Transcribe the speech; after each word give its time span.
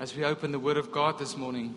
as 0.00 0.16
we 0.16 0.24
open 0.24 0.50
the 0.50 0.58
Word 0.58 0.78
of 0.78 0.90
God 0.90 1.18
this 1.18 1.36
morning. 1.36 1.74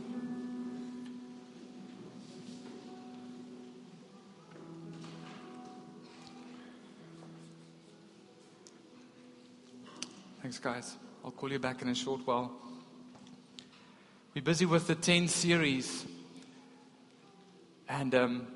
Thanks, 10.42 10.58
guys. 10.58 10.96
I'll 11.26 11.32
call 11.32 11.52
you 11.52 11.60
back 11.60 11.82
in 11.82 11.90
a 11.90 11.96
short 11.96 12.22
while. 12.26 12.54
We're 14.34 14.42
busy 14.42 14.66
with 14.66 14.88
the 14.88 14.96
10 14.96 15.28
series. 15.28 16.06
And 17.90 18.16
um, 18.16 18.48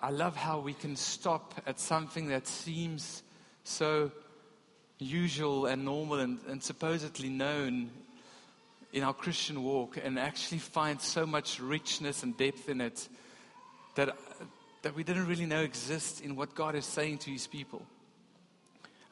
I 0.00 0.08
love 0.08 0.36
how 0.36 0.60
we 0.60 0.72
can 0.72 0.96
stop 0.96 1.52
at 1.66 1.78
something 1.78 2.28
that 2.28 2.46
seems 2.46 3.22
so 3.62 4.10
usual 5.00 5.66
and 5.66 5.84
normal 5.84 6.20
and, 6.20 6.38
and 6.48 6.62
supposedly 6.62 7.28
known 7.28 7.90
in 8.92 9.02
our 9.02 9.14
Christian 9.14 9.62
walk 9.62 9.98
and 10.02 10.18
actually 10.18 10.58
find 10.58 11.00
so 11.00 11.26
much 11.26 11.60
richness 11.60 12.22
and 12.22 12.36
depth 12.36 12.68
in 12.68 12.80
it 12.80 13.08
that, 13.94 14.16
that 14.82 14.94
we 14.94 15.02
didn't 15.04 15.26
really 15.26 15.46
know 15.46 15.60
exists 15.60 16.20
in 16.20 16.36
what 16.36 16.54
God 16.54 16.74
is 16.74 16.84
saying 16.84 17.18
to 17.18 17.30
his 17.30 17.46
people. 17.46 17.82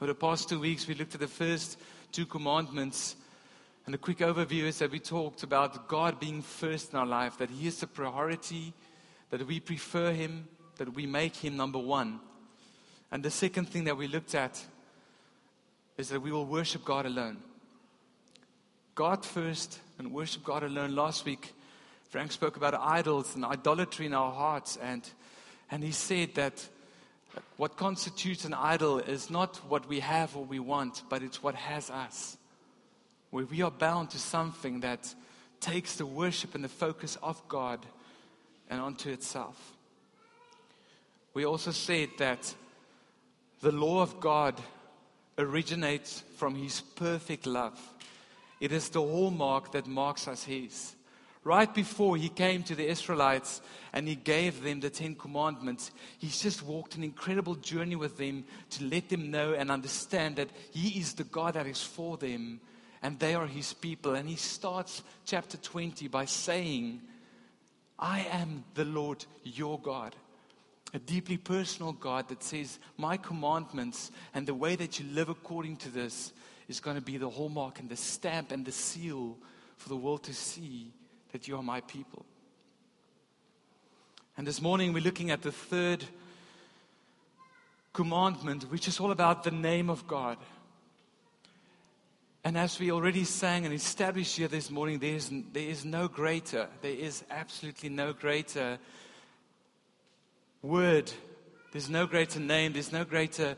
Over 0.01 0.13
the 0.13 0.19
past 0.19 0.49
two 0.49 0.61
weeks, 0.61 0.87
we 0.87 0.95
looked 0.95 1.15
at 1.15 1.21
the 1.21 1.27
first 1.27 1.79
two 2.13 2.27
commandments. 2.27 3.17
And 3.87 3.95
a 3.95 3.99
quick 3.99 4.19
overview 4.19 4.65
is 4.65 4.79
that 4.79 4.91
we 4.91 5.01
talked 5.01 5.43
about 5.43 5.89
God 5.89 6.21
being 6.21 6.43
first 6.43 6.93
in 6.93 6.99
our 6.99 7.07
life, 7.07 7.39
that 7.39 7.51
He 7.51 7.67
is 7.67 7.81
the 7.81 7.87
priority, 7.87 8.75
that 9.31 9.47
we 9.47 9.61
prefer 9.61 10.13
Him, 10.13 10.47
that 10.77 10.95
we 10.95 11.07
make 11.07 11.35
Him 11.35 11.57
number 11.57 11.79
one. 11.79 12.21
And 13.11 13.23
the 13.23 13.31
second 13.31 13.71
thing 13.71 13.85
that 13.85 13.97
we 13.97 14.07
looked 14.07 14.35
at 14.35 14.63
is 15.99 16.11
that 16.11 16.23
we 16.23 16.31
will 16.31 16.47
worship 16.47 16.85
God 16.85 17.07
alone. 17.07 17.39
God 18.95 19.25
first 19.27 19.81
and 19.99 20.13
worship 20.13 20.45
God 20.45 20.63
alone. 20.63 20.95
Last 20.95 21.25
week, 21.25 21.53
Frank 22.11 22.31
spoke 22.31 22.57
about 22.57 22.75
idols 22.75 23.35
and 23.35 23.45
idolatry 23.45 24.07
in 24.07 24.15
our 24.15 24.31
hearts, 24.31 24.79
and, 24.81 25.03
and 25.73 25.83
he 25.83 25.91
said 25.91 26.37
that 26.37 26.69
what 27.57 27.77
constitutes 27.77 28.45
an 28.45 28.55
idol 28.55 29.01
is 29.01 29.29
not 29.29 29.57
what 29.69 29.89
we 29.89 29.99
have 29.99 30.37
or 30.37 30.45
we 30.45 30.61
want, 30.61 31.03
but 31.09 31.23
it's 31.23 31.43
what 31.43 31.57
has 31.57 31.91
us. 31.91 32.37
Where 33.31 33.45
we 33.45 33.63
are 33.63 33.71
bound 33.71 34.11
to 34.11 34.21
something 34.21 34.81
that 34.81 35.13
takes 35.61 35.97
the 35.97 36.07
worship 36.07 36.55
and 36.55 36.63
the 36.63 36.69
focus 36.69 37.19
of 37.25 37.43
God 37.49 37.85
and 38.71 38.81
onto 38.81 39.11
itself. 39.11 39.73
We 41.35 41.45
also 41.45 41.73
said 41.73 42.11
that 42.19 42.55
the 43.61 43.73
law 43.73 44.01
of 44.01 44.21
God 44.21 44.55
originates 45.39 46.23
from 46.37 46.55
His 46.55 46.81
perfect 46.81 47.47
love. 47.47 47.79
It 48.61 48.73
is 48.73 48.89
the 48.89 49.01
hallmark 49.01 49.73
that 49.73 49.87
marks 49.87 50.29
us 50.29 50.45
His 50.45 50.95
right 51.49 51.73
before 51.73 52.17
he 52.19 52.29
came 52.29 52.63
to 52.63 52.75
the 52.75 52.87
Israelites 52.87 53.63
and 53.95 54.07
he 54.07 54.15
gave 54.15 54.63
them 54.63 54.81
the 54.81 54.91
Ten 54.91 55.15
Commandments, 55.15 55.91
he's 56.19 56.43
just 56.43 56.63
walked 56.63 56.97
an 56.97 57.03
incredible 57.03 57.55
journey 57.55 57.97
with 57.97 58.19
them 58.19 58.45
to 58.69 58.85
let 58.85 59.09
them 59.09 59.31
know 59.31 59.55
and 59.55 59.71
understand 59.71 60.37
that 60.37 60.51
he 60.73 61.01
is 61.01 61.15
the 61.15 61.25
God 61.25 61.55
that 61.55 61.67
is 61.67 61.83
for 61.83 62.19
them 62.19 62.61
and 63.03 63.19
they 63.19 63.35
are 63.35 63.47
his 63.47 63.73
people. 63.73 64.15
And 64.15 64.29
he 64.29 64.37
starts 64.37 65.03
chapter 65.25 65.57
20 65.57 66.09
by 66.09 66.27
saying, 66.27 67.01
I 67.99 68.27
am 68.31 68.65
the 68.75 68.85
Lord 68.85 69.25
your 69.43 69.81
God. 69.81 70.15
A 70.95 70.99
deeply 70.99 71.37
personal 71.37 71.93
God 71.93 72.29
that 72.29 72.43
says, 72.43 72.79
My 72.97 73.17
commandments 73.17 74.11
and 74.33 74.47
the 74.47 74.55
way 74.55 74.75
that 74.77 74.99
you 74.99 75.07
live 75.13 75.29
according 75.29 75.77
to 75.79 75.91
this 75.91 76.33
is 76.67 76.81
going 76.81 76.97
to 76.97 77.03
be 77.03 77.19
the 77.19 77.29
hallmark 77.29 77.79
and 77.79 77.89
the 77.89 77.97
stamp 77.97 78.53
and 78.53 78.65
the 78.65 78.73
seal 78.73 79.37
for 79.77 79.89
the 79.89 79.97
world 79.97 80.23
to 80.25 80.35
see 80.35 80.93
that 81.33 81.47
you 81.47 81.57
are 81.57 81.63
my 81.63 81.81
people. 81.83 82.25
And 84.37 84.47
this 84.47 84.63
morning 84.63 84.93
we're 84.93 85.03
looking 85.03 85.31
at 85.31 85.43
the 85.43 85.53
third 85.53 86.05
commandment, 87.93 88.71
which 88.71 88.89
is 88.89 89.01
all 89.01 89.11
about 89.11 89.45
the 89.45 89.51
name 89.51 89.91
of 89.91 90.07
God. 90.07 90.39
And 92.45 92.57
as 92.57 92.79
we 92.79 92.93
already 92.93 93.25
sang 93.25 93.65
and 93.65 93.75
established 93.75 94.37
here 94.37 94.49
this 94.49 94.71
morning, 94.71 95.01
there 95.01 95.15
is, 95.15 95.31
there 95.53 95.69
is 95.69 95.85
no 95.85 96.09
greater, 96.09 96.69
there 96.81 96.93
is 96.93 97.25
absolutely 97.31 97.89
no 97.89 98.13
greater 98.13 98.79
word, 100.63 101.11
there's 101.73 101.91
no 101.91 102.07
greater 102.07 102.41
name, 102.41 102.73
there's 102.73 102.93
no 102.93 103.05
greater 103.05 103.57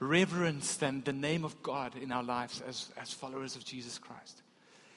reverence 0.00 0.76
than 0.76 1.02
the 1.04 1.12
name 1.12 1.44
of 1.44 1.60
God 1.62 1.96
in 1.96 2.12
our 2.12 2.22
lives 2.22 2.62
as, 2.66 2.90
as 3.00 3.12
followers 3.12 3.56
of 3.56 3.64
Jesus 3.64 3.98
Christ. 3.98 4.42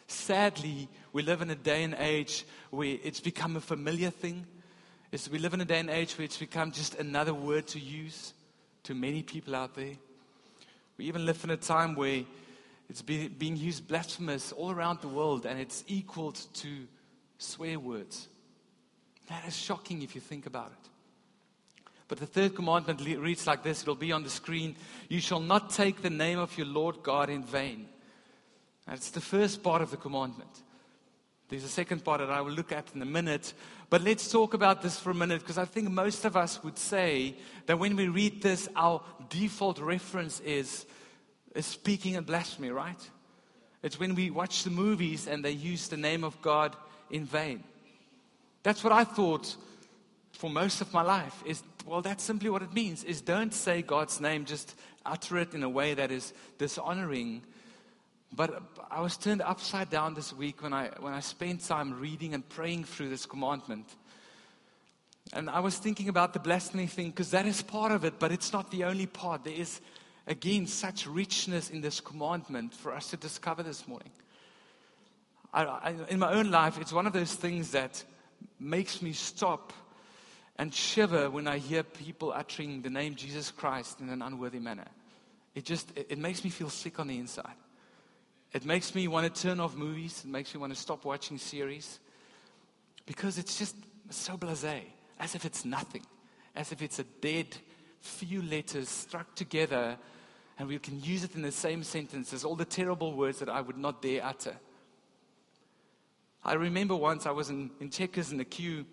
Sadly, 0.08 0.88
we 1.14 1.24
live 1.24 1.42
in 1.42 1.50
a 1.50 1.56
day 1.56 1.84
and 1.84 1.96
age 1.98 2.46
where 2.70 2.98
it's 3.04 3.20
become 3.20 3.56
a 3.56 3.62
familiar 3.62 4.10
thing. 4.10 4.46
It's, 5.12 5.30
we 5.30 5.40
live 5.40 5.54
in 5.54 5.62
a 5.62 5.66
day 5.66 5.80
and 5.80 5.90
age 5.90 6.18
where 6.18 6.26
it's 6.26 6.38
become 6.38 6.72
just 6.72 6.96
another 6.96 7.34
word 7.34 7.68
to 7.68 7.80
use 7.80 8.34
to 8.84 8.94
many 8.94 9.24
people 9.24 9.56
out 9.56 9.76
there. 9.76 9.96
We 10.98 11.06
even 11.06 11.26
live 11.26 11.44
in 11.44 11.50
a 11.50 11.58
time 11.58 11.96
where 11.96 12.24
it's 12.90 13.02
be, 13.02 13.28
being 13.28 13.56
used 13.56 13.88
blasphemous 13.88 14.52
all 14.52 14.72
around 14.72 15.02
the 15.02 15.08
world 15.08 15.46
and 15.46 15.60
it's 15.60 15.84
equaled 15.88 16.40
to 16.56 16.88
swear 17.38 17.80
words. 17.80 18.28
That 19.30 19.48
is 19.48 19.56
shocking 19.56 20.02
if 20.02 20.14
you 20.14 20.22
think 20.22 20.46
about 20.46 20.72
it. 20.72 20.91
But 22.12 22.20
the 22.20 22.26
third 22.26 22.56
commandment 22.56 23.00
reads 23.00 23.48
like 23.48 23.64
this 23.64 23.84
it'll 23.84 23.96
be 23.96 24.12
on 24.12 24.24
the 24.24 24.30
screen 24.30 24.76
You 25.08 25.22
shall 25.22 25.40
not 25.40 25.70
take 25.70 26.02
the 26.02 26.10
name 26.10 26.40
of 26.40 26.58
your 26.58 26.68
Lord 26.68 27.02
God 27.04 27.30
in 27.30 27.42
vain. 27.42 27.88
That's 28.86 29.12
the 29.12 29.22
first 29.22 29.64
part 29.64 29.82
of 29.82 29.92
the 29.92 29.96
commandment. 29.96 30.52
There's 31.48 31.64
a 31.64 31.70
second 31.70 32.04
part 32.04 32.20
that 32.20 32.30
I 32.30 32.42
will 32.42 32.52
look 32.52 32.74
at 32.74 32.94
in 32.94 33.02
a 33.02 33.06
minute. 33.06 33.54
But 33.90 34.02
let's 34.02 34.30
talk 34.30 34.54
about 34.54 34.82
this 34.82 35.00
for 35.00 35.12
a 35.12 35.14
minute 35.14 35.40
because 35.40 35.58
I 35.58 35.64
think 35.64 35.90
most 35.90 36.26
of 36.26 36.36
us 36.36 36.62
would 36.66 36.78
say 36.78 37.34
that 37.66 37.80
when 37.80 37.96
we 37.96 38.10
read 38.10 38.42
this, 38.42 38.68
our 38.76 39.02
default 39.30 39.80
reference 39.80 40.42
is, 40.42 40.86
is 41.56 41.66
speaking 41.66 42.16
in 42.16 42.26
blasphemy, 42.26 42.72
right? 42.72 43.10
It's 43.84 44.02
when 44.02 44.16
we 44.16 44.32
watch 44.32 44.66
the 44.66 44.70
movies 44.70 45.28
and 45.28 45.46
they 45.46 45.52
use 45.52 45.88
the 45.88 45.96
name 45.96 46.26
of 46.26 46.42
God 46.42 46.76
in 47.10 47.24
vain. 47.24 47.64
That's 48.64 48.84
what 48.84 48.92
I 48.92 49.06
thought 49.06 49.56
for 50.42 50.50
most 50.50 50.82
of 50.82 50.92
my 50.92 51.04
life 51.04 51.44
is 51.46 51.62
well 51.86 52.02
that's 52.02 52.24
simply 52.24 52.50
what 52.50 52.62
it 52.62 52.74
means 52.74 53.04
is 53.04 53.22
don't 53.22 53.54
say 53.54 53.82
God's 53.82 54.20
name 54.20 54.46
just 54.46 54.76
utter 55.06 55.38
it 55.38 55.54
in 55.54 55.64
a 55.64 55.70
way 55.70 55.94
that 55.94 56.12
is 56.12 56.34
dishonoring 56.58 57.42
but 58.34 58.64
I 58.90 59.02
was 59.02 59.18
turned 59.18 59.42
upside 59.42 59.90
down 59.90 60.14
this 60.14 60.34
week 60.34 60.64
when 60.64 60.72
I, 60.72 60.90
when 61.00 61.14
I 61.14 61.20
spent 61.20 61.66
time 61.66 62.00
reading 62.00 62.34
and 62.34 62.48
praying 62.48 62.86
through 62.86 63.10
this 63.10 63.26
commandment. 63.26 63.86
And 65.34 65.50
I 65.50 65.60
was 65.60 65.78
thinking 65.78 66.08
about 66.08 66.34
the 66.34 66.40
blasphemy 66.40 66.88
thing 66.88 67.08
because 67.08 67.32
that 67.32 67.46
is 67.46 67.62
part 67.62 67.92
of 67.92 68.06
it, 68.06 68.20
but 68.20 68.32
it's 68.32 68.54
not 68.54 68.72
the 68.72 68.86
only 68.86 69.06
part. 69.06 69.44
There 69.44 69.54
is, 69.54 69.82
again, 70.28 70.66
such 70.66 71.06
richness 71.08 71.70
in 71.70 71.82
this 71.82 72.00
commandment 72.00 72.74
for 72.74 72.94
us 72.94 73.10
to 73.10 73.18
discover 73.18 73.64
this 73.64 73.86
morning. 73.88 74.12
I, 75.54 75.66
I, 75.66 75.96
in 76.10 76.20
my 76.20 76.32
own 76.32 76.52
life, 76.52 76.80
it's 76.80 76.94
one 76.94 77.08
of 77.08 77.14
those 77.14 77.36
things 77.36 77.72
that 77.72 78.02
makes 78.60 79.02
me 79.02 79.12
stop 79.12 79.74
and 80.62 80.72
shiver 80.72 81.28
when 81.28 81.48
I 81.48 81.58
hear 81.58 81.82
people 81.82 82.32
uttering 82.32 82.84
the 82.84 82.90
name 82.92 83.16
Jesus 83.16 83.50
Christ 83.50 84.00
in 84.00 84.10
an 84.10 84.22
unworthy 84.22 84.60
manner. 84.60 84.86
It 85.56 85.66
just 85.66 85.92
it, 85.98 86.20
makes 86.20 86.44
me 86.44 86.52
feel 86.52 86.70
sick 86.70 87.00
on 87.00 87.08
the 87.08 87.18
inside. 87.18 87.56
It 88.54 88.64
makes 88.64 88.94
me 88.94 89.08
want 89.08 89.34
to 89.34 89.42
turn 89.42 89.60
off 89.60 89.76
movies. 89.76 90.22
It 90.24 90.30
makes 90.30 90.54
me 90.54 90.62
want 90.62 90.72
to 90.72 90.80
stop 90.80 91.04
watching 91.04 91.40
series 91.40 92.00
because 93.08 93.40
it's 93.40 93.58
just 93.58 93.76
so 94.12 94.38
blase, 94.38 94.84
as 95.20 95.34
if 95.34 95.46
it's 95.46 95.66
nothing, 95.66 96.06
as 96.56 96.72
if 96.72 96.84
it's 96.84 97.00
a 97.00 97.06
dead 97.22 97.48
few 98.00 98.44
letters 98.44 98.88
struck 98.88 99.34
together 99.34 99.98
and 100.60 100.68
we 100.68 100.78
can 100.78 101.02
use 101.02 101.24
it 101.24 101.34
in 101.34 101.42
the 101.42 101.52
same 101.52 101.82
sentence 101.82 102.34
as 102.34 102.46
all 102.46 102.56
the 102.56 102.66
terrible 102.66 103.14
words 103.14 103.40
that 103.40 103.50
I 103.50 103.62
would 103.62 103.80
not 103.80 104.04
dare 104.04 104.24
utter. 104.24 104.58
I 106.46 106.54
remember 106.54 106.96
once 106.96 107.26
I 107.26 107.32
was 107.32 107.50
in, 107.50 107.72
in 107.80 107.90
Checkers 107.90 108.32
in 108.32 108.38
the 108.38 108.46
queue 108.46 108.86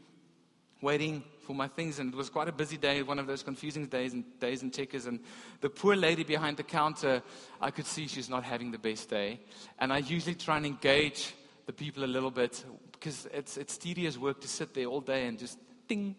waiting 0.80 1.24
for 1.48 1.54
my 1.54 1.66
things, 1.66 1.98
and 1.98 2.12
it 2.12 2.16
was 2.16 2.28
quite 2.28 2.46
a 2.46 2.52
busy 2.52 2.76
day, 2.76 3.02
one 3.02 3.18
of 3.18 3.26
those 3.26 3.42
confusing 3.42 3.86
days 3.86 4.12
and 4.12 4.22
days 4.38 4.62
in 4.62 4.70
Checkers. 4.70 5.06
And 5.06 5.18
the 5.62 5.70
poor 5.70 5.96
lady 5.96 6.22
behind 6.22 6.58
the 6.58 6.62
counter, 6.62 7.22
I 7.58 7.70
could 7.70 7.86
see 7.86 8.06
she's 8.06 8.28
not 8.28 8.44
having 8.44 8.70
the 8.70 8.78
best 8.78 9.08
day. 9.08 9.40
And 9.78 9.90
I 9.90 9.98
usually 9.98 10.34
try 10.34 10.58
and 10.58 10.66
engage 10.66 11.32
the 11.64 11.72
people 11.72 12.04
a 12.04 12.12
little 12.16 12.30
bit 12.30 12.62
because 12.92 13.26
it's, 13.32 13.56
it's 13.56 13.78
tedious 13.78 14.18
work 14.18 14.42
to 14.42 14.48
sit 14.48 14.74
there 14.74 14.84
all 14.84 15.00
day 15.00 15.26
and 15.26 15.38
just 15.38 15.58
ding, 15.88 16.16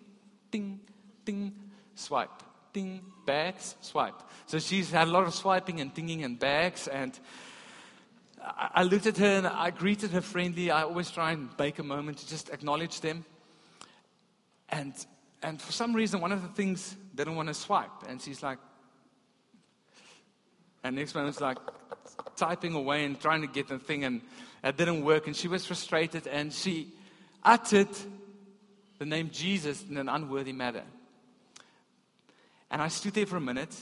ding, 0.49 0.79
ding, 1.25 1.53
swipe, 1.93 2.41
ding, 2.73 3.03
bags, 3.27 3.75
swipe. 3.81 4.19
So 4.47 4.57
she's 4.57 4.89
had 4.89 5.07
a 5.07 5.11
lot 5.11 5.25
of 5.25 5.35
swiping 5.35 5.79
and 5.79 5.93
dinging 5.93 6.23
and 6.23 6.39
bags. 6.39 6.87
And 6.87 7.19
I 8.41 8.81
looked 8.81 9.05
at 9.05 9.17
her 9.17 9.37
and 9.37 9.45
I 9.45 9.69
greeted 9.69 10.09
her 10.09 10.21
friendly. 10.21 10.71
I 10.71 10.81
always 10.81 11.11
try 11.11 11.33
and 11.33 11.49
make 11.59 11.77
a 11.77 11.83
moment 11.83 12.17
to 12.17 12.27
just 12.27 12.49
acknowledge 12.49 13.01
them. 13.01 13.25
And 14.71 14.93
and 15.41 15.61
for 15.61 15.71
some 15.71 15.93
reason, 15.93 16.21
one 16.21 16.31
of 16.31 16.41
the 16.41 16.49
things 16.49 16.95
they 17.13 17.23
don't 17.23 17.35
want 17.35 17.47
to 17.47 17.53
swipe. 17.53 18.07
And 18.07 18.21
she's 18.21 18.43
like, 18.43 18.59
and 20.83 20.95
next 20.95 21.15
moment's 21.15 21.41
like, 21.41 21.57
typing 22.35 22.73
away 22.73 23.05
and 23.05 23.19
trying 23.19 23.41
to 23.41 23.47
get 23.47 23.67
the 23.67 23.79
thing, 23.79 24.03
and 24.03 24.21
it 24.63 24.77
didn't 24.77 25.03
work. 25.03 25.27
And 25.27 25.35
she 25.35 25.47
was 25.47 25.65
frustrated, 25.65 26.27
and 26.27 26.53
she 26.53 26.93
uttered 27.43 27.89
the 28.97 29.05
name 29.05 29.29
Jesus 29.31 29.83
in 29.89 29.97
an 29.97 30.09
unworthy 30.09 30.53
manner. 30.53 30.83
And 32.71 32.81
I 32.81 32.89
stood 32.89 33.13
there 33.13 33.25
for 33.25 33.37
a 33.37 33.41
minute, 33.41 33.75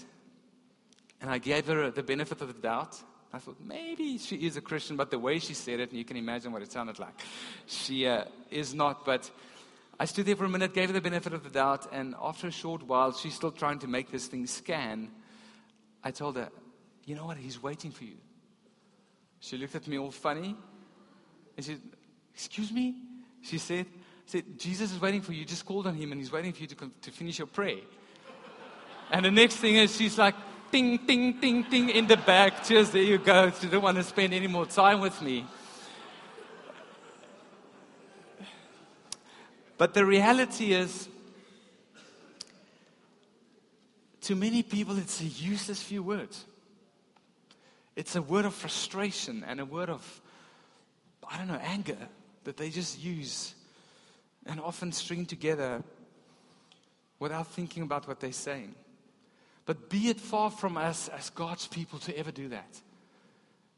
and 1.22 1.30
I 1.30 1.40
gave 1.40 1.68
her 1.68 1.92
the 1.92 2.04
benefit 2.04 2.42
of 2.42 2.48
the 2.48 2.62
doubt. 2.62 2.96
I 3.34 3.40
thought 3.40 3.58
maybe 3.60 4.18
she 4.18 4.38
is 4.38 4.58
a 4.58 4.62
Christian, 4.62 4.96
but 4.96 5.12
the 5.12 5.20
way 5.20 5.40
she 5.40 5.54
said 5.54 5.80
it, 5.80 5.90
and 5.90 5.98
you 5.98 6.06
can 6.06 6.18
imagine 6.18 6.52
what 6.52 6.62
it 6.62 6.72
sounded 6.72 6.98
like, 6.98 7.20
she 7.66 8.08
uh, 8.08 8.24
is 8.50 8.74
not. 8.74 9.06
But 9.06 9.30
I 10.00 10.06
stood 10.06 10.26
there 10.28 10.36
for 10.36 10.46
a 10.46 10.50
minute, 10.50 10.74
gave 10.74 10.90
her 10.90 10.94
the 10.94 11.02
benefit 11.02 11.34
of 11.34 11.44
the 11.44 11.50
doubt, 11.50 11.88
and 11.92 12.14
after 12.22 12.48
a 12.48 12.52
short 12.52 12.84
while, 12.84 13.14
she's 13.14 13.34
still 13.34 13.52
trying 13.52 13.80
to 13.80 13.88
make 13.88 14.12
this 14.12 14.28
thing 14.28 14.46
scan. 14.46 15.10
I 16.04 16.12
told 16.12 16.36
her, 16.36 16.50
You 17.06 17.16
know 17.16 17.26
what? 17.26 17.38
He's 17.38 17.62
waiting 17.62 17.92
for 17.92 18.04
you. 18.04 18.18
She 19.40 19.58
looked 19.58 19.76
at 19.76 19.88
me 19.88 19.98
all 19.98 20.12
funny 20.12 20.56
and 21.56 21.66
she 21.66 21.74
said, 21.74 21.82
Excuse 22.34 22.72
me? 22.72 22.96
She 23.42 23.58
said, 23.58 23.88
said, 24.26 24.44
Jesus 24.60 24.92
is 24.92 25.02
waiting 25.02 25.22
for 25.22 25.34
you. 25.34 25.46
Just 25.46 25.66
called 25.66 25.88
on 25.88 25.96
him 25.96 26.12
and 26.12 26.22
he's 26.22 26.32
waiting 26.32 26.54
for 26.54 26.62
you 26.62 26.68
to, 26.68 26.92
to 27.02 27.12
finish 27.12 27.40
your 27.40 27.48
prayer. 27.48 27.80
And 29.12 29.26
the 29.26 29.32
next 29.32 29.56
thing 29.56 29.76
is 29.76 29.96
she's 29.96 30.18
like, 30.18 30.36
ding, 30.70 30.98
ding, 31.08 31.40
ding, 31.40 31.64
ding 31.64 31.90
in 31.90 32.08
the 32.08 32.18
back. 32.18 32.66
Cheers, 32.66 32.92
there 32.92 33.02
you 33.02 33.18
go. 33.18 33.52
She 33.52 33.68
don't 33.68 33.82
want 33.82 33.98
to 33.98 34.04
spend 34.04 34.34
any 34.34 34.48
more 34.48 34.66
time 34.66 35.00
with 35.00 35.22
me. 35.22 35.46
But 39.78 39.94
the 39.94 40.06
reality 40.06 40.74
is, 40.74 41.08
to 44.22 44.36
many 44.36 44.64
people, 44.64 44.98
it's 44.98 45.22
a 45.22 45.26
useless 45.26 45.82
few 45.82 46.02
words. 46.02 46.46
It's 47.96 48.16
a 48.16 48.22
word 48.22 48.46
of 48.46 48.54
frustration 48.54 49.44
and 49.48 49.60
a 49.60 49.66
word 49.66 49.90
of, 49.90 50.22
I 51.30 51.38
don't 51.38 51.48
know, 51.48 51.60
anger 51.62 51.98
that 52.44 52.58
they 52.58 52.70
just 52.70 53.00
use 53.00 53.56
and 54.46 54.60
often 54.60 54.92
string 54.92 55.26
together 55.26 55.84
without 57.20 57.48
thinking 57.48 57.84
about 57.84 58.08
what 58.08 58.20
they're 58.20 58.32
saying. 58.32 58.76
But 59.66 59.90
be 59.90 60.10
it 60.10 60.20
far 60.20 60.50
from 60.50 60.78
us 60.78 61.10
as 61.10 61.30
God's 61.30 61.68
people 61.68 62.00
to 62.00 62.18
ever 62.18 62.32
do 62.32 62.50
that. 62.50 62.82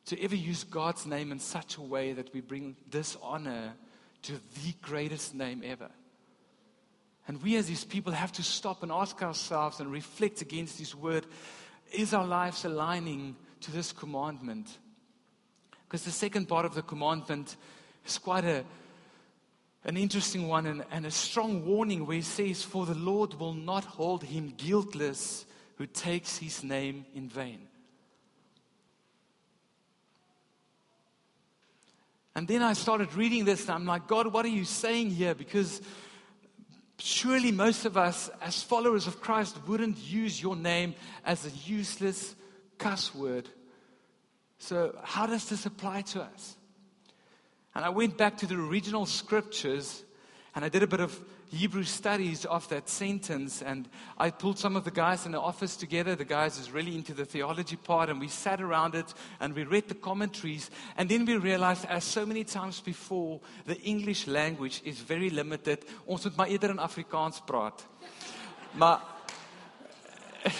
To 0.06 0.22
ever 0.22 0.36
use 0.36 0.64
God's 0.64 1.06
name 1.06 1.32
in 1.32 1.40
such 1.40 1.78
a 1.78 1.82
way 1.82 2.14
that 2.14 2.34
we 2.34 2.42
bring 2.42 2.76
dishonor 2.90 3.74
to 4.24 4.34
the 4.34 4.74
greatest 4.82 5.34
name 5.34 5.62
ever. 5.66 5.90
And 7.28 7.42
we 7.44 7.56
as 7.58 7.68
these 7.68 7.84
people 7.84 8.12
have 8.14 8.32
to 8.34 8.44
stop 8.44 8.82
and 8.84 8.92
ask 8.92 9.22
ourselves 9.22 9.80
and 9.80 9.92
reflect 9.92 10.42
against 10.42 10.80
this 10.80 10.96
word 10.96 11.26
is 11.92 12.14
our 12.14 12.26
lives 12.26 12.66
aligning 12.66 13.36
to 13.62 13.72
this 13.72 13.92
commandment? 13.92 14.68
Because 15.88 16.04
the 16.04 16.12
second 16.12 16.48
part 16.48 16.66
of 16.66 16.76
the 16.76 16.82
commandment 16.82 17.56
is 18.06 18.18
quite 18.18 18.46
a, 18.46 18.64
an 19.86 19.98
interesting 19.98 20.48
one 20.48 20.66
and, 20.68 20.84
and 20.92 21.06
a 21.06 21.12
strong 21.12 21.66
warning 21.66 22.06
where 22.06 22.18
He 22.18 22.22
says, 22.22 22.64
For 22.64 22.86
the 22.86 22.96
Lord 22.96 23.34
will 23.36 23.54
not 23.54 23.86
hold 23.86 24.24
him 24.24 24.54
guiltless 24.56 25.46
who 25.78 25.86
takes 25.88 26.38
His 26.38 26.64
name 26.64 27.06
in 27.16 27.28
vain. 27.28 27.69
And 32.40 32.48
then 32.48 32.62
I 32.62 32.72
started 32.72 33.14
reading 33.16 33.44
this, 33.44 33.64
and 33.64 33.72
I'm 33.72 33.86
like, 33.86 34.08
God, 34.08 34.32
what 34.32 34.46
are 34.46 34.48
you 34.48 34.64
saying 34.64 35.10
here? 35.10 35.36
Because 35.36 35.82
surely 36.98 37.52
most 37.52 37.84
of 37.84 37.98
us, 37.98 38.30
as 38.42 38.64
followers 38.64 39.08
of 39.08 39.20
Christ, 39.20 39.58
wouldn't 39.68 39.98
use 39.98 40.42
your 40.42 40.56
name 40.56 40.96
as 41.26 41.46
a 41.46 41.50
useless 41.70 42.38
cuss 42.78 43.14
word. 43.14 43.50
So, 44.58 44.98
how 45.04 45.26
does 45.26 45.50
this 45.50 45.66
apply 45.66 46.04
to 46.14 46.22
us? 46.22 46.56
And 47.76 47.84
I 47.84 47.90
went 47.90 48.18
back 48.18 48.38
to 48.38 48.48
the 48.48 48.56
original 48.56 49.06
scriptures 49.06 50.06
and 50.56 50.64
I 50.64 50.70
did 50.70 50.82
a 50.82 50.88
bit 50.88 51.02
of 51.02 51.20
Hebrew 51.52 51.84
studies 51.84 52.46
of 52.46 52.70
that 52.70 52.88
sentence. 52.90 53.62
And 53.64 53.90
I 54.18 54.30
pulled 54.30 54.60
some 54.60 54.76
of 54.76 54.84
the 54.84 54.92
guys 54.92 55.26
in 55.26 55.32
the 55.32 55.42
office 55.42 55.76
together. 55.76 56.16
The 56.16 56.26
guys 56.26 56.60
is 56.60 56.72
really 56.72 56.96
into 56.96 57.14
the 57.14 57.26
theology 57.26 57.76
part. 57.76 58.10
And 58.10 58.20
we 58.20 58.28
sat 58.28 58.62
around 58.62 58.94
it 58.96 59.14
and 59.40 59.56
we 59.56 59.64
read 59.64 59.88
the 59.88 59.96
commentaries. 59.96 60.70
And 60.96 61.10
then 61.10 61.26
we 61.26 61.38
realized, 61.38 61.86
as 61.86 62.04
so 62.04 62.26
many 62.26 62.44
times 62.44 62.82
before, 62.82 63.40
the 63.66 63.80
English 63.82 64.28
language 64.28 64.82
is 64.86 65.00
very 65.00 65.32
limited. 65.32 65.86
Ons 66.06 66.24
moet 66.24 66.36
maar 66.36 66.48
eerder 66.48 66.70
in 66.70 66.80
Afrikaans 66.80 67.42
praat. 67.46 67.88
Maar 68.72 69.02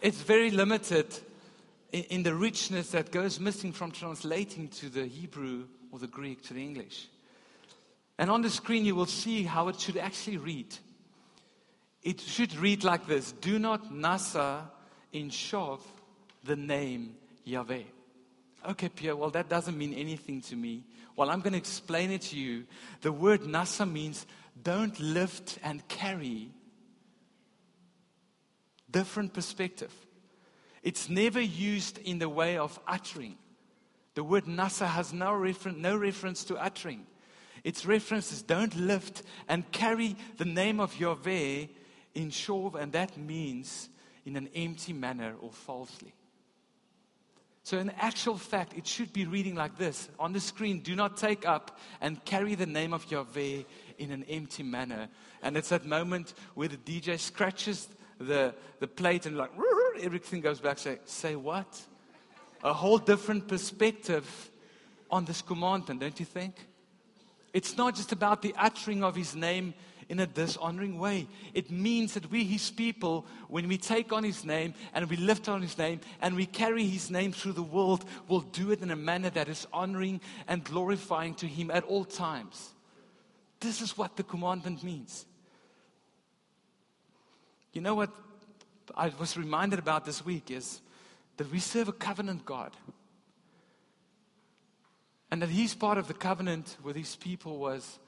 it's 0.00 0.22
very 0.22 0.50
limited 0.50 1.22
in, 1.90 2.04
in 2.08 2.22
the 2.22 2.34
richness 2.34 2.90
that 2.90 3.10
goes 3.10 3.38
missing 3.40 3.72
from 3.72 3.90
translating 3.90 4.68
to 4.68 4.90
the 4.90 5.06
Hebrew 5.06 5.64
or 5.90 5.98
the 5.98 6.06
Greek 6.06 6.42
to 6.42 6.54
the 6.54 6.60
English. 6.60 7.08
And 8.18 8.30
on 8.30 8.42
the 8.42 8.50
screen, 8.50 8.84
you 8.84 8.94
will 8.94 9.06
see 9.06 9.42
how 9.42 9.68
it 9.68 9.80
should 9.80 9.96
actually 9.96 10.36
read. 10.36 10.74
It 12.02 12.20
should 12.20 12.54
read 12.56 12.84
like 12.84 13.06
this 13.06 13.32
Do 13.32 13.58
not 13.58 13.92
nasa 13.92 14.62
in 15.12 15.30
Shov 15.30 15.80
the 16.44 16.56
name 16.56 17.16
Yahweh. 17.44 17.82
Okay, 18.68 18.88
Pierre, 18.88 19.16
well, 19.16 19.30
that 19.30 19.48
doesn't 19.48 19.76
mean 19.76 19.92
anything 19.94 20.40
to 20.42 20.56
me. 20.56 20.84
Well, 21.16 21.30
I'm 21.30 21.40
going 21.40 21.52
to 21.52 21.58
explain 21.58 22.10
it 22.10 22.22
to 22.22 22.38
you. 22.38 22.64
The 23.02 23.12
word 23.12 23.42
nasa 23.42 23.90
means 23.90 24.26
don't 24.62 24.98
lift 24.98 25.58
and 25.62 25.86
carry. 25.88 26.50
Different 28.90 29.32
perspective. 29.32 29.92
It's 30.82 31.08
never 31.08 31.40
used 31.40 31.98
in 31.98 32.18
the 32.18 32.28
way 32.28 32.58
of 32.58 32.78
uttering. 32.86 33.36
The 34.14 34.24
word 34.24 34.44
nasa 34.44 34.86
has 34.86 35.12
no, 35.12 35.32
refer- 35.32 35.70
no 35.70 35.96
reference 35.96 36.44
to 36.44 36.56
uttering. 36.56 37.06
Its 37.64 37.86
references 37.86 38.42
don't 38.42 38.76
lift 38.76 39.22
and 39.48 39.70
carry 39.72 40.16
the 40.36 40.44
name 40.44 40.78
of 40.78 41.00
Yahweh 41.00 41.64
in 42.14 42.30
shov, 42.30 42.74
and 42.74 42.92
that 42.92 43.16
means 43.16 43.88
in 44.26 44.36
an 44.36 44.48
empty 44.54 44.92
manner 44.92 45.34
or 45.40 45.50
falsely. 45.50 46.14
So, 47.62 47.78
in 47.78 47.90
actual 47.98 48.36
fact, 48.36 48.76
it 48.76 48.86
should 48.86 49.14
be 49.14 49.24
reading 49.24 49.54
like 49.54 49.78
this 49.78 50.10
on 50.18 50.34
the 50.34 50.40
screen 50.40 50.80
do 50.80 50.94
not 50.94 51.16
take 51.16 51.48
up 51.48 51.78
and 52.02 52.22
carry 52.26 52.54
the 52.54 52.66
name 52.66 52.92
of 52.92 53.10
Yahweh 53.10 53.62
in 53.96 54.10
an 54.10 54.24
empty 54.28 54.62
manner. 54.62 55.08
And 55.42 55.56
it's 55.56 55.70
that 55.70 55.86
moment 55.86 56.34
where 56.54 56.68
the 56.68 56.76
DJ 56.76 57.18
scratches 57.18 57.88
the, 58.18 58.54
the 58.80 58.86
plate 58.86 59.24
and, 59.24 59.38
like, 59.38 59.50
everything 60.02 60.42
goes 60.42 60.60
back. 60.60 60.78
Say, 60.78 60.98
say 61.06 61.36
what? 61.36 61.80
A 62.62 62.74
whole 62.74 62.98
different 62.98 63.48
perspective 63.48 64.50
on 65.10 65.24
this 65.24 65.40
commandment, 65.40 66.00
don't 66.00 66.20
you 66.20 66.26
think? 66.26 66.54
It's 67.54 67.76
not 67.76 67.94
just 67.94 68.10
about 68.10 68.42
the 68.42 68.54
uttering 68.58 69.04
of 69.04 69.14
his 69.14 69.34
name 69.36 69.74
in 70.08 70.18
a 70.18 70.26
dishonoring 70.26 70.98
way. 70.98 71.28
It 71.54 71.70
means 71.70 72.14
that 72.14 72.30
we, 72.30 72.44
his 72.44 72.70
people, 72.70 73.26
when 73.48 73.68
we 73.68 73.78
take 73.78 74.12
on 74.12 74.24
his 74.24 74.44
name 74.44 74.74
and 74.92 75.08
we 75.08 75.16
lift 75.16 75.48
on 75.48 75.62
his 75.62 75.78
name 75.78 76.00
and 76.20 76.34
we 76.34 76.46
carry 76.46 76.84
his 76.84 77.12
name 77.12 77.32
through 77.32 77.52
the 77.52 77.62
world, 77.62 78.04
will 78.28 78.40
do 78.40 78.72
it 78.72 78.82
in 78.82 78.90
a 78.90 78.96
manner 78.96 79.30
that 79.30 79.48
is 79.48 79.68
honoring 79.72 80.20
and 80.48 80.64
glorifying 80.64 81.34
to 81.36 81.46
him 81.46 81.70
at 81.70 81.84
all 81.84 82.04
times. 82.04 82.74
This 83.60 83.80
is 83.80 83.96
what 83.96 84.16
the 84.16 84.24
commandment 84.24 84.82
means. 84.82 85.24
You 87.72 87.80
know 87.80 87.94
what 87.94 88.10
I 88.96 89.12
was 89.18 89.36
reminded 89.36 89.78
about 89.78 90.04
this 90.04 90.24
week 90.24 90.50
is 90.50 90.80
that 91.36 91.50
we 91.50 91.60
serve 91.60 91.88
a 91.88 91.92
covenant 91.92 92.44
God. 92.44 92.72
And 95.34 95.42
that 95.42 95.50
his 95.50 95.74
part 95.74 95.98
of 95.98 96.06
the 96.06 96.14
covenant 96.14 96.76
with 96.84 96.94
his 96.94 97.16
people 97.16 97.58
was, 97.58 97.98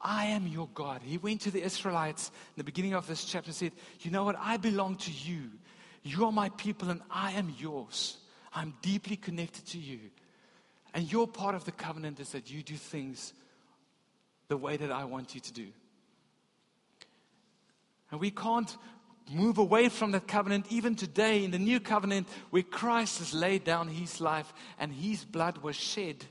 I 0.00 0.24
am 0.28 0.46
your 0.46 0.70
God. 0.72 1.02
He 1.04 1.18
went 1.18 1.42
to 1.42 1.50
the 1.50 1.62
Israelites 1.62 2.28
in 2.28 2.54
the 2.56 2.64
beginning 2.64 2.94
of 2.94 3.06
this 3.06 3.26
chapter 3.26 3.48
and 3.48 3.54
said, 3.54 3.72
You 4.00 4.10
know 4.10 4.24
what? 4.24 4.36
I 4.40 4.56
belong 4.56 4.96
to 4.96 5.10
you. 5.10 5.50
You 6.02 6.24
are 6.24 6.32
my 6.32 6.48
people 6.48 6.88
and 6.88 7.02
I 7.10 7.32
am 7.32 7.54
yours. 7.58 8.16
I'm 8.54 8.72
deeply 8.80 9.16
connected 9.16 9.66
to 9.66 9.78
you. 9.78 9.98
And 10.94 11.12
your 11.12 11.28
part 11.28 11.54
of 11.54 11.66
the 11.66 11.72
covenant 11.72 12.20
is 12.20 12.30
that 12.30 12.50
you 12.50 12.62
do 12.62 12.76
things 12.76 13.34
the 14.48 14.56
way 14.56 14.78
that 14.78 14.90
I 14.90 15.04
want 15.04 15.34
you 15.34 15.42
to 15.42 15.52
do. 15.52 15.66
And 18.10 18.18
we 18.18 18.30
can't 18.30 18.74
move 19.30 19.58
away 19.58 19.90
from 19.90 20.12
that 20.12 20.26
covenant 20.26 20.64
even 20.70 20.94
today 20.94 21.44
in 21.44 21.50
the 21.50 21.58
new 21.58 21.80
covenant 21.80 22.28
where 22.48 22.62
Christ 22.62 23.18
has 23.18 23.34
laid 23.34 23.62
down 23.62 23.88
his 23.88 24.22
life 24.22 24.54
and 24.78 24.90
his 24.90 25.22
blood 25.22 25.58
was 25.58 25.76
shed 25.76 26.24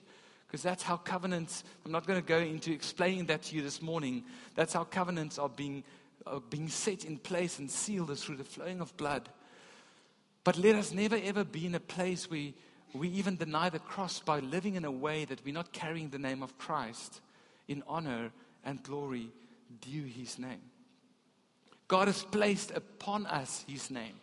because 0.52 0.64
that's 0.64 0.84
how 0.84 0.98
covenants, 0.98 1.64
I'm 1.86 1.94
not 1.94 2.06
going 2.06 2.20
to 2.20 2.28
go 2.28 2.40
into 2.40 2.74
explaining 2.74 3.28
that 3.28 3.44
to 3.44 3.56
you 3.56 3.62
this 3.62 3.82
morning. 3.82 4.26
That's 4.54 4.74
how 4.74 4.84
covenants 4.84 5.40
are 5.40 5.48
being, 5.48 5.82
are 6.28 6.42
being 6.42 6.68
set 6.68 7.06
in 7.06 7.20
place 7.20 7.58
and 7.60 7.72
sealed 7.72 8.20
through 8.20 8.36
the 8.36 8.44
flowing 8.44 8.82
of 8.82 8.96
blood. 8.98 9.30
But 10.44 10.58
let 10.58 10.76
us 10.76 10.92
never 10.92 11.18
ever 11.24 11.46
be 11.46 11.66
in 11.66 11.76
a 11.76 11.80
place 11.80 12.30
where 12.30 12.50
we 12.94 13.08
even 13.08 13.38
deny 13.38 13.70
the 13.70 13.80
cross 13.80 14.20
by 14.20 14.42
living 14.42 14.76
in 14.76 14.84
a 14.84 14.92
way 14.92 15.24
that 15.24 15.42
we're 15.46 15.54
not 15.54 15.72
carrying 15.72 16.10
the 16.10 16.20
name 16.20 16.44
of 16.44 16.58
Christ 16.58 17.22
in 17.70 17.82
honor 17.88 18.34
and 18.66 18.84
glory 18.84 19.30
due 19.80 20.04
his 20.04 20.38
name. 20.38 20.60
God 21.88 22.10
has 22.10 22.24
placed 22.24 22.72
upon 22.72 23.26
us 23.26 23.64
his 23.70 23.90
name. 23.90 24.16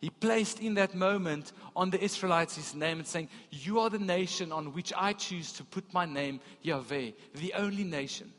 He 0.00 0.10
placed 0.10 0.60
in 0.60 0.74
that 0.74 0.94
moment 0.94 1.52
on 1.74 1.90
the 1.90 2.02
Israelites 2.02 2.56
his 2.56 2.74
name 2.74 2.98
and 2.98 3.06
saying, 3.06 3.28
You 3.50 3.80
are 3.80 3.90
the 3.90 3.98
nation 3.98 4.52
on 4.52 4.74
which 4.74 4.92
I 4.96 5.14
choose 5.14 5.52
to 5.54 5.64
put 5.64 5.92
my 5.94 6.04
name, 6.04 6.40
Yahweh, 6.62 7.12
the 7.34 7.54
only 7.54 7.84
nation. 7.84 8.32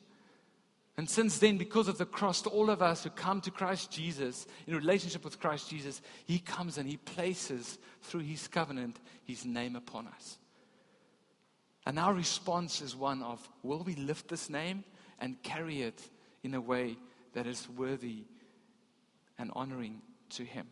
And 0.98 1.10
since 1.10 1.38
then, 1.38 1.58
because 1.58 1.88
of 1.88 2.00
the 2.00 2.06
cross, 2.06 2.42
to 2.42 2.50
all 2.50 2.72
of 2.72 2.82
us 2.82 3.04
who 3.04 3.12
come 3.12 3.40
to 3.42 3.52
Christ 3.52 3.92
Jesus, 3.92 4.48
in 4.66 4.76
relationship 4.76 5.24
with 5.24 5.40
Christ 5.40 5.70
Jesus, 5.70 6.02
He 6.26 6.40
comes 6.40 6.78
and 6.78 6.90
He 6.90 6.98
places 6.98 7.78
through 8.02 8.22
His 8.22 8.48
covenant 8.48 9.00
His 9.24 9.46
name 9.46 9.76
upon 9.76 10.08
us. 10.08 10.38
And 11.86 12.00
our 12.00 12.14
response 12.14 12.82
is 12.82 12.96
one 12.96 13.22
of 13.22 13.48
will 13.64 13.84
we 13.84 13.96
lift 13.96 14.28
this 14.28 14.50
name 14.50 14.84
and 15.20 15.42
carry 15.44 15.82
it 15.84 16.02
in 16.44 16.54
a 16.54 16.62
way 16.62 16.98
that 17.34 17.48
is 17.48 17.68
worthy 17.70 18.26
and 19.38 19.52
honoring 19.56 20.02
to 20.32 20.44
Him? 20.44 20.68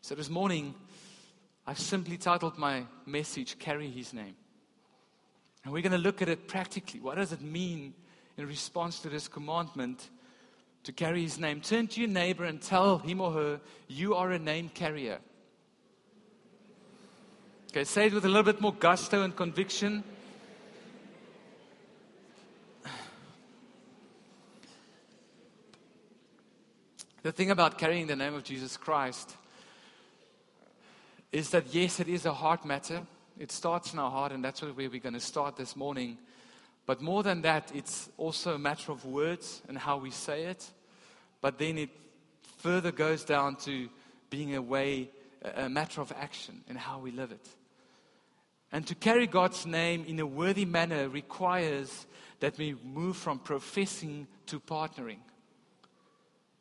So 0.00 0.14
this 0.14 0.30
morning, 0.30 0.74
I've 1.66 1.78
simply 1.78 2.16
titled 2.16 2.56
my 2.56 2.84
message, 3.06 3.58
Carry 3.58 3.90
His 3.90 4.12
Name. 4.12 4.36
And 5.64 5.72
we're 5.72 5.82
going 5.82 5.92
to 5.92 5.98
look 5.98 6.22
at 6.22 6.28
it 6.28 6.48
practically. 6.48 7.00
What 7.00 7.16
does 7.16 7.32
it 7.32 7.42
mean 7.42 7.94
in 8.38 8.46
response 8.46 9.00
to 9.00 9.08
this 9.08 9.28
commandment 9.28 10.08
to 10.84 10.92
carry 10.92 11.22
his 11.22 11.38
name. 11.38 11.60
Turn 11.60 11.86
to 11.88 12.00
your 12.00 12.08
neighbor 12.08 12.44
and 12.44 12.62
tell 12.62 12.98
him 12.98 13.20
or 13.20 13.32
her, 13.32 13.60
You 13.88 14.14
are 14.14 14.30
a 14.30 14.38
name 14.38 14.70
carrier. 14.70 15.18
Okay, 17.70 17.84
say 17.84 18.06
it 18.06 18.14
with 18.14 18.24
a 18.24 18.28
little 18.28 18.44
bit 18.44 18.60
more 18.62 18.72
gusto 18.72 19.22
and 19.22 19.36
conviction. 19.36 20.02
The 27.22 27.32
thing 27.32 27.50
about 27.50 27.76
carrying 27.76 28.06
the 28.06 28.16
name 28.16 28.32
of 28.32 28.44
Jesus 28.44 28.78
Christ 28.78 29.36
is 31.32 31.50
that, 31.50 31.74
yes, 31.74 32.00
it 32.00 32.08
is 32.08 32.26
a 32.26 32.32
heart 32.32 32.64
matter. 32.64 33.02
It 33.38 33.52
starts 33.52 33.92
in 33.92 33.98
our 33.98 34.10
heart, 34.10 34.32
and 34.32 34.44
that's 34.44 34.62
where 34.62 34.72
we're 34.72 34.88
going 34.98 35.14
to 35.14 35.20
start 35.20 35.56
this 35.56 35.76
morning. 35.76 36.18
But 36.86 37.02
more 37.02 37.22
than 37.22 37.42
that, 37.42 37.70
it's 37.74 38.08
also 38.16 38.54
a 38.54 38.58
matter 38.58 38.92
of 38.92 39.04
words 39.04 39.60
and 39.68 39.76
how 39.76 39.98
we 39.98 40.10
say 40.10 40.44
it. 40.44 40.70
But 41.40 41.58
then 41.58 41.78
it 41.78 41.90
further 42.56 42.90
goes 42.90 43.24
down 43.24 43.56
to 43.56 43.88
being 44.30 44.54
a 44.54 44.62
way, 44.62 45.10
a 45.54 45.68
matter 45.68 46.00
of 46.00 46.12
action 46.18 46.62
and 46.68 46.78
how 46.78 46.98
we 46.98 47.10
live 47.10 47.30
it. 47.30 47.46
And 48.72 48.86
to 48.86 48.94
carry 48.94 49.26
God's 49.26 49.66
name 49.66 50.04
in 50.06 50.18
a 50.20 50.26
worthy 50.26 50.64
manner 50.64 51.08
requires 51.08 52.06
that 52.40 52.58
we 52.58 52.74
move 52.84 53.16
from 53.16 53.38
professing 53.38 54.26
to 54.46 54.60
partnering. 54.60 55.18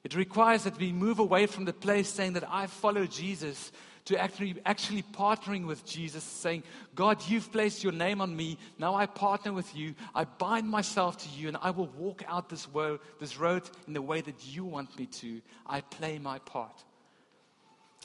It 0.04 0.16
requires 0.16 0.64
that 0.64 0.78
we 0.78 0.92
move 0.92 1.20
away 1.20 1.48
from 1.48 1.66
the 1.66 1.74
place 1.74 2.10
saying 2.10 2.34
that 2.34 2.50
I 2.50 2.68
follow 2.68 3.06
Jesus 3.06 3.72
to 4.08 4.18
actually, 4.18 4.56
actually 4.66 5.04
partnering 5.04 5.66
with 5.66 5.86
Jesus, 5.86 6.24
saying, 6.24 6.64
God, 6.96 7.22
you've 7.28 7.52
placed 7.52 7.84
your 7.84 7.92
name 7.92 8.22
on 8.22 8.34
me. 8.34 8.58
Now 8.80 8.96
I 8.96 9.06
partner 9.06 9.52
with 9.52 9.76
you. 9.76 9.96
I 10.16 10.24
bind 10.24 10.70
myself 10.70 11.18
to 11.18 11.30
you, 11.38 11.50
and 11.50 11.58
I 11.62 11.72
will 11.72 11.90
walk 11.98 12.24
out 12.26 12.48
this, 12.48 12.72
wo- 12.72 13.00
this 13.20 13.38
road 13.38 13.64
in 13.86 13.92
the 13.92 14.02
way 14.02 14.22
that 14.22 14.46
you 14.46 14.64
want 14.64 14.98
me 14.98 15.08
to. 15.08 15.42
I 15.66 15.82
play 15.82 16.20
my 16.20 16.40
part. 16.40 16.86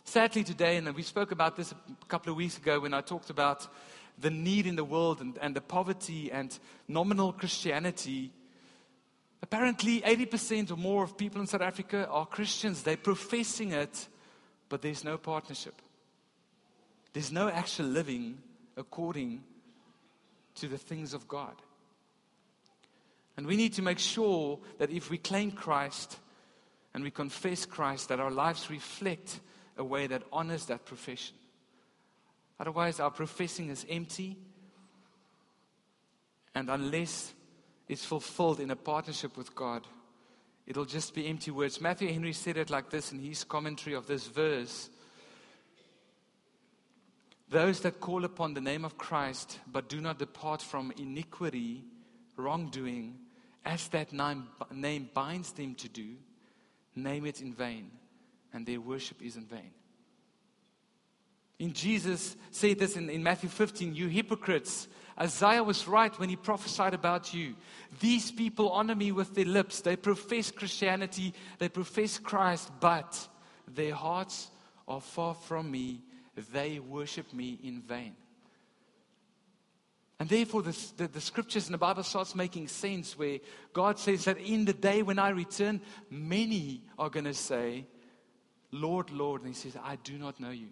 Sadly, 0.03 0.43
today, 0.43 0.77
and 0.77 0.93
we 0.93 1.05
spoke 1.05 1.31
about 1.31 1.55
this 1.55 1.71
a 1.71 2.07
couple 2.07 2.33
of 2.33 2.37
weeks 2.37 2.59
ago 2.59 2.81
when 2.81 2.95
I 2.95 3.01
talked 3.01 3.31
about 3.31 3.69
the 4.19 4.31
need 4.31 4.67
in 4.67 4.75
the 4.75 4.85
world 4.85 5.21
and, 5.21 5.39
and 5.41 5.55
the 5.55 5.61
poverty 5.61 6.33
and 6.33 6.59
nominal 6.89 7.33
Christianity. 7.33 8.33
Apparently, 9.41 10.01
80% 10.01 10.73
or 10.73 10.77
more 10.77 11.05
of 11.05 11.17
people 11.17 11.41
in 11.41 11.47
South 11.47 11.63
Africa 11.63 12.09
are 12.11 12.27
Christians. 12.27 12.83
They're 12.83 12.97
professing 12.97 13.71
it, 13.71 14.09
but 14.69 14.83
there's 14.83 15.05
no 15.05 15.17
partnership. 15.17 15.81
There's 17.13 17.33
no 17.33 17.49
actual 17.49 17.87
living 17.87 18.39
according 18.77 19.43
to 20.57 20.69
the 20.69 20.79
things 20.79 21.15
of 21.15 21.29
God. 21.29 21.55
And 23.37 23.47
we 23.47 23.57
need 23.57 23.75
to 23.75 23.83
make 23.83 23.99
sure 23.99 24.59
that 24.79 24.91
if 24.91 25.11
we 25.11 25.19
claim 25.19 25.53
Christ 25.53 26.19
and 26.95 27.03
we 27.03 27.11
confess 27.11 27.65
Christ, 27.65 28.09
that 28.09 28.21
our 28.21 28.31
lives 28.31 28.71
reflect 28.71 29.41
a 29.77 29.85
way 29.85 30.07
that 30.07 30.23
honors 30.33 30.67
that 30.67 30.85
profession. 30.85 31.37
Otherwise, 32.61 33.01
our 33.01 33.11
professing 33.11 33.71
is 33.71 33.87
empty. 33.89 34.37
And 36.55 36.69
unless 36.69 37.33
it's 37.89 38.05
fulfilled 38.05 38.61
in 38.61 38.71
a 38.71 38.77
partnership 38.77 39.37
with 39.37 39.55
God, 39.55 39.87
it'll 40.67 40.85
just 40.85 41.15
be 41.15 41.27
empty 41.27 41.51
words. 41.51 41.81
Matthew 41.81 42.13
Henry 42.13 42.35
said 42.35 42.59
it 42.59 42.71
like 42.71 42.91
this 42.91 43.13
in 43.13 43.19
his 43.19 43.45
commentary 43.45 43.97
of 43.97 44.07
this 44.07 44.27
verse 44.27 44.91
those 47.53 47.81
that 47.81 48.01
call 48.01 48.25
upon 48.25 48.55
the 48.55 48.61
name 48.61 48.85
of 48.85 48.97
Christ 48.99 49.61
but 49.71 49.89
do 49.89 50.01
not 50.01 50.19
depart 50.19 50.63
from 50.63 50.93
iniquity, 50.97 51.85
wrongdoing, 52.37 53.19
as 53.65 53.87
that 53.89 54.13
name, 54.13 54.49
name 54.73 55.11
binds 55.13 55.53
them 55.53 55.75
to 55.77 55.89
do, 55.89 56.17
name 56.97 57.27
it 57.27 57.41
in 57.41 57.53
vain, 57.53 57.91
and 58.53 58.67
their 58.67 58.81
worship 58.81 59.23
is 59.23 59.37
in 59.37 59.45
vain. 59.45 59.71
In 61.59 61.75
Jesus 61.75 62.37
said 62.51 62.79
this 62.79 62.97
in, 62.97 63.09
in 63.09 63.23
Matthew 63.23 63.51
15, 63.51 63.95
you 63.95 64.09
hypocrites, 64.09 64.89
Isaiah 65.21 65.63
was 65.63 65.87
right 65.87 66.19
when 66.19 66.31
he 66.31 66.37
prophesied 66.37 66.95
about 66.95 67.35
you. 67.35 67.55
These 68.01 68.33
people 68.33 68.71
honor 68.71 68.95
me 68.95 69.13
with 69.13 69.35
their 69.35 69.45
lips. 69.45 69.83
They 69.83 69.95
profess 69.95 70.51
Christianity, 70.51 71.35
they 71.59 71.69
profess 71.69 72.19
Christ, 72.19 72.71
but 72.81 73.29
their 73.69 73.95
hearts 73.95 74.51
are 74.89 75.03
far 75.03 75.35
from 75.35 75.71
me 75.71 76.01
they 76.35 76.79
worship 76.79 77.33
me 77.33 77.59
in 77.63 77.81
vain. 77.81 78.17
And 80.19 80.29
therefore, 80.29 80.63
the, 80.63 80.79
the, 80.97 81.09
the, 81.09 81.21
scriptures 81.21 81.67
in 81.67 81.73
the 81.73 81.79
Bible 81.79 82.05
starts 82.05 82.37
making 82.37 82.69
sense 82.69 83.19
where 83.19 83.41
God 83.73 83.99
says 83.99 84.25
that 84.27 84.39
in 84.39 84.65
the 84.65 84.73
day 84.73 85.03
when 85.03 85.19
I 85.19 85.31
return, 85.31 85.81
many 86.11 86.85
are 86.97 87.11
going 87.11 87.25
to 87.25 87.35
say, 87.35 87.87
Lord, 88.71 89.11
Lord. 89.11 89.41
And 89.43 89.49
He 89.49 89.55
says, 89.55 89.77
I 89.83 89.97
do 89.97 90.19
not 90.19 90.39
know 90.39 90.51
you. 90.51 90.69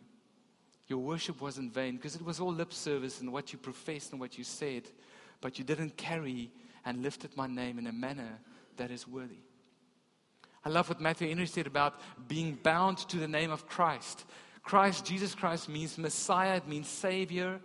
Your 0.86 1.00
worship 1.00 1.40
was 1.40 1.58
in 1.58 1.68
vain 1.68 1.96
because 1.96 2.14
it 2.14 2.24
was 2.24 2.38
all 2.38 2.52
lip 2.52 2.72
service 2.72 3.20
and 3.20 3.32
what 3.32 3.52
you 3.52 3.58
professed 3.58 4.12
and 4.12 4.20
what 4.20 4.38
you 4.38 4.44
said, 4.44 4.84
but 5.40 5.58
you 5.58 5.64
didn't 5.64 5.96
carry 5.96 6.52
and 6.84 7.02
lifted 7.02 7.36
my 7.36 7.46
name 7.46 7.78
in 7.78 7.86
a 7.86 7.92
manner 7.92 8.38
that 8.76 8.90
is 8.90 9.06
worthy. 9.06 9.38
I 10.64 10.68
love 10.68 10.88
what 10.88 11.00
Matthew 11.00 11.28
Henry 11.28 11.46
said 11.46 11.66
about 11.66 12.00
being 12.28 12.58
bound 12.62 12.98
to 13.08 13.16
the 13.16 13.28
name 13.28 13.50
of 13.50 13.66
Christ. 13.66 14.24
Christ, 14.62 15.04
Jesus 15.04 15.34
Christ 15.34 15.68
means 15.68 15.98
Messiah, 15.98 16.56
it 16.56 16.68
means 16.68 16.88
Savior. 16.88 17.60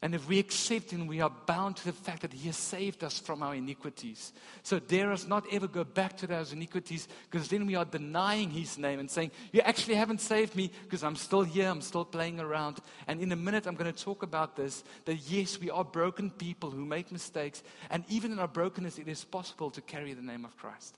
And 0.00 0.14
if 0.14 0.28
we 0.28 0.38
accept 0.38 0.92
Him, 0.92 1.08
we 1.08 1.20
are 1.20 1.32
bound 1.46 1.76
to 1.78 1.84
the 1.84 1.92
fact 1.92 2.22
that 2.22 2.32
He 2.32 2.46
has 2.46 2.56
saved 2.56 3.02
us 3.02 3.18
from 3.18 3.42
our 3.42 3.56
iniquities. 3.56 4.32
So 4.62 4.78
dare 4.78 5.10
us 5.10 5.26
not 5.26 5.44
ever 5.50 5.66
go 5.66 5.82
back 5.82 6.16
to 6.18 6.28
those 6.28 6.52
iniquities 6.52 7.08
because 7.28 7.48
then 7.48 7.66
we 7.66 7.74
are 7.74 7.84
denying 7.84 8.50
His 8.50 8.78
name 8.78 9.00
and 9.00 9.10
saying, 9.10 9.32
You 9.50 9.60
actually 9.62 9.96
haven't 9.96 10.20
saved 10.20 10.54
me 10.54 10.70
because 10.84 11.02
I'm 11.02 11.16
still 11.16 11.42
here, 11.42 11.68
I'm 11.68 11.80
still 11.80 12.04
playing 12.04 12.38
around. 12.38 12.78
And 13.08 13.20
in 13.20 13.32
a 13.32 13.36
minute, 13.36 13.66
I'm 13.66 13.74
going 13.74 13.92
to 13.92 14.04
talk 14.04 14.22
about 14.22 14.54
this 14.54 14.84
that 15.04 15.16
yes, 15.28 15.58
we 15.58 15.68
are 15.68 15.84
broken 15.84 16.30
people 16.30 16.70
who 16.70 16.84
make 16.84 17.10
mistakes. 17.10 17.64
And 17.90 18.04
even 18.08 18.30
in 18.30 18.38
our 18.38 18.48
brokenness, 18.48 18.98
it 18.98 19.08
is 19.08 19.24
possible 19.24 19.70
to 19.72 19.80
carry 19.80 20.14
the 20.14 20.22
name 20.22 20.44
of 20.44 20.56
Christ. 20.56 20.96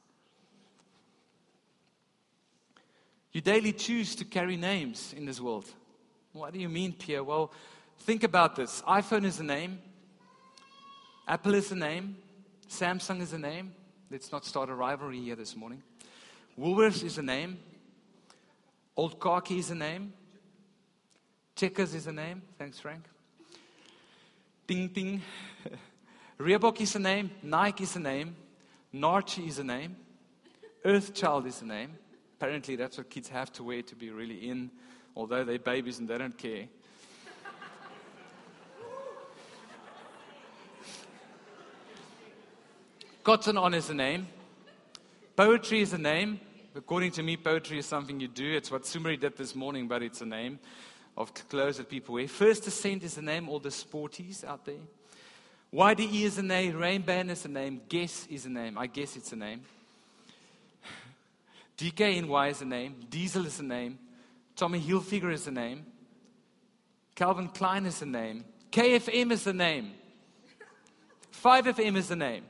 You 3.32 3.40
daily 3.40 3.72
choose 3.72 4.16
to 4.16 4.24
carry 4.24 4.56
names 4.56 5.14
in 5.16 5.24
this 5.24 5.40
world. 5.40 5.66
What 6.32 6.52
do 6.52 6.58
you 6.58 6.68
mean, 6.68 6.92
Pierre? 6.92 7.22
Well, 7.22 7.52
think 8.00 8.24
about 8.24 8.56
this 8.56 8.82
iPhone 8.82 9.24
is 9.24 9.38
a 9.38 9.44
name, 9.44 9.78
Apple 11.28 11.54
is 11.54 11.70
a 11.70 11.76
name, 11.76 12.16
Samsung 12.68 13.20
is 13.20 13.32
a 13.32 13.38
name. 13.38 13.72
Let's 14.10 14.32
not 14.32 14.44
start 14.44 14.68
a 14.68 14.74
rivalry 14.74 15.20
here 15.20 15.36
this 15.36 15.54
morning. 15.54 15.82
Woolworths 16.58 17.04
is 17.04 17.18
a 17.18 17.22
name, 17.22 17.58
Old 18.96 19.20
Khaki 19.20 19.58
is 19.58 19.70
a 19.70 19.76
name, 19.76 20.12
Checkers 21.54 21.94
is 21.94 22.06
a 22.06 22.12
name. 22.12 22.42
Thanks, 22.58 22.80
Frank. 22.80 23.04
Ding 24.66 24.88
Ding. 24.88 25.22
Reebok 26.38 26.80
is 26.80 26.96
a 26.96 26.98
name, 26.98 27.30
Nike 27.42 27.84
is 27.84 27.94
a 27.94 28.00
name, 28.00 28.34
Naartjie 28.94 29.46
is 29.46 29.58
a 29.58 29.64
name, 29.64 29.94
Earthchild 30.84 31.46
is 31.46 31.62
a 31.62 31.66
name. 31.66 31.90
Apparently, 32.40 32.74
that's 32.74 32.96
what 32.96 33.10
kids 33.10 33.28
have 33.28 33.52
to 33.52 33.62
wear 33.62 33.82
to 33.82 33.94
be 33.94 34.08
really 34.08 34.48
in, 34.48 34.70
although 35.14 35.44
they're 35.44 35.58
babies 35.58 35.98
and 35.98 36.08
they 36.08 36.16
don't 36.16 36.38
care. 36.38 36.68
Cotton 43.22 43.58
on 43.58 43.74
is 43.74 43.90
a 43.90 43.94
name. 43.94 44.26
Poetry 45.36 45.82
is 45.82 45.92
a 45.92 45.98
name. 45.98 46.40
According 46.74 47.10
to 47.12 47.22
me, 47.22 47.36
poetry 47.36 47.78
is 47.78 47.84
something 47.84 48.18
you 48.18 48.28
do. 48.28 48.56
It's 48.56 48.70
what 48.70 48.84
Sumeri 48.84 49.20
did 49.20 49.36
this 49.36 49.54
morning, 49.54 49.86
but 49.86 50.02
it's 50.02 50.22
a 50.22 50.26
name 50.26 50.60
of 51.18 51.34
clothes 51.50 51.76
that 51.76 51.90
people 51.90 52.14
wear. 52.14 52.26
First 52.26 52.66
Ascent 52.66 53.02
is 53.02 53.18
a 53.18 53.22
name, 53.22 53.50
all 53.50 53.58
the 53.58 53.68
sporties 53.68 54.44
out 54.44 54.64
there. 54.64 54.80
YDE 55.74 56.22
is 56.22 56.38
a 56.38 56.42
name. 56.42 56.72
Rainband 56.72 57.28
is 57.28 57.44
a 57.44 57.48
name. 57.48 57.82
Guess 57.86 58.28
is 58.30 58.46
a 58.46 58.50
name. 58.50 58.78
I 58.78 58.86
guess 58.86 59.14
it's 59.16 59.30
a 59.32 59.36
name. 59.36 59.60
DKNY 61.80 62.50
is 62.50 62.60
a 62.60 62.66
name, 62.66 62.96
Diesel 63.08 63.46
is 63.46 63.58
a 63.58 63.62
name, 63.62 63.98
Tommy 64.54 64.78
Hilfiger 64.78 65.32
is 65.32 65.46
the 65.46 65.50
name. 65.50 65.86
Calvin 67.14 67.48
Klein 67.48 67.86
is 67.86 68.00
the 68.00 68.06
name. 68.06 68.44
KFM 68.70 69.32
is 69.32 69.44
the 69.44 69.54
name. 69.54 69.92
5FM 71.42 71.96
is 71.96 72.08
the 72.08 72.16
name. 72.16 72.44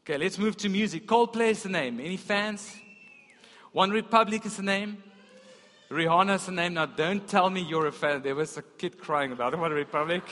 Okay, 0.00 0.18
let's 0.18 0.36
move 0.36 0.56
to 0.56 0.68
music. 0.68 1.06
Coldplay 1.06 1.50
is 1.50 1.62
the 1.62 1.68
name. 1.68 2.00
Any 2.00 2.16
fans? 2.16 2.74
One 3.70 3.90
Republic 3.90 4.44
is 4.44 4.56
the 4.56 4.64
name. 4.64 5.00
Rihanna 5.88 6.34
is 6.34 6.46
the 6.46 6.52
name. 6.52 6.74
Now, 6.74 6.86
don't 6.86 7.28
tell 7.28 7.48
me 7.48 7.60
you're 7.60 7.86
a 7.86 7.92
fan. 7.92 8.22
There 8.22 8.34
was 8.34 8.56
a 8.56 8.62
kid 8.62 8.98
crying 8.98 9.30
about 9.30 9.56
One 9.56 9.70
Republic. 9.70 10.24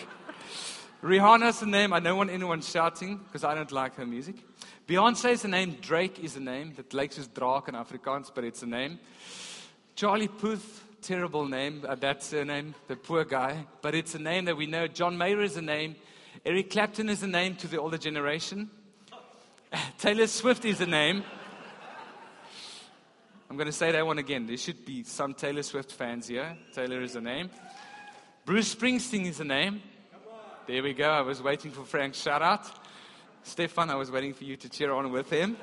Rihanna 1.05 1.51
is 1.51 1.61
the 1.61 1.67
name. 1.67 1.93
I 1.93 2.01
don't 2.01 2.17
want 2.17 2.31
anyone 2.31 2.63
shouting 2.63 3.19
because 3.19 3.45
I 3.45 3.55
don't 3.55 3.71
like 3.71 3.95
her 3.95 4.07
music. 4.07 4.37
Beyonce 4.87 5.33
is 5.33 5.43
the 5.43 5.49
name. 5.49 5.77
Drake 5.81 6.19
is 6.23 6.35
the 6.35 6.41
name. 6.41 6.75
That 6.77 6.93
likes 6.93 7.17
his 7.17 7.29
draak 7.29 7.69
in 7.69 7.75
Afrikaans, 7.75 8.31
but 8.35 8.45
it's 8.45 8.63
a 8.63 8.67
name. 8.67 8.99
Charlie 9.95 10.29
Puth, 10.29 10.85
terrible 11.01 11.47
name. 11.47 11.85
Uh, 11.87 11.95
that's 11.95 12.33
a 12.33 12.45
name, 12.45 12.75
the 12.89 12.97
poor 12.97 13.25
guy. 13.25 13.67
But 13.81 13.95
it's 13.95 14.15
a 14.15 14.19
name 14.19 14.47
that 14.47 14.57
we 14.57 14.67
know. 14.67 14.89
John 14.89 15.17
Mayer 15.17 15.41
is 15.41 15.57
a 15.57 15.63
name. 15.63 15.97
Eric 16.45 16.71
Clapton 16.71 17.09
is 17.09 17.23
a 17.23 17.29
name 17.29 17.55
to 17.57 17.69
the 17.69 17.79
older 17.79 17.99
generation. 17.99 18.71
Taylor 19.99 20.27
Swift 20.27 20.65
is 20.65 20.81
a 20.81 20.87
name. 20.87 21.23
I'm 23.49 23.57
going 23.57 23.67
to 23.67 23.73
say 23.73 23.93
that 23.93 24.07
one 24.07 24.19
again. 24.19 24.47
There 24.47 24.57
should 24.57 24.85
be 24.85 25.05
some 25.05 25.35
Taylor 25.35 25.63
Swift 25.63 25.93
fans 25.93 26.27
here. 26.27 26.57
Taylor 26.75 27.03
is 27.03 27.17
a 27.17 27.21
name. 27.21 27.51
Bruce 28.45 28.75
Springsteen 28.75 29.27
is 29.27 29.41
a 29.41 29.45
name. 29.45 29.83
There 30.67 30.83
we 30.83 30.95
go. 30.95 31.09
I 31.09 31.21
was 31.21 31.43
waiting 31.43 31.71
for 31.71 31.85
Frank's 31.85 32.21
shout 32.21 32.43
out. 32.43 32.82
Stefan, 33.43 33.91
I 33.91 33.97
was 33.97 34.11
waiting 34.11 34.35
for 34.35 34.45
you 34.45 34.57
to 34.57 34.69
cheer 34.69 34.93
on 34.93 35.11
with 35.11 35.29
him. 35.31 35.57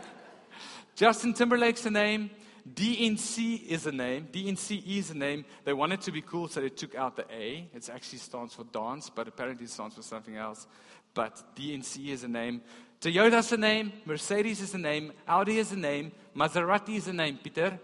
Justin 0.95 1.33
Timberlake's 1.33 1.85
a 1.85 1.89
name. 1.89 2.29
DNC 2.73 3.67
is 3.67 3.85
a 3.85 3.91
name. 3.91 4.27
DNC 4.31 4.85
is 4.85 5.11
a 5.11 5.17
name. 5.17 5.45
They 5.63 5.73
wanted 5.73 6.01
to 6.01 6.11
be 6.11 6.21
cool, 6.21 6.47
so 6.47 6.61
they 6.61 6.69
took 6.69 6.93
out 6.93 7.15
the 7.15 7.25
A. 7.31 7.69
It 7.73 7.89
actually 7.89 8.19
stands 8.19 8.53
for 8.53 8.65
dance, 8.65 9.09
but 9.09 9.27
apparently 9.27 9.65
it 9.65 9.71
stands 9.71 9.95
for 9.95 10.01
something 10.01 10.35
else. 10.35 10.67
But 11.13 11.41
DNC 11.55 12.09
is 12.09 12.23
a 12.23 12.27
name. 12.27 12.61
Toyota's 13.01 13.51
a 13.53 13.57
name. 13.57 13.93
Mercedes 14.05 14.61
is 14.61 14.73
a 14.73 14.77
name. 14.77 15.13
Audi 15.27 15.57
is 15.57 15.71
a 15.71 15.77
name. 15.77 16.11
Maserati 16.35 16.95
is 16.95 17.07
a 17.07 17.13
name, 17.13 17.39
Peter. 17.41 17.79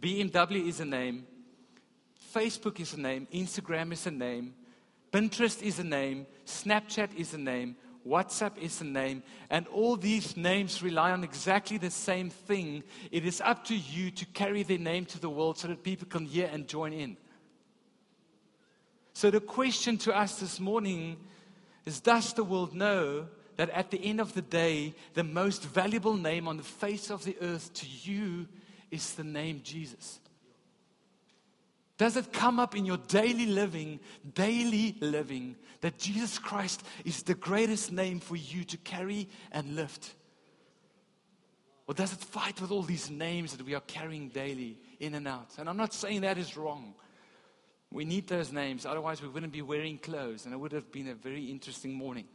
BMW 0.00 0.66
is 0.66 0.80
a 0.80 0.84
name. 0.84 1.26
Facebook 2.34 2.80
is 2.80 2.94
a 2.94 3.00
name. 3.00 3.28
Instagram 3.32 3.92
is 3.92 4.06
a 4.06 4.10
name. 4.10 4.54
Pinterest 5.12 5.62
is 5.62 5.78
a 5.78 5.84
name. 5.84 6.26
Snapchat 6.46 7.14
is 7.16 7.34
a 7.34 7.38
name. 7.38 7.76
WhatsApp 8.06 8.58
is 8.58 8.80
a 8.80 8.84
name, 8.84 9.22
and 9.50 9.66
all 9.68 9.96
these 9.96 10.36
names 10.36 10.82
rely 10.82 11.12
on 11.12 11.22
exactly 11.22 11.76
the 11.76 11.90
same 11.90 12.30
thing. 12.30 12.82
It 13.10 13.26
is 13.26 13.40
up 13.40 13.64
to 13.66 13.76
you 13.76 14.10
to 14.12 14.26
carry 14.26 14.62
their 14.62 14.78
name 14.78 15.04
to 15.06 15.20
the 15.20 15.28
world 15.28 15.58
so 15.58 15.68
that 15.68 15.82
people 15.82 16.08
can 16.08 16.24
hear 16.24 16.48
and 16.52 16.66
join 16.66 16.92
in. 16.92 17.16
So, 19.12 19.30
the 19.30 19.40
question 19.40 19.98
to 19.98 20.16
us 20.16 20.40
this 20.40 20.60
morning 20.60 21.18
is 21.84 22.00
Does 22.00 22.32
the 22.32 22.44
world 22.44 22.74
know 22.74 23.26
that 23.56 23.70
at 23.70 23.90
the 23.90 24.02
end 24.02 24.20
of 24.20 24.32
the 24.32 24.42
day, 24.42 24.94
the 25.12 25.24
most 25.24 25.64
valuable 25.64 26.16
name 26.16 26.48
on 26.48 26.56
the 26.56 26.62
face 26.62 27.10
of 27.10 27.24
the 27.24 27.36
earth 27.42 27.72
to 27.74 27.86
you 27.86 28.48
is 28.90 29.14
the 29.14 29.24
name 29.24 29.60
Jesus? 29.62 30.20
Does 32.00 32.16
it 32.16 32.32
come 32.32 32.58
up 32.58 32.74
in 32.74 32.86
your 32.86 32.96
daily 32.96 33.44
living, 33.44 34.00
daily 34.32 34.96
living, 35.00 35.54
that 35.82 35.98
Jesus 35.98 36.38
Christ 36.38 36.82
is 37.04 37.22
the 37.24 37.34
greatest 37.34 37.92
name 37.92 38.20
for 38.20 38.36
you 38.36 38.64
to 38.64 38.78
carry 38.78 39.28
and 39.52 39.76
lift? 39.76 40.14
Or 41.86 41.92
does 41.92 42.14
it 42.14 42.20
fight 42.20 42.58
with 42.58 42.70
all 42.70 42.80
these 42.80 43.10
names 43.10 43.54
that 43.54 43.66
we 43.66 43.74
are 43.74 43.82
carrying 43.82 44.30
daily 44.30 44.78
in 44.98 45.14
and 45.14 45.28
out? 45.28 45.58
And 45.58 45.68
I'm 45.68 45.76
not 45.76 45.92
saying 45.92 46.22
that 46.22 46.38
is 46.38 46.56
wrong. 46.56 46.94
We 47.92 48.06
need 48.06 48.28
those 48.28 48.50
names, 48.50 48.86
otherwise, 48.86 49.20
we 49.20 49.28
wouldn't 49.28 49.52
be 49.52 49.60
wearing 49.60 49.98
clothes, 49.98 50.46
and 50.46 50.54
it 50.54 50.56
would 50.56 50.72
have 50.72 50.90
been 50.90 51.08
a 51.08 51.14
very 51.14 51.50
interesting 51.50 51.92
morning. 51.92 52.28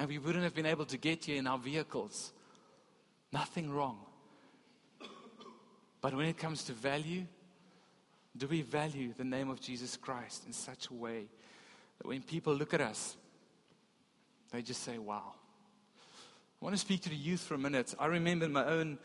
And 0.00 0.08
we 0.08 0.18
wouldn't 0.18 0.42
have 0.42 0.56
been 0.56 0.66
able 0.66 0.86
to 0.86 0.98
get 0.98 1.26
here 1.26 1.36
in 1.36 1.46
our 1.46 1.58
vehicles. 1.58 2.32
Nothing 3.32 3.70
wrong. 3.70 4.00
But 6.00 6.14
when 6.14 6.26
it 6.26 6.36
comes 6.36 6.64
to 6.64 6.72
value, 6.72 7.26
do 8.36 8.46
we 8.46 8.62
value 8.62 9.12
the 9.16 9.24
name 9.24 9.50
of 9.50 9.60
Jesus 9.60 9.96
Christ 9.96 10.44
in 10.46 10.52
such 10.52 10.88
a 10.88 10.94
way 10.94 11.26
that 11.98 12.06
when 12.06 12.22
people 12.22 12.54
look 12.54 12.72
at 12.72 12.80
us, 12.80 13.16
they 14.50 14.62
just 14.62 14.82
say, 14.82 14.98
wow. 14.98 15.34
I 16.60 16.64
want 16.64 16.74
to 16.74 16.80
speak 16.80 17.02
to 17.02 17.08
the 17.08 17.16
youth 17.16 17.40
for 17.40 17.54
a 17.54 17.58
minute. 17.58 17.94
I 17.98 18.06
remember 18.06 18.48
my 18.48 18.64
own, 18.64 18.98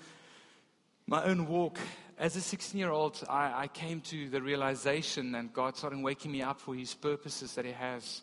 my 1.08 1.24
own 1.24 1.48
walk. 1.48 1.80
As 2.20 2.36
a 2.36 2.42
16 2.42 2.80
year 2.80 2.92
old, 2.92 3.22
I, 3.30 3.64
I 3.64 3.68
came 3.68 4.02
to 4.02 4.30
the 4.30 4.42
realization, 4.42 5.36
and 5.36 5.52
God 5.52 5.76
started 5.76 6.02
waking 6.02 6.32
me 6.32 6.42
up 6.42 6.60
for 6.60 6.76
His 6.76 6.94
purposes 6.94 7.54
that 7.56 7.66
He 7.66 7.72
has 7.72 8.22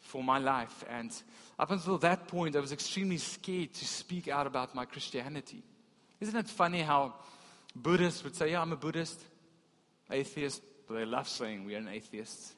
for 0.00 0.22
my 0.22 0.38
life. 0.38 0.84
And 0.88 1.10
up 1.58 1.70
until 1.70 1.98
that 1.98 2.26
point, 2.26 2.56
I 2.56 2.60
was 2.60 2.72
extremely 2.72 3.18
scared 3.18 3.74
to 3.74 3.84
speak 3.86 4.28
out 4.28 4.46
about 4.46 4.74
my 4.74 4.84
Christianity. 4.84 5.62
Isn't 6.20 6.36
it 6.36 6.48
funny 6.48 6.80
how 6.80 7.14
Buddhists 7.76 8.24
would 8.24 8.36
say, 8.36 8.52
Yeah, 8.52 8.62
I'm 8.62 8.72
a 8.72 8.76
Buddhist. 8.76 9.20
Atheists, 10.10 10.60
they 10.90 11.04
love 11.04 11.28
saying 11.28 11.64
we 11.64 11.74
are 11.74 11.78
an 11.78 11.88
atheist. 11.88 12.54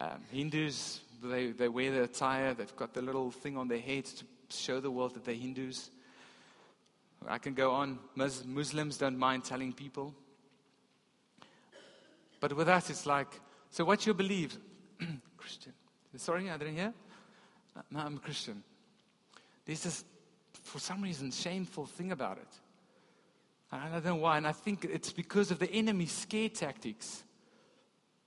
Um, 0.00 0.20
Hindus, 0.30 1.00
they, 1.22 1.52
they 1.52 1.68
wear 1.68 1.92
their 1.92 2.02
attire, 2.02 2.54
they've 2.54 2.76
got 2.76 2.92
the 2.92 3.02
little 3.02 3.30
thing 3.30 3.56
on 3.56 3.68
their 3.68 3.78
heads 3.78 4.12
to 4.14 4.24
show 4.48 4.80
the 4.80 4.90
world 4.90 5.14
that 5.14 5.24
they're 5.24 5.34
Hindus. 5.34 5.90
I 7.26 7.38
can 7.38 7.54
go 7.54 7.70
on. 7.70 7.98
Mus- 8.14 8.44
Muslims 8.44 8.98
don't 8.98 9.18
mind 9.18 9.44
telling 9.44 9.72
people. 9.72 10.14
But 12.40 12.52
with 12.52 12.68
us, 12.68 12.90
it's 12.90 13.06
like, 13.06 13.28
so 13.70 13.84
what's 13.84 14.04
your 14.04 14.14
belief? 14.14 14.56
Christian. 15.38 15.72
Sorry, 16.16 16.50
I 16.50 16.56
didn't 16.58 16.76
hear? 16.76 16.92
No, 17.90 18.00
I'm 18.00 18.16
a 18.16 18.20
Christian. 18.20 18.62
There's 19.64 19.82
this, 19.82 20.04
for 20.62 20.78
some 20.78 21.02
reason, 21.02 21.30
shameful 21.30 21.86
thing 21.86 22.12
about 22.12 22.38
it. 22.38 22.48
I 23.72 23.88
don't 23.88 24.04
know 24.04 24.16
why. 24.16 24.36
And 24.36 24.46
I 24.46 24.52
think 24.52 24.84
it's 24.84 25.12
because 25.12 25.50
of 25.50 25.58
the 25.58 25.70
enemy's 25.70 26.12
scare 26.12 26.48
tactics 26.48 27.24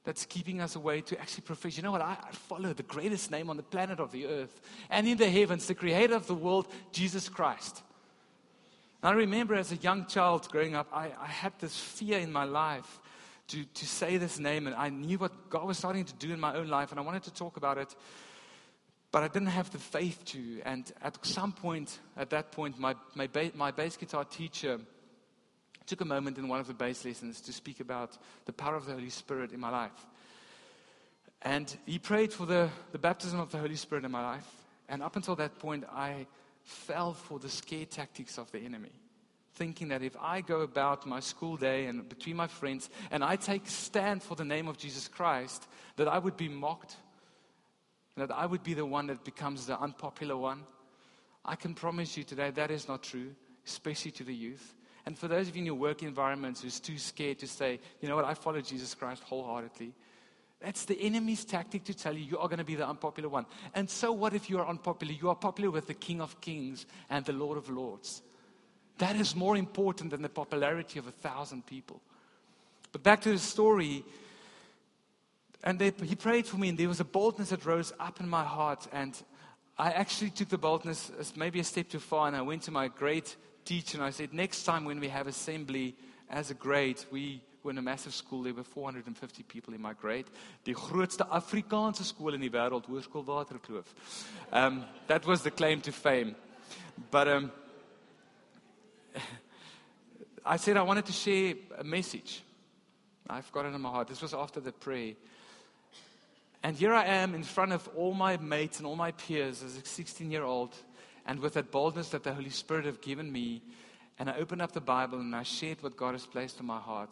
that's 0.04 0.26
keeping 0.26 0.62
us 0.62 0.76
away 0.76 1.02
to 1.02 1.19
actually 1.19 1.41
profess. 1.41 1.76
You 1.76 1.84
know 1.84 1.91
what? 1.91 2.02
I, 2.02 2.17
I, 2.21 2.32
follow 2.32 2.71
the 2.71 2.84
greatest 2.84 3.30
name 3.30 3.50
on 3.50 3.58
the 3.58 3.63
planet 3.63 4.00
of 4.00 4.12
the 4.13 4.26
earth 4.26 4.62
and 4.89 5.06
in 5.06 5.17
the 5.17 5.30
heavens, 5.30 5.67
the 5.67 5.76
creator 5.76 6.15
of 6.15 6.28
the 6.28 6.34
world, 6.34 6.67
Jesus 6.93 7.28
Christ. 7.28 7.84
And 9.04 9.13
I 9.13 9.13
remember 9.13 9.56
as 9.56 9.73
a 9.73 9.76
young 9.76 10.06
child 10.06 10.50
growing 10.50 10.76
up, 10.76 10.88
I, 10.93 11.12
I 11.19 11.28
had 11.28 11.52
this 11.60 11.78
fear 11.78 12.19
in 12.19 12.32
my 12.32 12.45
life 12.45 13.02
to, 13.47 13.65
to 13.65 13.86
say 13.86 14.17
this 14.17 14.39
name, 14.39 14.65
and 14.67 14.76
I 14.76 14.89
knew 14.89 15.17
what 15.17 15.50
God 15.50 15.67
was 15.67 15.78
starting 15.78 16.06
to 16.06 16.13
do 16.13 16.34
in 16.34 16.39
my 16.39 16.56
own 16.56 16.67
life, 16.67 16.91
and 16.91 17.00
I 17.00 17.04
wanted 17.04 17.23
to 17.23 17.34
talk 17.34 17.58
about 17.58 17.78
it, 17.78 17.93
but 19.12 19.23
I 19.23 19.28
didn't 19.28 19.50
have 19.50 19.71
the 19.71 19.78
faith 19.78 20.23
to. 20.28 20.62
And 20.63 20.91
at 21.02 21.26
some 21.26 21.54
point, 21.54 22.00
at 22.15 22.30
that 22.32 22.52
point, 22.52 22.80
my, 22.80 22.95
my, 23.15 23.28
ba- 23.28 23.52
my 23.56 23.71
bass 23.71 23.97
guitar 23.97 24.26
teacher 24.26 24.80
took 25.88 26.02
a 26.02 26.06
moment 26.06 26.38
in 26.38 26.47
one 26.47 26.60
of 26.60 26.67
the 26.67 26.73
bass 26.73 27.06
lessons 27.06 27.41
to 27.41 27.54
speak 27.54 27.80
about 27.80 28.17
the 28.45 28.54
power 28.54 28.76
of 28.76 28.86
the 28.86 28.93
Holy 28.93 29.10
Spirit 29.10 29.54
in 29.54 29.60
my 29.60 29.69
life. 29.69 30.06
And 31.41 31.76
he 31.86 31.97
prayed 31.97 32.34
for 32.34 32.45
the, 32.45 32.69
the 32.91 32.97
baptism 32.97 33.39
of 33.39 33.52
the 33.52 33.58
Holy 33.58 33.78
Spirit 33.78 34.04
in 34.04 34.12
my 34.12 34.21
life. 34.21 34.45
And 34.89 35.02
up 35.02 35.15
until 35.15 35.36
that 35.38 35.60
point, 35.60 35.86
I 35.91 36.28
fell 36.63 37.13
for 37.13 37.39
the 37.39 37.50
scare 37.50 37.86
tactics 37.86 38.38
of 38.38 38.52
the 38.52 38.60
enemy. 38.60 38.91
Thinking 39.54 39.88
that 39.88 40.04
if 40.04 40.15
I 40.19 40.41
go 40.41 40.62
about 40.62 41.08
my 41.08 41.21
school 41.21 41.56
day 41.56 41.86
and 41.86 42.08
between 42.08 42.36
my 42.36 42.47
friends 42.47 42.89
and 43.10 43.23
I 43.23 43.38
take 43.38 43.67
stand 43.67 44.21
for 44.21 44.36
the 44.36 44.45
name 44.45 44.67
of 44.67 44.78
Jesus 44.78 45.08
Christ, 45.08 45.67
that 45.95 46.08
I 46.08 46.19
would 46.19 46.38
be 46.38 46.50
mocked, 46.50 46.97
that 48.17 48.32
I 48.32 48.45
would 48.45 48.63
be 48.63 48.73
the 48.73 48.86
one 48.86 49.08
that 49.08 49.23
becomes 49.23 49.65
the 49.65 49.80
unpopular 49.80 50.36
one. 50.36 50.63
I 51.45 51.56
can 51.56 51.73
promise 51.73 52.17
you 52.17 52.23
today 52.23 52.52
that 52.52 52.71
is 52.71 52.88
not 52.88 53.04
true, 53.04 53.34
especially 53.65 54.12
to 54.12 54.23
the 54.23 54.36
youth. 54.36 54.76
And 55.07 55.17
for 55.17 55.29
those 55.29 55.47
of 55.47 55.55
you 55.55 55.61
in 55.61 55.65
your 55.65 55.75
work 55.75 56.03
environments 56.03 56.61
who's 56.61 56.81
too 56.81 56.97
scared 56.97 57.39
to 57.39 57.47
say, 57.47 57.79
you 58.01 58.09
know 58.09 58.17
what, 58.17 58.25
I 58.25 58.33
follow 58.33 58.59
Jesus 58.59 58.93
Christ 58.93 59.23
wholeheartedly, 59.23 59.93
that's 60.59 60.83
the 60.83 60.99
enemy's 60.99 61.45
tactic 61.45 61.85
to 61.85 61.93
tell 61.93 62.13
you 62.13 62.25
you 62.25 62.37
are 62.37 62.49
going 62.49 62.59
to 62.59 62.65
be 62.65 62.75
the 62.75 62.85
unpopular 62.85 63.29
one. 63.29 63.45
And 63.73 63.89
so 63.89 64.11
what 64.11 64.33
if 64.33 64.49
you 64.49 64.59
are 64.59 64.67
unpopular? 64.67 65.13
You 65.13 65.29
are 65.29 65.35
popular 65.35 65.71
with 65.71 65.87
the 65.87 65.93
King 65.93 66.19
of 66.19 66.41
Kings 66.41 66.85
and 67.09 67.23
the 67.23 67.31
Lord 67.31 67.57
of 67.57 67.69
Lords. 67.69 68.21
That 68.97 69.15
is 69.15 69.33
more 69.33 69.55
important 69.55 70.11
than 70.11 70.23
the 70.23 70.27
popularity 70.27 70.99
of 70.99 71.07
a 71.07 71.11
thousand 71.11 71.65
people. 71.65 72.01
But 72.91 73.01
back 73.01 73.21
to 73.21 73.29
the 73.29 73.39
story. 73.39 74.03
And 75.63 75.79
they, 75.79 75.93
he 76.03 76.15
prayed 76.15 76.47
for 76.47 76.57
me, 76.57 76.67
and 76.67 76.77
there 76.77 76.89
was 76.89 76.99
a 76.99 77.05
boldness 77.05 77.51
that 77.51 77.65
rose 77.65 77.93
up 77.97 78.19
in 78.19 78.27
my 78.27 78.43
heart. 78.43 78.89
And 78.91 79.17
I 79.77 79.91
actually 79.91 80.31
took 80.31 80.49
the 80.49 80.57
boldness 80.57 81.31
maybe 81.37 81.61
a 81.61 81.63
step 81.63 81.87
too 81.87 81.99
far, 81.99 82.27
and 82.27 82.35
I 82.35 82.41
went 82.41 82.63
to 82.63 82.71
my 82.71 82.89
great 82.89 83.37
and 83.69 84.03
I 84.03 84.12
said, 84.12 84.34
next 84.34 84.63
time 84.63 84.86
when 84.86 84.99
we 84.99 85.10
have 85.10 85.27
assembly 85.27 85.95
as 86.30 86.51
a 86.51 86.53
grade, 86.53 87.03
we 87.12 87.41
were 87.63 87.71
in 87.71 87.77
a 87.77 87.82
massive 87.82 88.13
school. 88.13 88.43
There 88.43 88.53
were 88.53 88.63
450 88.63 89.43
people 89.43 89.73
in 89.73 89.82
my 89.82 89.93
grade. 89.93 90.25
Die 90.63 90.73
grootste 90.73 91.25
Afrikaanse 91.30 92.03
school 92.03 92.34
in 92.34 92.41
die 92.41 92.49
wêreld, 92.49 92.86
Hoërskool 92.88 93.25
Waterkloof. 93.25 93.86
Um, 94.51 94.86
that 95.08 95.25
was 95.25 95.41
the 95.41 95.51
claim 95.51 95.82
to 95.82 95.91
fame. 95.91 96.36
But 97.12 97.27
um, 97.27 97.51
I 100.45 100.58
said 100.58 100.77
I 100.77 100.84
wanted 100.84 101.06
to 101.06 101.13
share 101.13 101.56
a 101.77 101.84
message. 101.84 102.41
I've 103.30 103.51
got 103.51 103.65
it 103.65 103.73
in 103.73 103.82
my 103.82 103.89
heart. 103.89 104.08
This 104.08 104.21
was 104.21 104.34
after 104.34 104.62
the 104.62 104.71
prayer. 104.71 105.13
And 106.63 106.75
here 106.75 106.93
I 106.93 107.06
am 107.06 107.36
in 107.36 107.43
front 107.43 107.73
of 107.73 107.88
all 107.95 108.13
my 108.13 108.38
mates 108.38 108.80
and 108.80 108.88
all 108.88 108.95
my 108.95 109.12
peers 109.12 109.62
as 109.62 109.77
a 109.77 109.86
16 109.86 110.32
year 110.32 110.43
old, 110.43 110.73
and 111.27 111.41
with 111.41 111.53
that 111.53 111.71
boldness 111.71 112.09
that 112.09 112.23
the 112.23 112.33
Holy 112.33 112.49
Spirit 112.49 112.85
have 112.85 113.01
given 113.01 113.31
me. 113.31 113.61
And 114.17 114.29
I 114.29 114.37
opened 114.37 114.61
up 114.61 114.71
the 114.71 114.81
Bible 114.81 115.19
and 115.19 115.35
I 115.35 115.43
shared 115.43 115.83
what 115.83 115.97
God 115.97 116.13
has 116.13 116.25
placed 116.25 116.59
in 116.59 116.65
my 116.65 116.79
heart. 116.79 117.11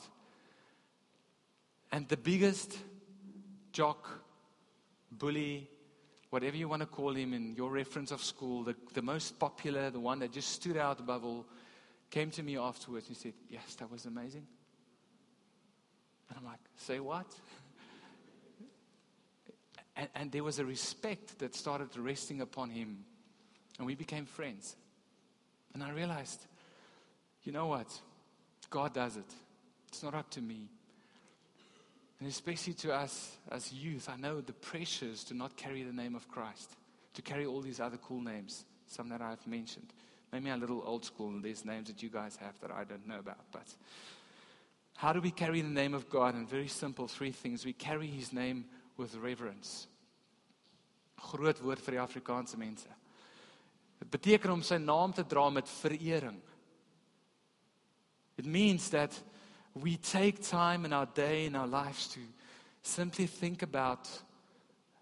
And 1.91 2.07
the 2.07 2.17
biggest 2.17 2.77
jock, 3.73 4.09
bully, 5.11 5.69
whatever 6.29 6.55
you 6.55 6.69
want 6.69 6.81
to 6.81 6.87
call 6.87 7.13
him 7.13 7.33
in 7.33 7.55
your 7.55 7.69
reference 7.69 8.11
of 8.11 8.23
school, 8.23 8.63
the, 8.63 8.75
the 8.93 9.01
most 9.01 9.37
popular, 9.37 9.89
the 9.89 9.99
one 9.99 10.19
that 10.19 10.31
just 10.31 10.49
stood 10.49 10.77
out 10.77 10.99
above 10.99 11.25
all, 11.25 11.45
came 12.09 12.31
to 12.31 12.41
me 12.41 12.57
afterwards 12.57 13.09
and 13.09 13.17
said, 13.17 13.33
Yes, 13.49 13.75
that 13.75 13.91
was 13.91 14.05
amazing. 14.05 14.47
And 16.29 16.39
I'm 16.39 16.45
like, 16.45 16.59
Say 16.77 17.01
what? 17.01 17.27
and, 19.97 20.07
and 20.15 20.31
there 20.31 20.43
was 20.43 20.59
a 20.59 20.65
respect 20.65 21.37
that 21.39 21.53
started 21.53 21.95
resting 21.97 22.39
upon 22.39 22.69
him. 22.69 23.03
And 23.77 23.87
we 23.87 23.95
became 23.95 24.25
friends. 24.25 24.75
And 25.73 25.83
I 25.83 25.91
realized, 25.91 26.45
you 27.43 27.51
know 27.51 27.67
what? 27.67 27.87
God 28.69 28.93
does 28.93 29.17
it. 29.17 29.33
It's 29.89 30.03
not 30.03 30.13
up 30.13 30.29
to 30.31 30.41
me. 30.41 30.69
And 32.19 32.29
especially 32.29 32.73
to 32.75 32.93
us 32.93 33.35
as 33.51 33.73
youth, 33.73 34.09
I 34.09 34.15
know 34.15 34.39
the 34.39 34.53
pressures 34.53 35.23
to 35.25 35.33
not 35.33 35.57
carry 35.57 35.83
the 35.83 35.93
name 35.93 36.15
of 36.15 36.27
Christ, 36.29 36.71
to 37.13 37.21
carry 37.21 37.45
all 37.45 37.61
these 37.61 37.79
other 37.79 37.97
cool 37.97 38.21
names, 38.21 38.65
some 38.87 39.09
that 39.09 39.21
I've 39.21 39.45
mentioned. 39.45 39.93
Maybe 40.31 40.49
a 40.49 40.57
little 40.57 40.81
old 40.85 41.05
school, 41.05 41.29
and 41.29 41.43
there's 41.43 41.65
names 41.65 41.87
that 41.87 42.01
you 42.01 42.09
guys 42.09 42.37
have 42.37 42.59
that 42.61 42.71
I 42.71 42.83
don't 42.83 43.07
know 43.07 43.19
about. 43.19 43.45
But 43.51 43.67
how 44.95 45.13
do 45.13 45.21
we 45.21 45.31
carry 45.31 45.61
the 45.61 45.69
name 45.69 45.93
of 45.93 46.09
God? 46.09 46.35
And 46.35 46.49
very 46.49 46.67
simple, 46.67 47.07
three 47.07 47.31
things. 47.31 47.65
We 47.65 47.73
carry 47.73 48.07
his 48.07 48.31
name 48.31 48.65
with 48.97 49.15
reverence. 49.15 49.87
Groot 51.31 51.61
woord 51.63 51.79
vir 51.79 51.95
die 51.95 52.03
Afrikaanse 52.03 52.57
mense. 52.57 52.87
Dit 54.05 54.21
beteken 54.21 54.51
om 54.53 54.61
sy 54.61 54.77
naam 54.77 55.13
te 55.13 55.23
dra 55.25 55.49
met 55.49 55.69
verering. 55.81 56.37
It 58.37 58.45
means 58.45 58.89
that 58.89 59.15
we 59.73 59.97
take 59.97 60.43
time 60.43 60.85
in 60.85 60.93
our 60.93 61.07
day, 61.13 61.45
in 61.45 61.55
our 61.55 61.67
lives, 61.67 62.07
to 62.09 62.19
simply 62.81 63.25
think 63.25 63.63
about 63.63 64.07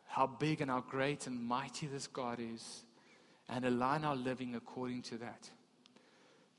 how 0.08 0.28
big 0.28 0.62
and 0.62 0.72
how 0.72 0.82
great 0.82 1.28
and 1.28 1.44
mighty 1.44 1.88
this 1.88 2.08
God 2.08 2.39
is 2.39 2.86
and 3.50 3.66
align 3.66 4.06
our 4.06 4.16
living 4.16 4.56
according 4.56 5.02
to 5.02 5.18
that. 5.18 5.50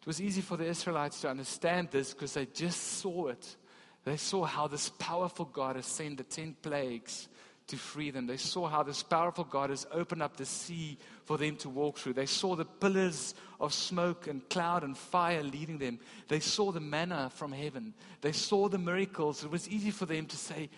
It 0.00 0.06
was 0.06 0.20
easy 0.20 0.42
for 0.42 0.58
the 0.58 0.66
Israelites 0.66 1.22
to 1.22 1.30
understand 1.30 1.88
this 1.90 2.12
because 2.12 2.34
they 2.34 2.46
just 2.46 2.98
saw 2.98 3.28
it. 3.28 3.56
They 4.04 4.18
saw 4.18 4.44
how 4.44 4.66
this 4.66 4.90
powerful 4.90 5.46
God 5.46 5.76
has 5.76 5.86
sent 5.86 6.18
the 6.18 6.24
10 6.24 6.56
plagues 6.60 7.28
to 7.66 7.76
free 7.76 8.10
them. 8.10 8.26
They 8.26 8.36
saw 8.36 8.68
how 8.68 8.82
this 8.82 9.02
powerful 9.02 9.44
God 9.44 9.70
has 9.70 9.86
opened 9.90 10.22
up 10.22 10.36
the 10.36 10.44
sea 10.44 10.98
for 11.24 11.38
them 11.38 11.56
to 11.56 11.68
walk 11.68 11.98
through. 11.98 12.12
They 12.12 12.26
saw 12.26 12.54
the 12.54 12.64
pillars 12.64 13.34
of 13.60 13.72
smoke 13.72 14.26
and 14.26 14.46
cloud 14.50 14.84
and 14.84 14.96
fire 14.96 15.42
leading 15.42 15.78
them. 15.78 15.98
They 16.28 16.40
saw 16.40 16.72
the 16.72 16.80
manna 16.80 17.30
from 17.34 17.52
heaven. 17.52 17.94
They 18.20 18.32
saw 18.32 18.68
the 18.68 18.78
miracles. 18.78 19.44
It 19.44 19.50
was 19.50 19.68
easy 19.68 19.90
for 19.90 20.06
them 20.06 20.26
to 20.26 20.36
say, 20.36 20.68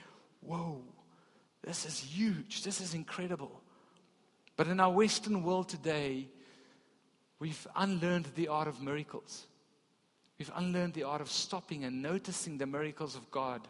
Whoa, 0.40 0.80
this 1.62 1.84
is 1.86 1.98
huge. 1.98 2.62
This 2.62 2.80
is 2.80 2.94
incredible. 2.94 3.60
But 4.56 4.68
in 4.68 4.78
our 4.78 4.92
Western 4.92 5.42
world 5.42 5.68
today, 5.68 6.28
we've 7.40 7.66
unlearned 7.74 8.28
the 8.36 8.48
art 8.48 8.68
of 8.68 8.80
miracles. 8.80 9.46
We've 10.38 10.52
unlearned 10.54 10.94
the 10.94 11.02
art 11.02 11.20
of 11.20 11.30
stopping 11.30 11.84
and 11.84 12.00
noticing 12.00 12.58
the 12.58 12.66
miracles 12.66 13.16
of 13.16 13.30
God 13.30 13.66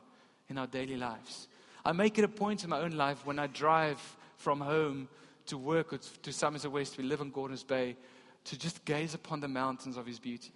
in 0.49 0.59
our 0.59 0.67
daily 0.67 0.97
lives. 0.97 1.49
I 1.87 1.93
make 1.93 2.19
it 2.19 2.25
a 2.25 2.29
point 2.29 2.65
in 2.65 2.71
my 2.71 2.81
own 2.81 2.97
life 2.97 3.25
when 3.25 3.39
I 3.39 3.47
drive 3.47 4.01
from 4.39 4.61
home 4.61 5.07
to 5.47 5.57
work 5.57 5.93
or 5.93 5.99
to 5.99 6.33
Somerset 6.33 6.73
West, 6.73 6.99
we 6.99 7.05
live 7.05 7.21
in 7.21 7.31
Gordons 7.31 7.63
Bay, 7.63 7.97
to 8.47 8.59
just 8.59 8.85
gaze 8.85 9.15
upon 9.15 9.39
the 9.39 9.47
mountains 9.47 9.97
of 9.97 10.05
His 10.05 10.19
beauty. 10.19 10.51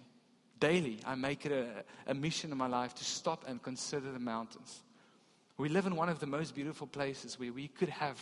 Daily, 0.59 0.99
I 1.05 1.15
make 1.15 1.45
it 1.45 1.53
a, 1.53 2.11
a 2.11 2.13
mission 2.13 2.51
in 2.51 2.57
my 2.57 2.67
life 2.67 2.93
to 2.95 3.05
stop 3.05 3.45
and 3.47 3.63
consider 3.63 4.11
the 4.11 4.19
mountains. 4.19 4.81
We 5.57 5.69
live 5.69 5.85
in 5.85 5.95
one 5.95 6.09
of 6.09 6.19
the 6.19 6.27
most 6.27 6.53
beautiful 6.53 6.85
places 6.85 7.39
where 7.39 7.53
we 7.53 7.69
could 7.69 7.87
have 7.87 8.19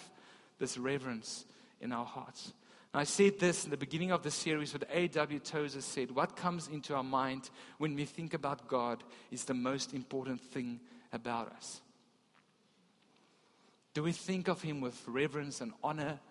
this 0.59 0.77
reverence 0.77 1.45
in 1.81 1.91
our 1.91 2.05
hearts. 2.05 2.53
And 2.93 3.01
I 3.01 3.05
said 3.05 3.39
this 3.39 3.65
in 3.65 3.71
the 3.71 3.77
beginning 3.77 4.11
of 4.11 4.21
the 4.21 4.29
series, 4.29 4.71
what 4.71 4.87
A.W. 4.93 5.39
Tozer 5.39 5.81
said 5.81 6.11
what 6.11 6.35
comes 6.35 6.67
into 6.67 6.93
our 6.93 7.03
mind 7.03 7.49
when 7.79 7.95
we 7.95 8.05
think 8.05 8.35
about 8.35 8.67
God 8.67 9.03
is 9.31 9.45
the 9.45 9.55
most 9.55 9.95
important 9.95 10.41
thing 10.41 10.79
about 11.11 11.51
us. 11.53 11.81
Do 13.99 14.03
we 14.03 14.13
think 14.13 14.47
of 14.47 14.61
Him 14.61 14.79
with 14.79 14.97
reverence 15.07 15.59
and 15.59 15.73
honor 15.83 16.21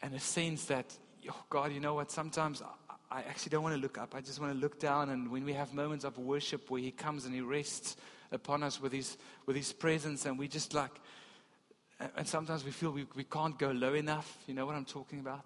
and 0.00 0.14
a 0.14 0.18
sense 0.18 0.64
that, 0.64 0.86
oh 1.28 1.44
God, 1.50 1.70
you 1.70 1.80
know 1.80 1.92
what, 1.92 2.10
sometimes 2.10 2.62
I 3.10 3.18
actually 3.18 3.50
don't 3.50 3.62
want 3.62 3.74
to 3.74 3.80
look 3.82 3.98
up. 3.98 4.14
I 4.14 4.22
just 4.22 4.40
want 4.40 4.54
to 4.54 4.58
look 4.58 4.80
down. 4.80 5.10
And 5.10 5.30
when 5.30 5.44
we 5.44 5.52
have 5.52 5.74
moments 5.74 6.06
of 6.06 6.16
worship 6.16 6.70
where 6.70 6.80
He 6.80 6.92
comes 6.92 7.26
and 7.26 7.34
He 7.34 7.42
rests 7.42 7.96
upon 8.30 8.62
us 8.62 8.80
with 8.80 8.90
His, 8.90 9.18
with 9.44 9.54
his 9.54 9.70
presence, 9.74 10.24
and 10.24 10.38
we 10.38 10.48
just 10.48 10.72
like, 10.72 10.92
and 12.16 12.26
sometimes 12.26 12.64
we 12.64 12.70
feel 12.70 12.90
we, 12.90 13.06
we 13.14 13.24
can't 13.24 13.58
go 13.58 13.70
low 13.70 13.92
enough. 13.92 14.38
You 14.46 14.54
know 14.54 14.64
what 14.64 14.76
I'm 14.76 14.86
talking 14.86 15.20
about? 15.20 15.44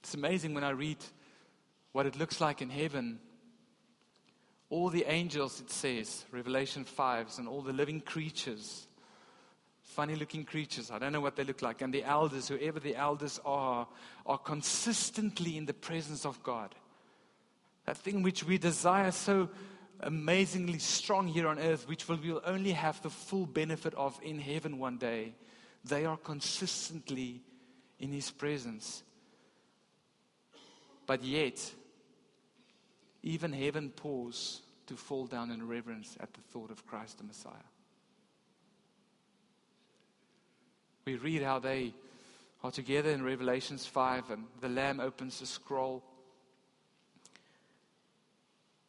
It's 0.00 0.14
amazing 0.14 0.54
when 0.54 0.64
I 0.64 0.70
read 0.70 0.98
what 1.92 2.04
it 2.04 2.18
looks 2.18 2.40
like 2.40 2.62
in 2.62 2.68
heaven. 2.68 3.20
All 4.70 4.88
the 4.90 5.04
angels, 5.04 5.60
it 5.60 5.70
says, 5.70 6.24
Revelation 6.32 6.82
5, 6.82 7.34
and 7.38 7.46
all 7.46 7.62
the 7.62 7.72
living 7.72 8.00
creatures, 8.00 8.87
funny 9.98 10.14
looking 10.14 10.44
creatures, 10.44 10.92
I 10.92 11.00
don't 11.00 11.12
know 11.12 11.20
what 11.20 11.34
they 11.34 11.42
look 11.42 11.60
like, 11.60 11.82
and 11.82 11.92
the 11.92 12.04
elders, 12.04 12.46
whoever 12.46 12.78
the 12.78 12.94
elders 12.94 13.40
are, 13.44 13.84
are 14.26 14.38
consistently 14.38 15.56
in 15.56 15.66
the 15.66 15.74
presence 15.74 16.24
of 16.24 16.40
God. 16.44 16.72
That 17.84 17.96
thing 17.96 18.22
which 18.22 18.44
we 18.44 18.58
desire 18.58 19.10
so 19.10 19.48
amazingly 19.98 20.78
strong 20.78 21.26
here 21.26 21.48
on 21.48 21.58
earth, 21.58 21.88
which 21.88 22.08
we 22.08 22.14
will 22.14 22.42
only 22.44 22.70
have 22.70 23.02
the 23.02 23.10
full 23.10 23.44
benefit 23.44 23.92
of 23.94 24.16
in 24.22 24.38
heaven 24.38 24.78
one 24.78 24.98
day, 24.98 25.34
they 25.84 26.04
are 26.04 26.16
consistently 26.16 27.42
in 27.98 28.12
His 28.12 28.30
presence. 28.30 29.02
But 31.06 31.24
yet, 31.24 31.74
even 33.24 33.52
heaven 33.52 33.90
paused 33.90 34.60
to 34.86 34.94
fall 34.94 35.26
down 35.26 35.50
in 35.50 35.66
reverence 35.66 36.16
at 36.20 36.32
the 36.34 36.40
thought 36.52 36.70
of 36.70 36.86
Christ 36.86 37.18
the 37.18 37.24
Messiah. 37.24 37.66
We 41.08 41.16
read 41.16 41.42
how 41.42 41.58
they 41.58 41.94
are 42.62 42.70
together 42.70 43.08
in 43.08 43.22
Revelations 43.22 43.86
5, 43.86 44.28
and 44.28 44.44
the 44.60 44.68
Lamb 44.68 45.00
opens 45.00 45.40
the 45.40 45.46
scroll. 45.46 46.04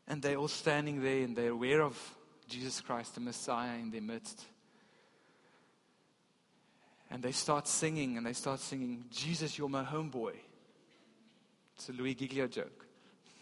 And 0.06 0.22
they're 0.22 0.36
all 0.36 0.50
standing 0.50 1.02
there 1.02 1.24
and 1.24 1.34
they're 1.34 1.52
aware 1.52 1.82
of 1.82 1.98
Jesus 2.50 2.82
Christ, 2.82 3.16
the 3.16 3.22
Messiah, 3.22 3.78
in 3.78 3.90
their 3.90 4.02
midst. 4.02 4.44
And 7.10 7.24
they 7.24 7.32
start 7.32 7.70
singing, 7.70 8.18
and 8.18 8.26
they 8.26 8.34
start 8.34 8.60
singing, 8.60 9.06
Jesus, 9.10 9.58
you're 9.58 9.70
my 9.70 9.86
homeboy. 9.86 10.34
It's 11.78 11.88
a 11.88 11.94
Louis 11.94 12.16
Giglio 12.16 12.48
joke. 12.48 12.86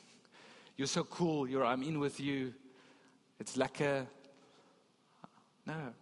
You're 0.78 0.86
so 0.86 1.04
cool. 1.04 1.50
You're, 1.50 1.66
I'm 1.66 1.82
in 1.82 2.00
with 2.00 2.20
you. 2.20 2.54
It's 3.40 3.58
like 3.58 3.82
a. 3.82 4.06
No. 5.66 5.96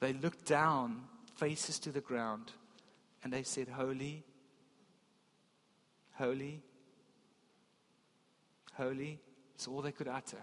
They 0.00 0.12
looked 0.12 0.44
down, 0.44 1.04
faces 1.36 1.78
to 1.80 1.90
the 1.90 2.00
ground, 2.00 2.52
and 3.22 3.32
they 3.32 3.42
said, 3.42 3.68
Holy, 3.68 4.24
holy, 6.12 6.62
holy. 8.74 9.20
It's 9.54 9.68
all 9.68 9.82
they 9.82 9.92
could 9.92 10.08
utter. 10.08 10.42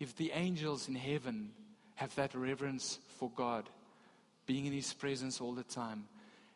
If 0.00 0.16
the 0.16 0.32
angels 0.32 0.88
in 0.88 0.94
heaven 0.94 1.50
have 1.96 2.14
that 2.14 2.34
reverence 2.34 2.98
for 3.18 3.30
God, 3.34 3.68
being 4.46 4.66
in 4.66 4.72
His 4.72 4.92
presence 4.92 5.40
all 5.40 5.52
the 5.52 5.64
time, 5.64 6.04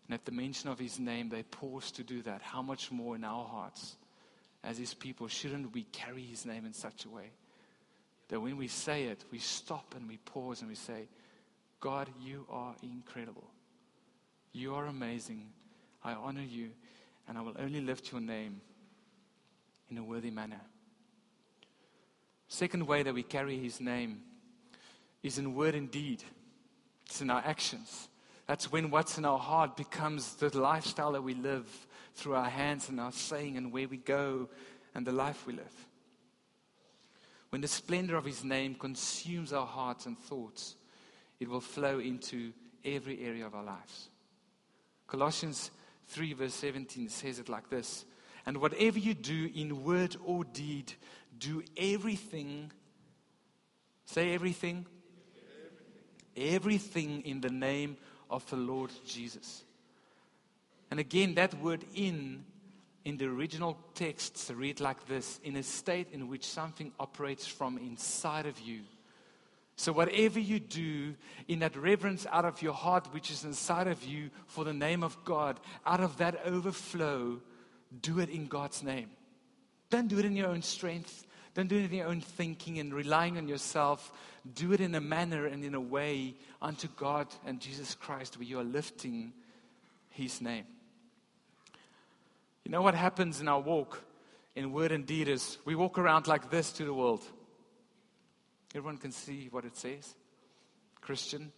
and 0.06 0.14
at 0.14 0.24
the 0.24 0.32
mention 0.32 0.70
of 0.70 0.78
His 0.78 0.98
name, 0.98 1.28
they 1.28 1.42
pause 1.42 1.90
to 1.92 2.02
do 2.02 2.22
that, 2.22 2.40
how 2.42 2.62
much 2.62 2.90
more 2.90 3.14
in 3.16 3.24
our 3.24 3.44
hearts? 3.44 3.96
as 4.64 4.78
his 4.78 4.94
people, 4.94 5.28
shouldn't 5.28 5.72
we 5.72 5.84
carry 5.84 6.22
his 6.22 6.44
name 6.44 6.64
in 6.66 6.72
such 6.72 7.04
a 7.04 7.08
way 7.08 7.30
that 8.28 8.40
when 8.40 8.56
we 8.56 8.68
say 8.68 9.04
it, 9.04 9.24
we 9.30 9.38
stop 9.38 9.94
and 9.96 10.08
we 10.08 10.18
pause 10.18 10.60
and 10.60 10.68
we 10.68 10.74
say, 10.74 11.08
God, 11.80 12.08
you 12.20 12.46
are 12.50 12.74
incredible. 12.82 13.48
You 14.52 14.74
are 14.74 14.86
amazing. 14.86 15.46
I 16.02 16.12
honor 16.14 16.42
you, 16.42 16.70
and 17.28 17.38
I 17.38 17.42
will 17.42 17.56
only 17.58 17.80
lift 17.80 18.10
your 18.10 18.20
name 18.20 18.60
in 19.90 19.98
a 19.98 20.02
worthy 20.02 20.30
manner. 20.30 20.60
Second 22.48 22.86
way 22.86 23.02
that 23.02 23.14
we 23.14 23.22
carry 23.22 23.58
his 23.58 23.80
name 23.80 24.22
is 25.22 25.38
in 25.38 25.54
word 25.54 25.74
and 25.74 25.90
deed, 25.90 26.24
it's 27.06 27.20
in 27.20 27.30
our 27.30 27.42
actions. 27.44 28.08
That's 28.46 28.72
when 28.72 28.90
what's 28.90 29.18
in 29.18 29.24
our 29.24 29.38
heart 29.38 29.76
becomes 29.76 30.34
the 30.36 30.56
lifestyle 30.58 31.12
that 31.12 31.22
we 31.22 31.34
live 31.34 31.66
through 32.14 32.34
our 32.34 32.48
hands 32.48 32.88
and 32.88 32.98
our 32.98 33.12
saying 33.12 33.56
and 33.56 33.72
where 33.72 33.86
we 33.86 33.98
go 33.98 34.48
and 34.94 35.06
the 35.06 35.12
life 35.12 35.46
we 35.46 35.52
live. 35.52 35.86
when 37.50 37.62
the 37.62 37.68
splendor 37.68 38.16
of 38.16 38.24
his 38.24 38.44
name 38.44 38.74
consumes 38.74 39.52
our 39.52 39.66
hearts 39.66 40.06
and 40.06 40.18
thoughts, 40.18 40.76
it 41.40 41.48
will 41.48 41.60
flow 41.60 41.98
into 41.98 42.52
every 42.84 43.24
area 43.24 43.46
of 43.46 43.54
our 43.54 43.64
lives. 43.64 44.08
Colossians 45.06 45.70
3, 46.08 46.32
verse 46.34 46.54
17 46.54 47.08
says 47.08 47.38
it 47.38 47.48
like 47.48 47.70
this 47.70 48.04
And 48.46 48.58
whatever 48.58 48.98
you 48.98 49.14
do 49.14 49.50
in 49.54 49.84
word 49.84 50.16
or 50.24 50.44
deed, 50.44 50.92
do 51.38 51.62
everything. 51.76 52.72
Say 54.04 54.34
everything. 54.34 54.86
Everything, 56.36 57.22
in 57.22 57.40
the 57.40 57.50
name 57.50 57.96
of 58.30 58.48
the 58.48 58.56
Lord 58.56 58.90
Jesus. 59.06 59.64
And 60.90 61.00
again, 61.00 61.34
that 61.34 61.60
word 61.60 61.84
in 61.94 62.44
in 63.04 63.16
the 63.16 63.24
original 63.24 63.78
texts 63.94 64.50
read 64.50 64.80
like 64.80 65.06
this 65.06 65.40
in 65.42 65.56
a 65.56 65.62
state 65.62 66.08
in 66.12 66.28
which 66.28 66.44
something 66.44 66.92
operates 67.00 67.46
from 67.46 67.78
inside 67.78 68.44
of 68.44 68.60
you. 68.60 68.80
So, 69.78 69.92
whatever 69.92 70.40
you 70.40 70.58
do 70.58 71.14
in 71.46 71.60
that 71.60 71.76
reverence 71.76 72.26
out 72.32 72.44
of 72.44 72.60
your 72.62 72.72
heart, 72.72 73.14
which 73.14 73.30
is 73.30 73.44
inside 73.44 73.86
of 73.86 74.02
you 74.02 74.30
for 74.48 74.64
the 74.64 74.72
name 74.72 75.04
of 75.04 75.16
God, 75.24 75.60
out 75.86 76.00
of 76.00 76.16
that 76.16 76.44
overflow, 76.44 77.40
do 78.02 78.18
it 78.18 78.28
in 78.28 78.48
God's 78.48 78.82
name. 78.82 79.08
Don't 79.88 80.08
do 80.08 80.18
it 80.18 80.24
in 80.24 80.34
your 80.34 80.48
own 80.48 80.62
strength. 80.62 81.24
Don't 81.54 81.68
do 81.68 81.76
it 81.76 81.84
in 81.84 81.92
your 81.92 82.08
own 82.08 82.20
thinking 82.20 82.80
and 82.80 82.92
relying 82.92 83.38
on 83.38 83.46
yourself. 83.46 84.12
Do 84.52 84.72
it 84.72 84.80
in 84.80 84.96
a 84.96 85.00
manner 85.00 85.46
and 85.46 85.64
in 85.64 85.76
a 85.76 85.80
way 85.80 86.34
unto 86.60 86.88
God 86.96 87.28
and 87.46 87.60
Jesus 87.60 87.94
Christ 87.94 88.36
where 88.36 88.48
you 88.48 88.58
are 88.58 88.64
lifting 88.64 89.32
His 90.10 90.40
name. 90.40 90.64
You 92.64 92.72
know 92.72 92.82
what 92.82 92.96
happens 92.96 93.40
in 93.40 93.46
our 93.46 93.60
walk 93.60 94.02
in 94.56 94.72
word 94.72 94.90
and 94.90 95.06
deed 95.06 95.28
is 95.28 95.56
we 95.64 95.76
walk 95.76 95.98
around 95.98 96.26
like 96.26 96.50
this 96.50 96.72
to 96.72 96.84
the 96.84 96.92
world. 96.92 97.24
Everyone 98.74 98.98
can 98.98 99.12
see 99.12 99.48
what 99.50 99.64
it 99.64 99.76
says 99.76 100.14
Christian. 101.00 101.52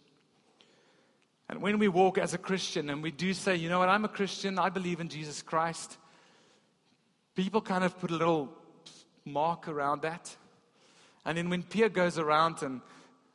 And 1.49 1.61
when 1.61 1.79
we 1.79 1.89
walk 1.89 2.17
as 2.17 2.33
a 2.33 2.37
Christian 2.37 2.89
and 2.89 3.03
we 3.03 3.11
do 3.11 3.33
say, 3.33 3.55
you 3.57 3.67
know 3.67 3.79
what, 3.79 3.89
I'm 3.89 4.05
a 4.05 4.09
Christian, 4.09 4.57
I 4.57 4.69
believe 4.69 5.01
in 5.01 5.09
Jesus 5.09 5.41
Christ, 5.41 5.97
people 7.35 7.61
kind 7.61 7.83
of 7.83 7.99
put 7.99 8.11
a 8.11 8.15
little 8.15 8.49
mark 9.25 9.67
around 9.67 10.03
that. 10.03 10.33
And 11.25 11.37
then 11.37 11.49
when 11.49 11.63
Pierre 11.63 11.89
goes 11.89 12.17
around 12.17 12.63
and 12.63 12.79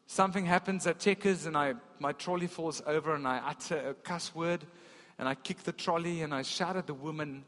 something 0.06 0.46
happens 0.46 0.86
at 0.86 0.98
Checkers 0.98 1.44
and 1.44 1.56
I, 1.56 1.74
my 1.98 2.12
trolley 2.12 2.46
falls 2.46 2.82
over 2.86 3.14
and 3.14 3.28
I 3.28 3.38
utter 3.38 3.90
a 3.90 3.94
cuss 3.94 4.34
word 4.34 4.64
and 5.18 5.28
I 5.28 5.34
kick 5.34 5.64
the 5.64 5.72
trolley 5.72 6.22
and 6.22 6.34
I 6.34 6.40
shout 6.42 6.76
at 6.76 6.86
the 6.86 6.94
woman 6.94 7.44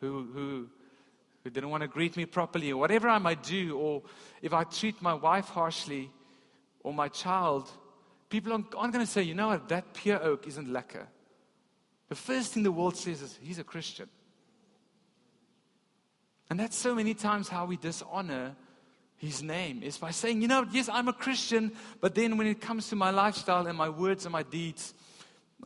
who, 0.00 0.26
who, 0.32 0.68
who 1.42 1.50
didn't 1.50 1.70
want 1.70 1.82
to 1.82 1.88
greet 1.88 2.16
me 2.16 2.24
properly, 2.24 2.70
or 2.70 2.78
whatever 2.78 3.08
I 3.08 3.18
might 3.18 3.42
do, 3.42 3.76
or 3.76 4.02
if 4.40 4.52
I 4.52 4.64
treat 4.64 5.02
my 5.02 5.14
wife 5.14 5.48
harshly 5.48 6.10
or 6.82 6.92
my 6.92 7.08
child, 7.08 7.70
people 8.28 8.52
aren't, 8.52 8.70
going 8.70 9.04
to 9.04 9.06
say, 9.06 9.22
you 9.22 9.34
know 9.34 9.48
what, 9.48 9.68
that 9.68 9.92
Pierre 9.94 10.22
Oak 10.22 10.46
isn't 10.46 10.68
lekker. 10.68 11.06
The 12.08 12.14
first 12.14 12.52
thing 12.52 12.62
the 12.62 12.72
world 12.72 12.96
says 12.96 13.22
is, 13.22 13.38
he's 13.42 13.58
a 13.58 13.64
Christian. 13.64 14.08
And 16.50 16.60
that's 16.60 16.76
so 16.76 16.94
many 16.94 17.14
times 17.14 17.48
how 17.48 17.64
we 17.64 17.76
dishonor 17.76 18.54
his 19.16 19.42
name 19.42 19.82
is 19.82 19.98
by 19.98 20.10
saying, 20.10 20.42
you 20.42 20.48
know, 20.48 20.66
yes, 20.70 20.88
I'm 20.88 21.08
a 21.08 21.12
Christian, 21.12 21.72
but 22.00 22.14
then 22.14 22.36
when 22.36 22.46
it 22.46 22.60
comes 22.60 22.88
to 22.88 22.96
my 22.96 23.10
lifestyle 23.10 23.66
and 23.66 23.78
my 23.78 23.88
words 23.88 24.26
and 24.26 24.32
my 24.32 24.42
deeds, 24.42 24.94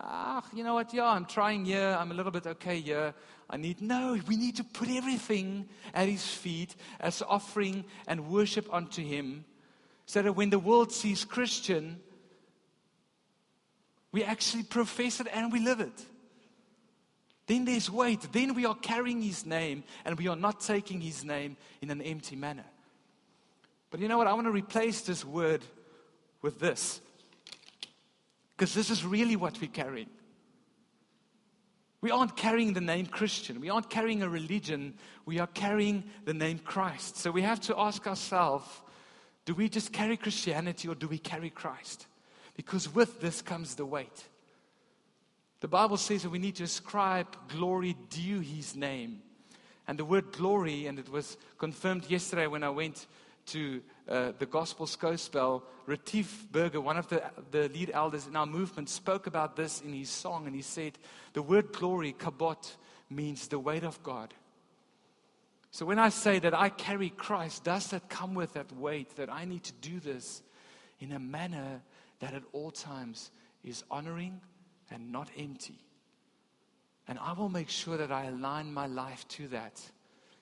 ah, 0.01 0.45
you 0.55 0.62
know 0.62 0.75
what, 0.75 0.93
yeah, 0.93 1.07
I'm 1.07 1.25
trying 1.25 1.65
here, 1.65 1.97
I'm 1.99 2.11
a 2.11 2.15
little 2.15 2.31
bit 2.31 2.47
okay 2.47 2.81
here, 2.81 3.15
I 3.48 3.56
need, 3.56 3.80
no, 3.80 4.18
we 4.26 4.37
need 4.37 4.56
to 4.56 4.64
put 4.64 4.88
everything 4.88 5.68
at 5.94 6.09
His 6.09 6.26
feet 6.26 6.74
as 6.98 7.22
offering 7.22 7.85
and 8.09 8.28
worship 8.28 8.72
unto 8.72 9.02
Him 9.02 9.44
so 10.06 10.22
that 10.22 10.32
when 10.32 10.50
the 10.50 10.59
world 10.59 10.92
sees 10.92 11.24
Christian, 11.24 12.00
we 14.12 14.24
actually 14.24 14.64
profess 14.64 15.20
it 15.20 15.28
and 15.32 15.52
we 15.52 15.61
live 15.61 15.80
it. 15.80 16.04
Then 17.46 17.64
there's 17.64 17.88
weight. 17.88 18.26
Then 18.32 18.54
we 18.54 18.66
are 18.66 18.74
carrying 18.74 19.22
His 19.22 19.46
name 19.46 19.85
and 20.04 20.18
we 20.18 20.26
are 20.26 20.37
not 20.37 20.61
taking 20.61 21.00
His 21.00 21.24
name 21.24 21.56
in 21.80 21.90
an 21.90 22.02
empty 22.02 22.35
manner. 22.35 22.64
But 23.90 24.00
you 24.00 24.09
know 24.09 24.18
what? 24.18 24.26
I 24.26 24.32
want 24.32 24.46
to 24.46 24.52
replace 24.52 25.02
this 25.02 25.24
word 25.24 25.62
with 26.42 26.59
this. 26.59 27.00
Because 28.56 28.74
this 28.74 28.90
is 28.90 29.04
really 29.04 29.37
what 29.37 29.61
we're 29.61 29.68
carrying. 29.68 30.09
We 32.07 32.12
aren't 32.12 32.37
carrying 32.37 32.73
the 32.73 32.81
name 32.81 33.07
Christian. 33.07 33.61
We 33.61 33.69
aren't 33.69 33.90
carrying 33.90 34.23
a 34.23 34.29
religion. 34.29 34.95
We 35.25 35.40
are 35.40 35.49
carrying 35.49 36.05
the 36.25 36.35
name 36.35 36.61
Christ. 36.61 37.16
So 37.16 37.33
we 37.33 37.42
have 37.42 37.59
to 37.62 37.77
ask 37.77 38.07
ourselves 38.07 38.64
do 39.45 39.55
we 39.55 39.69
just 39.69 39.92
carry 39.92 40.16
Christianity 40.16 40.87
or 40.87 40.95
do 40.95 41.09
we 41.09 41.19
carry 41.19 41.51
Christ? 41.51 42.07
Because 42.55 42.95
with 42.95 43.21
this 43.21 43.42
comes 43.42 43.75
the 43.75 43.85
weight. 43.85 44.29
The 45.59 45.66
Bible 45.66 45.97
says 45.97 46.23
that 46.23 46.31
we 46.31 46.38
need 46.38 46.55
to 46.57 46.62
ascribe 46.62 47.27
glory 47.49 47.97
due 48.09 48.38
his 48.38 48.77
name. 48.77 49.21
And 49.88 49.99
the 49.99 50.05
word 50.05 50.31
glory, 50.31 50.87
and 50.87 51.01
it 51.01 51.09
was 51.09 51.37
confirmed 51.59 52.09
yesterday 52.09 52.47
when 52.47 52.62
I 52.62 52.71
went 52.71 53.09
to 53.47 53.83
uh, 54.09 54.33
the 54.38 54.47
Gospel 54.47 54.87
Skouspel, 54.87 55.62
Retief 55.87 56.47
Burger, 56.51 56.81
one 56.81 56.97
of 56.97 57.09
the, 57.09 57.23
the 57.51 57.69
lead 57.69 57.90
elders 57.92 58.27
in 58.27 58.37
our 58.37 58.47
movement, 58.47 58.88
spoke 58.88 59.27
about 59.27 59.57
this 59.57 59.81
in 59.81 59.92
his 59.92 60.11
song. 60.11 60.47
And 60.47 60.55
he 60.55 60.62
said, 60.62 60.99
The 61.33 61.42
word 61.42 61.73
glory, 61.73 62.12
kabot, 62.12 62.77
means 63.11 63.49
the 63.49 63.59
weight 63.59 63.83
of 63.85 64.03
God. 64.03 64.33
So 65.71 65.85
when 65.85 65.99
I 65.99 66.09
say 66.09 66.38
that 66.38 66.55
I 66.55 66.69
carry 66.69 67.11
Christ, 67.11 67.64
does 67.64 67.88
that 67.88 68.09
come 68.09 68.35
with 68.35 68.55
that 68.55 68.73
weight 68.73 69.16
that 69.16 69.31
I 69.31 69.45
need 69.45 69.64
to 69.64 69.73
do 69.75 70.01
this 70.01 70.42
in 71.01 71.12
a 71.12 71.19
manner 71.19 71.83
that 72.21 72.33
at 72.33 72.42
all 72.53 72.71
times 72.71 73.31
is 73.62 73.85
honoring 73.90 74.40
and 74.90 75.12
not 75.12 75.29
empty? 75.37 75.81
And 77.09 77.19
I 77.19 77.33
will 77.33 77.49
make 77.49 77.69
sure 77.69 77.97
that 77.97 78.11
I 78.11 78.25
align 78.27 78.73
my 78.73 78.87
life 78.87 79.27
to 79.29 79.49
that 79.49 79.81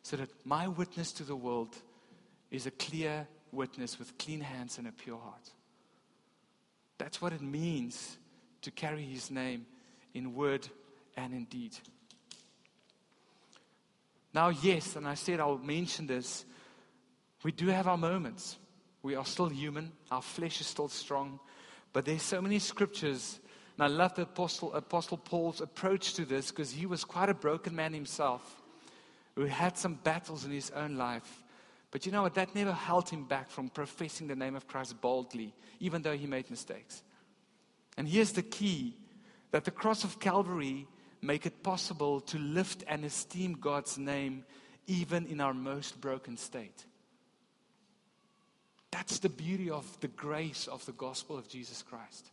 so 0.03 0.17
that 0.19 0.31
my 0.45 0.69
witness 0.69 1.13
to 1.15 1.25
the 1.25 1.37
world 1.37 1.75
is 2.51 2.67
a 2.67 2.71
clear 2.71 3.27
witness 3.55 3.99
with 3.99 4.17
clean 4.19 4.41
hands 4.41 4.79
and 4.79 4.87
a 4.87 4.93
pure 4.93 5.19
heart. 5.19 5.51
That's 6.99 7.21
what 7.21 7.33
it 7.33 7.41
means 7.41 8.17
to 8.63 8.71
carry 8.71 9.03
his 9.03 9.31
name 9.31 9.67
in 10.15 10.35
word 10.35 10.67
and 11.17 11.33
in 11.35 11.45
deed. 11.45 11.77
Now, 14.33 14.49
yes, 14.49 14.97
and 14.97 15.07
I 15.07 15.15
said 15.15 15.41
I'll 15.41 15.59
mention 15.59 16.07
this, 16.07 16.45
we 17.43 17.53
do 17.53 17.69
have 17.69 17.87
our 17.87 17.99
moments. 17.99 18.57
We 19.03 19.17
are 19.17 19.25
still 19.27 19.49
human, 19.49 19.93
our 20.11 20.23
flesh 20.23 20.61
is 20.61 20.67
still 20.67 20.89
strong, 20.89 21.39
but 21.93 22.07
there's 22.07 22.23
so 22.23 22.41
many 22.41 22.59
scriptures. 22.59 23.39
And 23.77 23.85
I 23.85 23.89
love 23.89 24.15
the 24.15 24.23
Apostle, 24.23 24.73
Apostle 24.73 25.19
Paul's 25.19 25.61
approach 25.61 26.15
to 26.15 26.25
this 26.25 26.51
because 26.51 26.71
he 26.71 26.87
was 26.87 27.05
quite 27.05 27.29
a 27.29 27.35
broken 27.35 27.77
man 27.77 27.93
himself 27.93 28.63
who 29.35 29.45
had 29.45 29.77
some 29.77 29.95
battles 29.95 30.45
in 30.45 30.53
his 30.53 30.71
own 30.71 30.97
life. 30.97 31.44
But 31.95 32.07
you 32.07 32.11
know 32.11 32.23
what? 32.23 32.35
That 32.35 32.57
never 32.57 32.73
held 32.73 33.09
him 33.09 33.23
back 33.23 33.49
from 33.49 33.69
professing 33.69 34.27
the 34.27 34.35
name 34.35 34.57
of 34.57 34.67
Christ 34.67 35.01
boldly, 35.01 35.55
even 35.79 36.03
though 36.03 36.17
he 36.17 36.27
made 36.27 36.51
mistakes. 36.51 37.05
And 37.97 38.09
here's 38.09 38.33
the 38.33 38.43
key 38.43 38.97
that 39.53 39.65
the 39.65 39.71
cross 39.71 40.03
of 40.03 40.19
Calvary 40.19 40.89
make 41.23 41.47
it 41.47 41.63
possible 41.63 42.21
to 42.23 42.37
lift 42.37 42.83
and 42.89 43.05
esteem 43.05 43.59
God's 43.61 43.97
name 43.97 44.45
even 44.89 45.27
in 45.27 45.41
our 45.41 45.55
most 45.55 46.01
broken 46.01 46.37
state. 46.37 46.85
That's 48.91 49.21
the 49.21 49.29
beauty 49.29 49.71
of 49.71 49.87
the 50.01 50.09
grace 50.09 50.67
of 50.67 50.85
the 50.87 50.93
gospel 50.93 51.39
of 51.39 51.49
Jesus 51.49 51.83
Christ. 51.83 52.29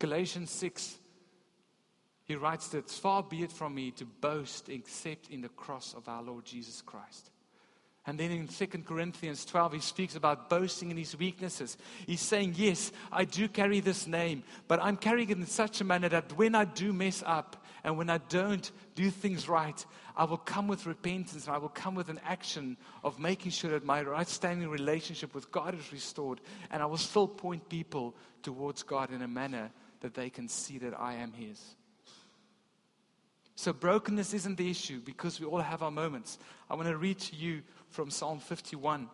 Galatians 0.00 0.50
6, 0.50 0.98
he 2.30 2.36
writes 2.36 2.68
that 2.68 2.88
far 2.88 3.24
be 3.24 3.42
it 3.42 3.50
from 3.50 3.74
me 3.74 3.90
to 3.90 4.04
boast 4.04 4.68
except 4.68 5.30
in 5.30 5.40
the 5.40 5.48
cross 5.48 5.94
of 5.94 6.08
our 6.08 6.22
Lord 6.22 6.44
Jesus 6.44 6.80
Christ. 6.80 7.30
And 8.06 8.18
then 8.18 8.30
in 8.30 8.46
2 8.46 8.66
Corinthians 8.86 9.44
12, 9.44 9.72
he 9.72 9.80
speaks 9.80 10.14
about 10.14 10.48
boasting 10.48 10.92
in 10.92 10.96
his 10.96 11.18
weaknesses. 11.18 11.76
He's 12.06 12.20
saying, 12.20 12.54
Yes, 12.56 12.92
I 13.10 13.24
do 13.24 13.48
carry 13.48 13.80
this 13.80 14.06
name, 14.06 14.44
but 14.68 14.80
I'm 14.80 14.96
carrying 14.96 15.28
it 15.28 15.38
in 15.38 15.46
such 15.46 15.80
a 15.80 15.84
manner 15.84 16.08
that 16.08 16.32
when 16.38 16.54
I 16.54 16.66
do 16.66 16.92
mess 16.92 17.22
up 17.26 17.64
and 17.82 17.98
when 17.98 18.08
I 18.08 18.18
don't 18.18 18.70
do 18.94 19.10
things 19.10 19.48
right, 19.48 19.84
I 20.16 20.22
will 20.22 20.38
come 20.38 20.68
with 20.68 20.86
repentance 20.86 21.46
and 21.46 21.54
I 21.54 21.58
will 21.58 21.68
come 21.68 21.96
with 21.96 22.10
an 22.10 22.20
action 22.24 22.76
of 23.02 23.18
making 23.18 23.50
sure 23.50 23.72
that 23.72 23.84
my 23.84 24.02
right 24.02 24.28
standing 24.28 24.68
relationship 24.68 25.34
with 25.34 25.50
God 25.50 25.76
is 25.76 25.92
restored. 25.92 26.40
And 26.70 26.80
I 26.80 26.86
will 26.86 26.96
still 26.96 27.26
point 27.26 27.68
people 27.68 28.14
towards 28.44 28.84
God 28.84 29.10
in 29.10 29.20
a 29.22 29.28
manner 29.28 29.72
that 30.00 30.14
they 30.14 30.30
can 30.30 30.46
see 30.46 30.78
that 30.78 30.98
I 30.98 31.14
am 31.14 31.32
His. 31.32 31.74
So, 33.60 33.74
brokenness 33.74 34.32
isn't 34.32 34.56
the 34.56 34.70
issue 34.70 35.00
because 35.00 35.38
we 35.38 35.44
all 35.44 35.60
have 35.60 35.82
our 35.82 35.90
moments. 35.90 36.38
I 36.70 36.74
want 36.76 36.88
to 36.88 36.96
read 36.96 37.18
to 37.18 37.36
you 37.36 37.60
from 37.90 38.08
Psalm 38.08 38.38
51. 38.38 39.06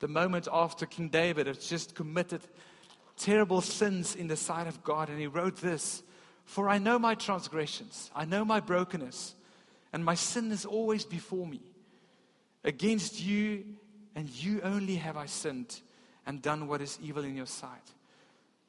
The 0.00 0.08
moment 0.08 0.48
after 0.52 0.84
King 0.84 1.08
David 1.08 1.46
had 1.46 1.58
just 1.58 1.94
committed 1.94 2.42
terrible 3.16 3.62
sins 3.62 4.14
in 4.14 4.28
the 4.28 4.36
sight 4.36 4.66
of 4.66 4.84
God, 4.84 5.08
and 5.08 5.18
he 5.18 5.28
wrote 5.28 5.56
this 5.62 6.02
For 6.44 6.68
I 6.68 6.76
know 6.76 6.98
my 6.98 7.14
transgressions, 7.14 8.10
I 8.14 8.26
know 8.26 8.44
my 8.44 8.60
brokenness, 8.60 9.34
and 9.94 10.04
my 10.04 10.14
sin 10.14 10.52
is 10.52 10.66
always 10.66 11.06
before 11.06 11.46
me. 11.46 11.62
Against 12.64 13.18
you 13.18 13.64
and 14.14 14.28
you 14.28 14.60
only 14.60 14.96
have 14.96 15.16
I 15.16 15.24
sinned 15.24 15.80
and 16.26 16.42
done 16.42 16.68
what 16.68 16.82
is 16.82 16.98
evil 17.02 17.24
in 17.24 17.34
your 17.34 17.46
sight. 17.46 17.92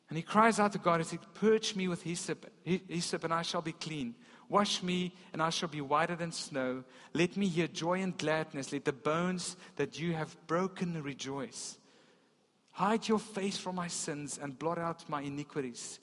And 0.08 0.16
he 0.16 0.24
cries 0.24 0.58
out 0.58 0.72
to 0.72 0.78
God 0.78 1.02
he 1.02 1.04
said, 1.04 1.20
Purge 1.34 1.76
me 1.76 1.90
with 1.90 2.04
hyssop, 2.04 2.46
hyssop, 2.64 3.26
and 3.26 3.34
I 3.34 3.42
shall 3.42 3.62
be 3.62 3.74
clean. 3.74 4.16
Wash 4.54 4.84
me, 4.84 5.12
and 5.34 5.42
I 5.42 5.50
shall 5.50 5.68
be 5.68 5.82
whiter 5.82 6.16
than 6.16 6.32
snow. 6.32 6.84
Let 7.16 7.36
me 7.38 7.48
hear 7.48 7.66
joy 7.66 8.04
and 8.04 8.16
gladness. 8.16 8.72
Let 8.72 8.86
the 8.86 8.94
bones 8.94 9.58
that 9.78 10.00
you 10.00 10.14
have 10.14 10.38
broken 10.46 11.02
rejoice. 11.02 11.80
Hide 12.74 13.08
your 13.08 13.18
face 13.18 13.58
from 13.58 13.74
my 13.78 13.88
sins 13.88 14.40
and 14.40 14.60
blot 14.60 14.78
out 14.78 15.10
my 15.10 15.24
iniquities. 15.24 16.00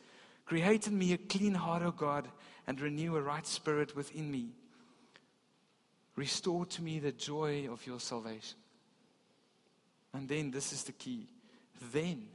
Create 0.47 0.89
in 0.89 0.99
me 0.99 1.13
a 1.13 1.17
clean 1.17 1.55
heart, 1.55 1.85
O 1.85 1.93
God, 1.93 2.27
and 2.67 2.81
renew 2.81 3.15
a 3.15 3.23
right 3.23 3.47
spirit 3.47 3.95
within 3.95 4.29
me. 4.29 4.49
Restore 6.17 6.67
to 6.67 6.83
me 6.83 6.99
the 6.99 7.13
joy 7.13 7.69
of 7.71 7.87
your 7.87 8.01
salvation. 8.01 8.59
And 10.13 10.29
then, 10.29 10.51
this 10.51 10.73
is 10.73 10.83
the 10.83 10.93
key. 10.93 11.29
Then 11.93 12.27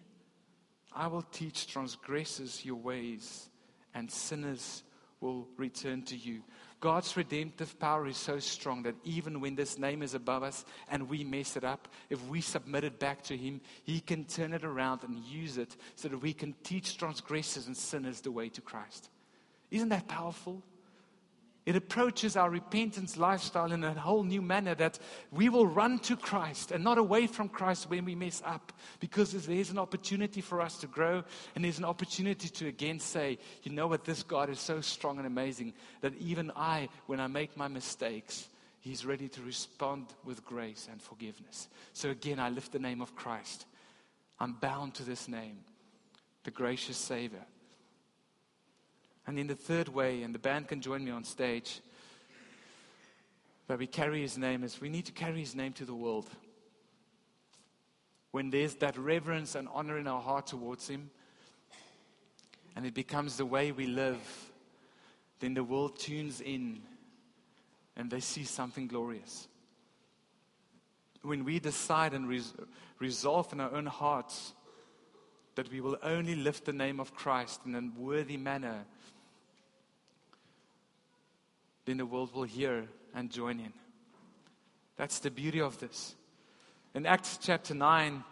I 0.95 1.08
will 1.08 1.25
teach 1.34 1.67
transgressors 1.67 2.63
your 2.63 2.78
ways, 2.78 3.49
and 3.93 4.10
sinners 4.10 4.82
will 5.21 5.47
return 5.58 6.04
to 6.04 6.15
you. 6.15 6.41
God's 6.80 7.15
redemptive 7.17 7.80
power 7.80 8.06
is 8.06 8.17
so 8.17 8.38
strong 8.39 8.84
that 8.84 8.95
even 9.04 9.39
when 9.39 9.56
this 9.56 9.80
name 9.80 10.04
is 10.04 10.13
above 10.13 10.43
us 10.43 10.65
and 10.89 11.10
we 11.10 11.23
mess 11.23 11.58
it 11.58 11.63
up, 11.63 11.88
if 12.10 12.23
we 12.28 12.41
submit 12.41 12.84
it 12.84 12.99
back 12.99 13.23
to 13.23 13.38
Him, 13.38 13.62
He 13.84 13.99
can 13.99 14.25
turn 14.25 14.54
it 14.54 14.63
around 14.63 15.04
and 15.04 15.17
use 15.17 15.58
it 15.58 15.75
so 15.95 16.10
that 16.10 16.21
we 16.21 16.34
can 16.34 16.54
teach 16.63 16.97
transgressors 16.97 17.67
and 17.67 17.75
sinners 17.75 18.21
the 18.21 18.32
way 18.32 18.49
to 18.49 18.62
Christ. 18.62 19.10
Isn't 19.71 19.89
that 19.89 20.08
powerful? 20.08 20.62
It 21.65 21.75
approaches 21.75 22.38
our 22.38 22.51
repentance 22.51 23.17
lifestyle 23.17 23.71
in 23.71 23.84
a 23.84 23.93
whole 23.93 24.23
new 24.23 24.41
manner 24.41 24.75
that 24.75 24.99
we 25.32 25.49
will 25.49 25.65
run 25.65 25.97
to 25.99 26.15
Christ 26.15 26.71
and 26.71 26.84
not 26.84 26.99
away 26.99 27.25
from 27.25 27.49
Christ 27.49 27.89
when 27.89 28.06
we 28.06 28.13
mess 28.13 28.43
up 28.45 28.71
because 28.99 29.32
there's 29.32 29.71
an 29.71 29.80
opportunity 29.80 30.41
for 30.41 30.62
us 30.62 30.78
to 30.80 30.88
grow 30.88 31.23
and 31.56 31.65
there's 31.65 31.80
an 31.80 31.86
opportunity 31.86 32.49
to 32.49 32.67
again 32.67 32.99
say, 32.99 33.39
you 33.63 33.71
know 33.71 33.88
what, 33.88 34.06
this 34.06 34.21
God 34.21 34.51
is 34.51 34.60
so 34.60 34.80
strong 34.80 35.17
and 35.17 35.25
amazing 35.25 35.73
that 36.01 36.15
even 36.17 36.51
I, 36.56 36.88
when 37.08 37.19
I 37.19 37.28
make 37.28 37.58
my 37.58 37.67
mistakes, 37.67 38.47
He's 38.80 39.04
ready 39.04 39.28
to 39.30 39.41
respond 39.41 40.06
with 40.23 40.45
grace 40.45 40.88
and 40.91 41.01
forgiveness. 41.01 41.69
So 41.93 42.12
again, 42.12 42.39
I 42.39 42.49
lift 42.49 42.71
the 42.71 42.78
name 42.78 43.01
of 43.01 43.15
Christ. 43.15 43.65
I'm 44.39 44.54
bound 44.54 44.93
to 44.95 45.04
this 45.04 45.28
name, 45.28 45.58
the 46.43 46.51
gracious 46.51 46.97
Savior. 46.97 47.43
And 49.27 49.39
in 49.39 49.47
the 49.47 49.55
third 49.55 49.89
way, 49.89 50.23
and 50.23 50.33
the 50.33 50.39
band 50.39 50.67
can 50.67 50.81
join 50.81 51.03
me 51.03 51.11
on 51.11 51.23
stage, 51.23 51.81
where 53.65 53.77
we 53.77 53.88
carry 53.88 54.21
his 54.21 54.38
name, 54.38 54.63
is 54.63 54.79
we 54.79 54.89
need 54.89 55.05
to 55.05 55.11
carry 55.11 55.39
his 55.39 55.55
name 55.55 55.73
to 55.73 55.85
the 55.85 55.95
world. 55.95 56.29
When 58.31 58.51
there's 58.51 58.75
that 58.75 58.97
reverence 58.97 59.55
and 59.55 59.67
honor 59.73 59.97
in 59.97 60.07
our 60.07 60.21
heart 60.21 60.47
towards 60.47 60.88
him, 60.88 61.09
and 62.75 62.85
it 62.85 62.93
becomes 62.93 63.38
the 63.38 63.45
way 63.45 63.71
we 63.71 63.88
live, 63.88 64.19
then 65.39 65.53
the 65.53 65.63
world 65.63 65.97
tunes 65.97 66.41
in 66.41 66.81
and 67.95 68.11
they 68.11 68.19
see 68.19 68.43
something 68.43 68.88
glorious. 68.88 69.47
When 71.21 71.45
we 71.45 71.59
decide 71.59 72.13
and 72.13 72.27
res- 72.27 72.53
resolve 72.99 73.51
in 73.53 73.61
our 73.61 73.73
own 73.73 73.85
hearts 73.85 74.53
that 75.55 75.71
we 75.71 75.79
will 75.79 75.97
only 76.03 76.35
lift 76.35 76.65
the 76.65 76.73
name 76.73 76.99
of 76.99 77.15
Christ 77.15 77.61
in 77.65 77.75
a 77.75 77.99
worthy 77.99 78.38
manner, 78.38 78.85
then 81.86 81.98
the 81.98 82.06
world 82.06 82.34
will 82.34 82.43
hear 82.43 82.88
and 83.13 83.30
join 83.30 83.60
in. 83.60 83.74
That's 84.98 85.19
the 85.19 85.32
beauty 85.32 85.62
of 85.62 85.80
this. 85.80 86.15
In 86.93 87.06
Acts 87.06 87.38
chapter 87.41 87.74
9, 87.74 88.24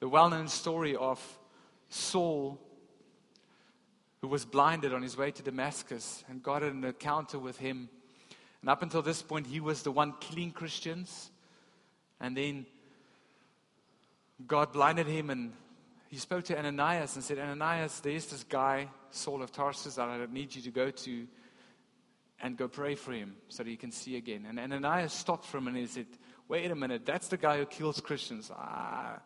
the 0.00 0.08
well 0.08 0.30
known 0.30 0.48
story 0.48 0.96
of 0.96 1.20
Saul, 1.88 2.58
who 4.20 4.28
was 4.28 4.44
blinded 4.44 4.92
on 4.92 5.02
his 5.02 5.16
way 5.16 5.30
to 5.30 5.42
Damascus, 5.42 6.24
and 6.28 6.42
God 6.42 6.62
had 6.62 6.72
an 6.72 6.84
encounter 6.84 7.38
with 7.38 7.58
him. 7.58 7.88
And 8.60 8.70
up 8.70 8.82
until 8.82 9.02
this 9.02 9.22
point, 9.22 9.46
he 9.46 9.60
was 9.60 9.82
the 9.82 9.92
one 9.92 10.14
killing 10.18 10.50
Christians. 10.50 11.30
And 12.20 12.36
then 12.36 12.66
God 14.46 14.72
blinded 14.72 15.06
him, 15.06 15.30
and 15.30 15.52
he 16.08 16.16
spoke 16.16 16.44
to 16.44 16.58
Ananias 16.58 17.14
and 17.14 17.24
said, 17.24 17.38
Ananias, 17.38 18.00
there's 18.00 18.26
this 18.26 18.44
guy, 18.44 18.88
Saul 19.10 19.42
of 19.42 19.52
Tarsus, 19.52 19.96
that 19.96 20.08
I 20.08 20.26
need 20.32 20.54
you 20.54 20.62
to 20.62 20.70
go 20.70 20.90
to 20.90 21.26
and 22.40 22.56
go 22.56 22.68
pray 22.68 22.94
for 22.94 23.12
him 23.12 23.36
so 23.48 23.62
that 23.62 23.70
he 23.70 23.76
can 23.76 23.90
see 23.90 24.16
again. 24.16 24.46
And 24.48 24.58
Ananias 24.58 25.12
stopped 25.12 25.44
for 25.46 25.58
him 25.58 25.68
and 25.68 25.76
he 25.76 25.86
said, 25.86 26.06
Wait 26.48 26.70
a 26.70 26.76
minute, 26.76 27.04
that's 27.04 27.28
the 27.28 27.36
guy 27.36 27.58
who 27.58 27.66
kills 27.66 28.00
Christians. 28.00 28.50
Ah, 28.54 29.18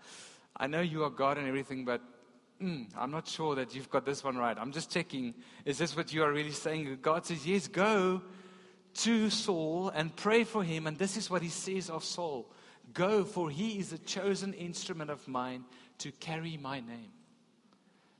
I 0.57 0.67
know 0.67 0.81
you 0.81 1.05
are 1.05 1.11
God 1.11 1.37
and 1.37 1.47
everything, 1.47 1.85
but 1.85 2.01
mm, 2.63 2.87
I'm 2.97 3.11
not 3.11 3.29
sure 3.29 3.55
that 3.57 3.75
you've 3.75 3.91
got 3.91 4.07
this 4.07 4.25
one 4.25 4.37
right. 4.37 4.57
I'm 4.59 4.73
just 4.73 4.91
checking. 4.91 5.35
Is 5.65 5.77
this 5.77 5.97
what 5.97 6.15
you 6.15 6.23
are 6.23 6.33
really 6.33 6.53
saying? 6.53 6.99
God 7.03 7.27
says, 7.27 7.47
Yes, 7.47 7.69
go 7.69 8.23
to 8.95 9.31
Saul 9.31 9.91
and 9.95 10.15
pray 10.17 10.45
for 10.45 10.65
him. 10.65 10.87
And 10.87 10.99
this 10.99 11.17
is 11.17 11.29
what 11.29 11.43
he 11.43 11.49
says 11.49 11.91
of 11.91 12.05
Saul 12.05 12.51
Go, 12.93 13.25
for 13.25 13.51
he 13.51 13.79
is 13.79 13.93
a 13.93 13.99
chosen 13.99 14.53
instrument 14.55 15.11
of 15.11 15.27
mine 15.29 15.65
to 15.99 16.11
carry 16.13 16.57
my 16.57 16.81
name 16.81 17.13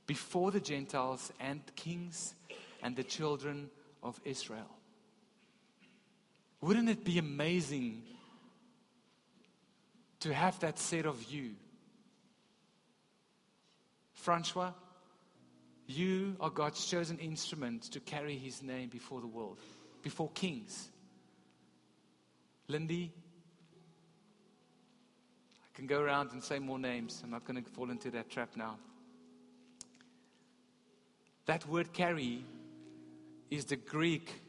before 0.07 0.51
the 0.51 0.59
Gentiles 0.59 1.31
and 1.39 1.61
kings 1.75 2.35
and 2.81 2.95
the 2.95 3.03
children 3.03 3.69
of 4.01 4.19
Israel. 4.23 4.69
Wouldn't 6.61 6.89
it 6.89 7.03
be 7.03 7.17
amazing 7.17 8.03
to 10.19 10.33
have 10.33 10.59
that 10.59 10.77
said 10.77 11.07
of 11.07 11.23
you? 11.23 11.55
Francois, 14.13 14.71
you 15.87 16.35
are 16.39 16.51
God's 16.51 16.85
chosen 16.85 17.17
instrument 17.17 17.83
to 17.91 17.99
carry 17.99 18.37
his 18.37 18.61
name 18.61 18.89
before 18.89 19.19
the 19.19 19.27
world, 19.27 19.57
before 20.03 20.29
kings. 20.35 20.89
Lindy, 22.67 23.11
I 25.65 25.75
can 25.75 25.87
go 25.87 25.99
around 25.99 26.31
and 26.31 26.43
say 26.43 26.59
more 26.59 26.77
names. 26.77 27.21
I'm 27.23 27.31
not 27.31 27.43
going 27.45 27.61
to 27.61 27.69
fall 27.71 27.89
into 27.89 28.11
that 28.11 28.29
trap 28.29 28.51
now. 28.55 28.77
That 31.47 31.67
word 31.67 31.91
carry 31.91 32.45
is 33.49 33.65
the 33.65 33.75
Greek 33.75 34.40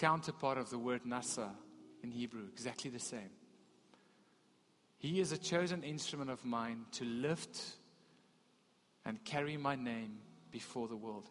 counterpart 0.00 0.56
of 0.56 0.70
the 0.70 0.78
word 0.78 1.02
nasa 1.04 1.50
in 2.02 2.10
Hebrew, 2.10 2.46
exactly 2.50 2.90
the 2.90 2.98
same. 2.98 3.30
He 4.96 5.20
is 5.20 5.30
a 5.30 5.38
chosen 5.38 5.82
instrument 5.82 6.30
of 6.30 6.42
mine 6.42 6.86
to 6.92 7.04
lift 7.04 7.60
and 9.04 9.22
carry 9.24 9.58
my 9.58 9.76
name 9.76 10.18
before 10.50 10.88
the 10.88 10.96
world. 10.96 11.28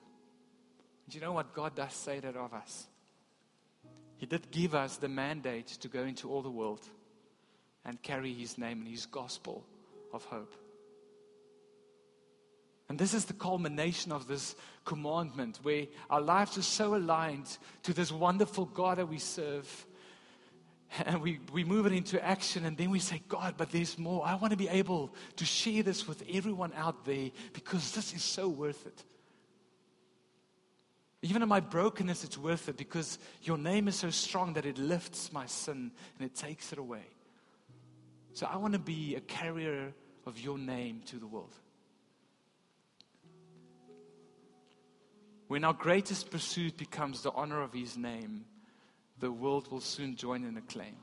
Do 1.10 1.18
you 1.18 1.24
know 1.24 1.32
what 1.32 1.56
God 1.56 1.76
does 1.76 1.94
say 1.94 2.20
that 2.20 2.36
of 2.36 2.54
us? 2.54 2.88
He 4.18 4.28
did 4.28 4.52
give 4.52 4.76
us 4.76 4.98
the 4.98 5.10
mandate 5.10 5.68
to 5.82 5.88
go 5.88 6.04
into 6.04 6.30
all 6.30 6.44
the 6.44 6.52
world 6.52 6.86
and 7.86 8.00
carry 8.04 8.34
His 8.34 8.60
name 8.60 8.82
and 8.82 8.88
His 8.88 9.08
gospel 9.08 9.66
of 10.14 10.24
hope. 10.26 10.56
And 12.90 12.98
this 12.98 13.14
is 13.14 13.26
the 13.26 13.34
culmination 13.34 14.12
of 14.12 14.28
this 14.28 14.56
commandment 14.84 15.60
where 15.62 15.86
our 16.10 16.22
lives 16.22 16.58
are 16.58 16.64
so 16.64 16.96
aligned 16.96 17.58
to 17.84 17.94
this 17.94 18.12
wonderful 18.12 18.66
God 18.66 18.98
that 18.98 19.08
we 19.08 19.20
serve. 19.20 19.86
And 21.06 21.22
we, 21.22 21.40
we 21.54 21.64
move 21.64 21.86
it 21.86 21.94
into 21.94 22.24
action, 22.26 22.66
and 22.66 22.76
then 22.76 22.90
we 22.90 22.98
say, 22.98 23.22
God, 23.28 23.54
but 23.58 23.72
there's 23.72 24.00
more. 24.00 24.26
I 24.26 24.34
want 24.34 24.52
to 24.52 24.58
be 24.58 24.68
able 24.68 25.14
to 25.36 25.46
share 25.46 25.84
this 25.84 26.08
with 26.08 26.24
everyone 26.34 26.74
out 26.76 27.06
there 27.06 27.30
because 27.54 27.92
this 27.92 28.12
is 28.16 28.24
so 28.24 28.48
worth 28.50 28.88
it. 28.88 29.04
Even 31.22 31.44
in 31.44 31.50
my 31.50 31.60
brokenness, 31.60 32.24
it's 32.24 32.40
worth 32.40 32.70
it 32.70 32.78
because 32.78 33.20
your 33.44 33.60
name 33.60 33.88
is 33.88 33.98
so 33.98 34.10
strong 34.10 34.54
that 34.54 34.66
it 34.66 34.80
lifts 34.80 35.32
my 35.32 35.46
sin 35.46 35.92
and 36.18 36.26
it 36.26 36.34
takes 36.34 36.74
it 36.74 36.80
away. 36.80 37.06
So 38.34 38.48
I 38.52 38.58
want 38.58 38.74
to 38.74 38.80
be 38.80 39.16
a 39.16 39.22
carrier 39.22 39.94
of 40.26 40.40
your 40.40 40.58
name 40.58 41.04
to 41.08 41.18
the 41.18 41.28
world. 41.28 41.54
When 45.50 45.64
our 45.64 45.74
greatest 45.74 46.30
pursuit 46.30 46.78
becomes 46.78 47.24
the 47.24 47.32
honor 47.32 47.64
of 47.64 47.74
His 47.74 47.98
name, 47.98 48.46
the 49.18 49.32
world 49.32 49.72
will 49.72 49.82
soon 49.82 50.16
join 50.16 50.46
in 50.46 50.56
acclaim. 50.58 50.96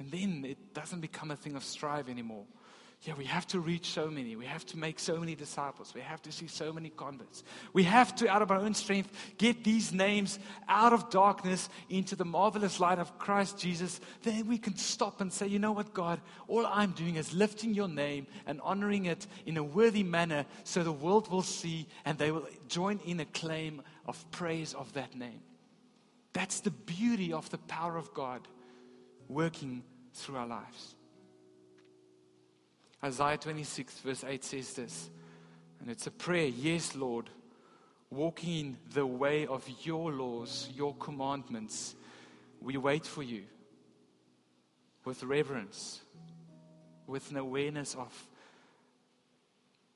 And 0.00 0.10
then 0.10 0.44
it 0.44 0.74
doesn't 0.74 1.00
become 1.00 1.30
a 1.30 1.36
thing 1.36 1.54
of 1.54 1.62
strive 1.62 2.08
anymore 2.08 2.46
yeah, 3.02 3.14
we 3.16 3.26
have 3.26 3.46
to 3.48 3.60
reach 3.60 3.92
so 3.92 4.08
many. 4.10 4.34
We 4.34 4.46
have 4.46 4.66
to 4.66 4.78
make 4.78 4.98
so 4.98 5.18
many 5.18 5.36
disciples. 5.36 5.92
We 5.94 6.00
have 6.00 6.20
to 6.22 6.32
see 6.32 6.48
so 6.48 6.72
many 6.72 6.90
converts. 6.90 7.44
We 7.72 7.84
have 7.84 8.12
to, 8.16 8.28
out 8.28 8.42
of 8.42 8.50
our 8.50 8.58
own 8.58 8.74
strength, 8.74 9.12
get 9.38 9.62
these 9.62 9.92
names 9.92 10.40
out 10.68 10.92
of 10.92 11.08
darkness 11.08 11.68
into 11.88 12.16
the 12.16 12.24
marvelous 12.24 12.80
light 12.80 12.98
of 12.98 13.16
Christ 13.16 13.56
Jesus. 13.56 14.00
Then 14.24 14.48
we 14.48 14.58
can 14.58 14.76
stop 14.76 15.20
and 15.20 15.32
say, 15.32 15.46
you 15.46 15.60
know 15.60 15.70
what, 15.70 15.94
God, 15.94 16.20
all 16.48 16.66
I'm 16.66 16.90
doing 16.90 17.14
is 17.14 17.32
lifting 17.32 17.72
your 17.72 17.86
name 17.86 18.26
and 18.46 18.60
honoring 18.62 19.06
it 19.06 19.28
in 19.46 19.56
a 19.58 19.62
worthy 19.62 20.02
manner 20.02 20.44
so 20.64 20.82
the 20.82 20.90
world 20.90 21.30
will 21.30 21.42
see 21.42 21.86
and 22.04 22.18
they 22.18 22.32
will 22.32 22.48
join 22.66 22.98
in 23.06 23.20
a 23.20 23.26
claim 23.26 23.80
of 24.06 24.28
praise 24.32 24.74
of 24.74 24.92
that 24.94 25.14
name. 25.14 25.40
That's 26.32 26.60
the 26.60 26.72
beauty 26.72 27.32
of 27.32 27.48
the 27.50 27.58
power 27.58 27.96
of 27.96 28.12
God 28.12 28.48
working 29.28 29.84
through 30.14 30.36
our 30.36 30.48
lives. 30.48 30.96
Isaiah 33.02 33.36
26, 33.38 34.00
verse 34.00 34.24
8 34.24 34.44
says 34.44 34.72
this, 34.74 35.10
and 35.80 35.90
it's 35.90 36.06
a 36.06 36.10
prayer 36.10 36.48
Yes, 36.48 36.96
Lord, 36.96 37.30
walking 38.10 38.58
in 38.58 38.76
the 38.92 39.06
way 39.06 39.46
of 39.46 39.68
your 39.82 40.10
laws, 40.10 40.68
your 40.74 40.94
commandments, 40.96 41.94
we 42.60 42.76
wait 42.76 43.06
for 43.06 43.22
you 43.22 43.44
with 45.04 45.22
reverence, 45.22 46.00
with 47.06 47.30
an 47.30 47.36
awareness 47.36 47.94
of 47.94 48.12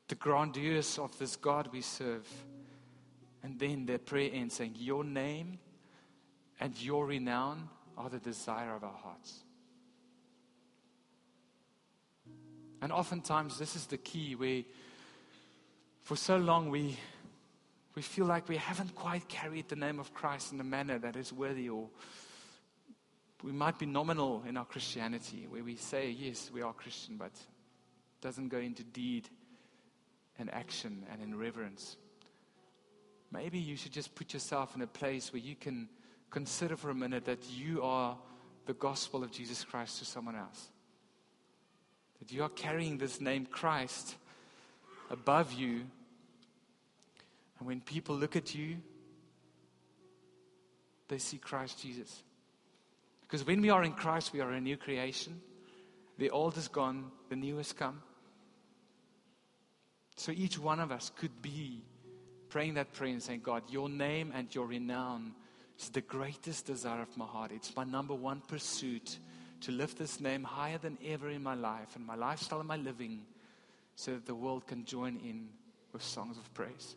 the 0.08 0.14
grandeur 0.14 0.82
of 0.98 1.18
this 1.18 1.36
God 1.36 1.68
we 1.72 1.80
serve. 1.80 2.28
And 3.42 3.58
then 3.58 3.86
their 3.86 3.98
prayer 3.98 4.30
ends 4.32 4.54
saying, 4.54 4.74
Your 4.76 5.02
name 5.02 5.58
and 6.60 6.80
your 6.80 7.06
renown 7.06 7.68
are 7.96 8.08
the 8.08 8.20
desire 8.20 8.74
of 8.74 8.84
our 8.84 8.96
hearts. 8.96 9.41
And 12.82 12.90
oftentimes, 12.90 13.58
this 13.60 13.76
is 13.76 13.86
the 13.86 13.96
key 13.96 14.34
where 14.34 14.64
for 16.02 16.16
so 16.16 16.36
long 16.36 16.68
we, 16.68 16.98
we 17.94 18.02
feel 18.02 18.26
like 18.26 18.48
we 18.48 18.56
haven't 18.56 18.96
quite 18.96 19.28
carried 19.28 19.68
the 19.68 19.76
name 19.76 20.00
of 20.00 20.12
Christ 20.12 20.52
in 20.52 20.60
a 20.60 20.64
manner 20.64 20.98
that 20.98 21.14
is 21.14 21.32
worthy, 21.32 21.68
or 21.68 21.88
we 23.44 23.52
might 23.52 23.78
be 23.78 23.86
nominal 23.86 24.42
in 24.48 24.56
our 24.56 24.64
Christianity, 24.64 25.46
where 25.48 25.62
we 25.62 25.76
say, 25.76 26.10
yes, 26.10 26.50
we 26.52 26.60
are 26.60 26.72
Christian, 26.72 27.16
but 27.16 27.30
doesn't 28.20 28.48
go 28.48 28.58
into 28.58 28.82
deed 28.82 29.28
and 30.40 30.52
action 30.52 31.06
and 31.12 31.22
in 31.22 31.38
reverence. 31.38 31.96
Maybe 33.30 33.60
you 33.60 33.76
should 33.76 33.92
just 33.92 34.16
put 34.16 34.32
yourself 34.32 34.74
in 34.74 34.82
a 34.82 34.88
place 34.88 35.32
where 35.32 35.40
you 35.40 35.54
can 35.54 35.88
consider 36.30 36.76
for 36.76 36.90
a 36.90 36.94
minute 36.94 37.26
that 37.26 37.48
you 37.48 37.80
are 37.82 38.18
the 38.66 38.74
gospel 38.74 39.22
of 39.22 39.30
Jesus 39.30 39.62
Christ 39.62 40.00
to 40.00 40.04
someone 40.04 40.34
else. 40.34 40.68
That 42.22 42.30
you 42.30 42.44
are 42.44 42.50
carrying 42.50 42.98
this 42.98 43.20
name 43.20 43.46
Christ 43.46 44.14
above 45.10 45.52
you. 45.52 45.80
And 47.58 47.66
when 47.66 47.80
people 47.80 48.14
look 48.14 48.36
at 48.36 48.54
you, 48.54 48.76
they 51.08 51.18
see 51.18 51.38
Christ 51.38 51.82
Jesus. 51.82 52.22
Because 53.22 53.44
when 53.44 53.60
we 53.60 53.70
are 53.70 53.82
in 53.82 53.90
Christ, 53.94 54.32
we 54.32 54.38
are 54.38 54.52
a 54.52 54.60
new 54.60 54.76
creation. 54.76 55.40
The 56.18 56.30
old 56.30 56.56
is 56.56 56.68
gone, 56.68 57.10
the 57.28 57.34
new 57.34 57.56
has 57.56 57.72
come. 57.72 58.00
So 60.14 60.30
each 60.30 60.60
one 60.60 60.78
of 60.78 60.92
us 60.92 61.10
could 61.16 61.42
be 61.42 61.82
praying 62.50 62.74
that 62.74 62.92
prayer 62.92 63.10
and 63.10 63.22
saying, 63.22 63.40
God, 63.42 63.64
your 63.68 63.88
name 63.88 64.30
and 64.32 64.54
your 64.54 64.66
renown 64.66 65.32
is 65.76 65.88
the 65.88 66.02
greatest 66.02 66.66
desire 66.66 67.02
of 67.02 67.16
my 67.16 67.26
heart. 67.26 67.50
It's 67.52 67.74
my 67.74 67.82
number 67.82 68.14
one 68.14 68.42
pursuit 68.46 69.18
to 69.62 69.72
lift 69.72 69.98
this 69.98 70.20
name 70.20 70.44
higher 70.44 70.78
than 70.78 70.98
ever 71.04 71.28
in 71.30 71.42
my 71.42 71.54
life 71.54 71.96
and 71.96 72.06
my 72.06 72.14
lifestyle 72.14 72.60
and 72.60 72.68
my 72.68 72.76
living 72.76 73.22
so 73.94 74.12
that 74.12 74.26
the 74.26 74.34
world 74.34 74.66
can 74.66 74.84
join 74.84 75.16
in 75.16 75.48
with 75.92 76.02
songs 76.02 76.38
of 76.38 76.52
praise. 76.54 76.96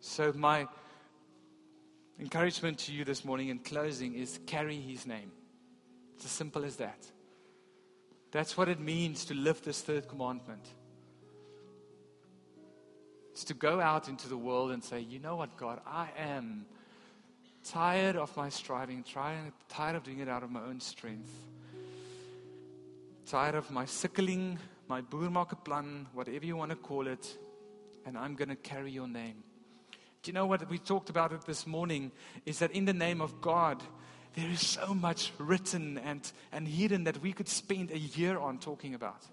So, 0.00 0.32
my 0.34 0.66
encouragement 2.18 2.78
to 2.80 2.92
you 2.92 3.04
this 3.04 3.24
morning 3.24 3.48
in 3.48 3.58
closing 3.60 4.14
is 4.14 4.40
carry 4.46 4.76
his 4.80 5.06
name. 5.06 5.30
It's 6.16 6.24
as 6.24 6.30
simple 6.30 6.64
as 6.64 6.76
that. 6.76 7.06
That's 8.32 8.56
what 8.56 8.68
it 8.68 8.80
means 8.80 9.24
to 9.26 9.34
live 9.34 9.62
this 9.62 9.82
third 9.82 10.08
commandment. 10.08 10.66
It's 13.32 13.44
to 13.44 13.54
go 13.54 13.80
out 13.80 14.08
into 14.08 14.28
the 14.28 14.36
world 14.36 14.72
and 14.72 14.82
say, 14.82 15.00
you 15.00 15.18
know 15.18 15.36
what, 15.36 15.56
God, 15.56 15.80
I 15.86 16.08
am 16.18 16.66
tired 17.64 18.16
of 18.16 18.36
my 18.36 18.48
striving, 18.48 19.02
trying, 19.02 19.52
tired 19.68 19.96
of 19.96 20.02
doing 20.02 20.20
it 20.20 20.28
out 20.28 20.42
of 20.42 20.50
my 20.50 20.62
own 20.62 20.80
strength, 20.80 21.30
tired 23.26 23.54
of 23.54 23.70
my 23.70 23.84
sickling, 23.84 24.58
my 24.88 25.00
boermakerplan, 25.00 26.06
whatever 26.12 26.44
you 26.44 26.56
want 26.56 26.70
to 26.70 26.76
call 26.76 27.06
it, 27.06 27.38
and 28.04 28.18
I'm 28.18 28.34
going 28.34 28.48
to 28.48 28.56
carry 28.56 28.90
your 28.90 29.08
name. 29.08 29.42
Do 30.22 30.30
you 30.30 30.34
know 30.34 30.46
what 30.46 30.68
we 30.68 30.78
talked 30.78 31.10
about 31.10 31.32
it 31.32 31.42
this 31.46 31.66
morning? 31.66 32.12
Is 32.46 32.60
that 32.60 32.72
in 32.72 32.84
the 32.84 32.92
name 32.92 33.20
of 33.20 33.40
God, 33.40 33.82
there 34.34 34.48
is 34.48 34.66
so 34.66 34.94
much 34.94 35.32
written 35.38 35.98
and, 35.98 36.30
and 36.52 36.66
hidden 36.66 37.04
that 37.04 37.20
we 37.20 37.32
could 37.32 37.48
spend 37.48 37.90
a 37.90 37.98
year 37.98 38.38
on 38.38 38.58
talking 38.58 38.94
about. 38.94 39.26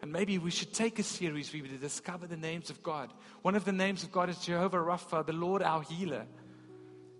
And 0.00 0.12
maybe 0.12 0.38
we 0.38 0.50
should 0.50 0.72
take 0.72 0.98
a 0.98 1.02
series 1.02 1.52
we 1.52 1.60
discover 1.60 2.26
the 2.26 2.36
names 2.36 2.70
of 2.70 2.82
God. 2.82 3.12
One 3.42 3.56
of 3.56 3.64
the 3.64 3.72
names 3.72 4.04
of 4.04 4.12
God 4.12 4.30
is 4.30 4.38
Jehovah 4.38 4.78
Rapha, 4.78 5.26
the 5.26 5.32
Lord 5.32 5.62
our 5.62 5.82
healer. 5.82 6.24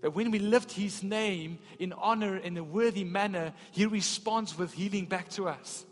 That 0.00 0.14
when 0.14 0.30
we 0.30 0.38
lift 0.38 0.72
his 0.72 1.02
name 1.02 1.58
in 1.78 1.92
honor 1.92 2.36
in 2.36 2.56
a 2.56 2.64
worthy 2.64 3.04
manner, 3.04 3.52
he 3.72 3.86
responds 3.86 4.56
with 4.56 4.72
healing 4.72 5.06
back 5.06 5.28
to 5.30 5.48
us. 5.48 5.84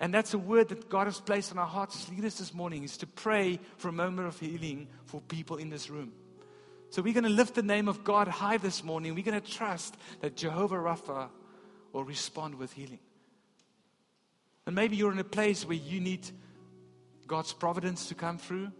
And 0.00 0.12
that's 0.12 0.34
a 0.34 0.38
word 0.38 0.68
that 0.70 0.88
God 0.88 1.06
has 1.06 1.20
placed 1.20 1.52
on 1.52 1.58
our 1.58 1.66
hearts 1.66 1.96
as 1.96 2.10
leaders 2.10 2.38
this 2.38 2.52
morning 2.52 2.82
is 2.82 2.96
to 2.98 3.06
pray 3.06 3.60
for 3.76 3.88
a 3.88 3.92
moment 3.92 4.28
of 4.28 4.38
healing 4.38 4.88
for 5.06 5.20
people 5.20 5.56
in 5.56 5.70
this 5.70 5.88
room. 5.88 6.12
So 6.90 7.02
we're 7.02 7.14
going 7.14 7.24
to 7.24 7.30
lift 7.30 7.54
the 7.54 7.62
name 7.62 7.88
of 7.88 8.04
God 8.04 8.28
high 8.28 8.56
this 8.56 8.84
morning. 8.84 9.14
We're 9.14 9.24
going 9.24 9.40
to 9.40 9.52
trust 9.52 9.96
that 10.20 10.36
Jehovah 10.36 10.76
Rapha 10.76 11.28
will 11.92 12.04
respond 12.04 12.56
with 12.56 12.72
healing. 12.72 13.00
And 14.66 14.74
maybe 14.74 14.96
you're 14.96 15.12
in 15.12 15.18
a 15.18 15.24
place 15.24 15.66
where 15.66 15.76
you 15.76 16.00
need 16.00 16.28
God's 17.26 17.52
providence 17.52 18.08
to 18.08 18.14
come 18.14 18.38
through. 18.38 18.72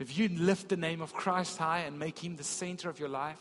If 0.00 0.16
you 0.16 0.30
lift 0.30 0.70
the 0.70 0.78
name 0.78 1.02
of 1.02 1.12
Christ 1.12 1.58
high 1.58 1.80
and 1.80 1.98
make 1.98 2.18
him 2.18 2.34
the 2.34 2.42
center 2.42 2.88
of 2.88 2.98
your 2.98 3.10
life, 3.10 3.38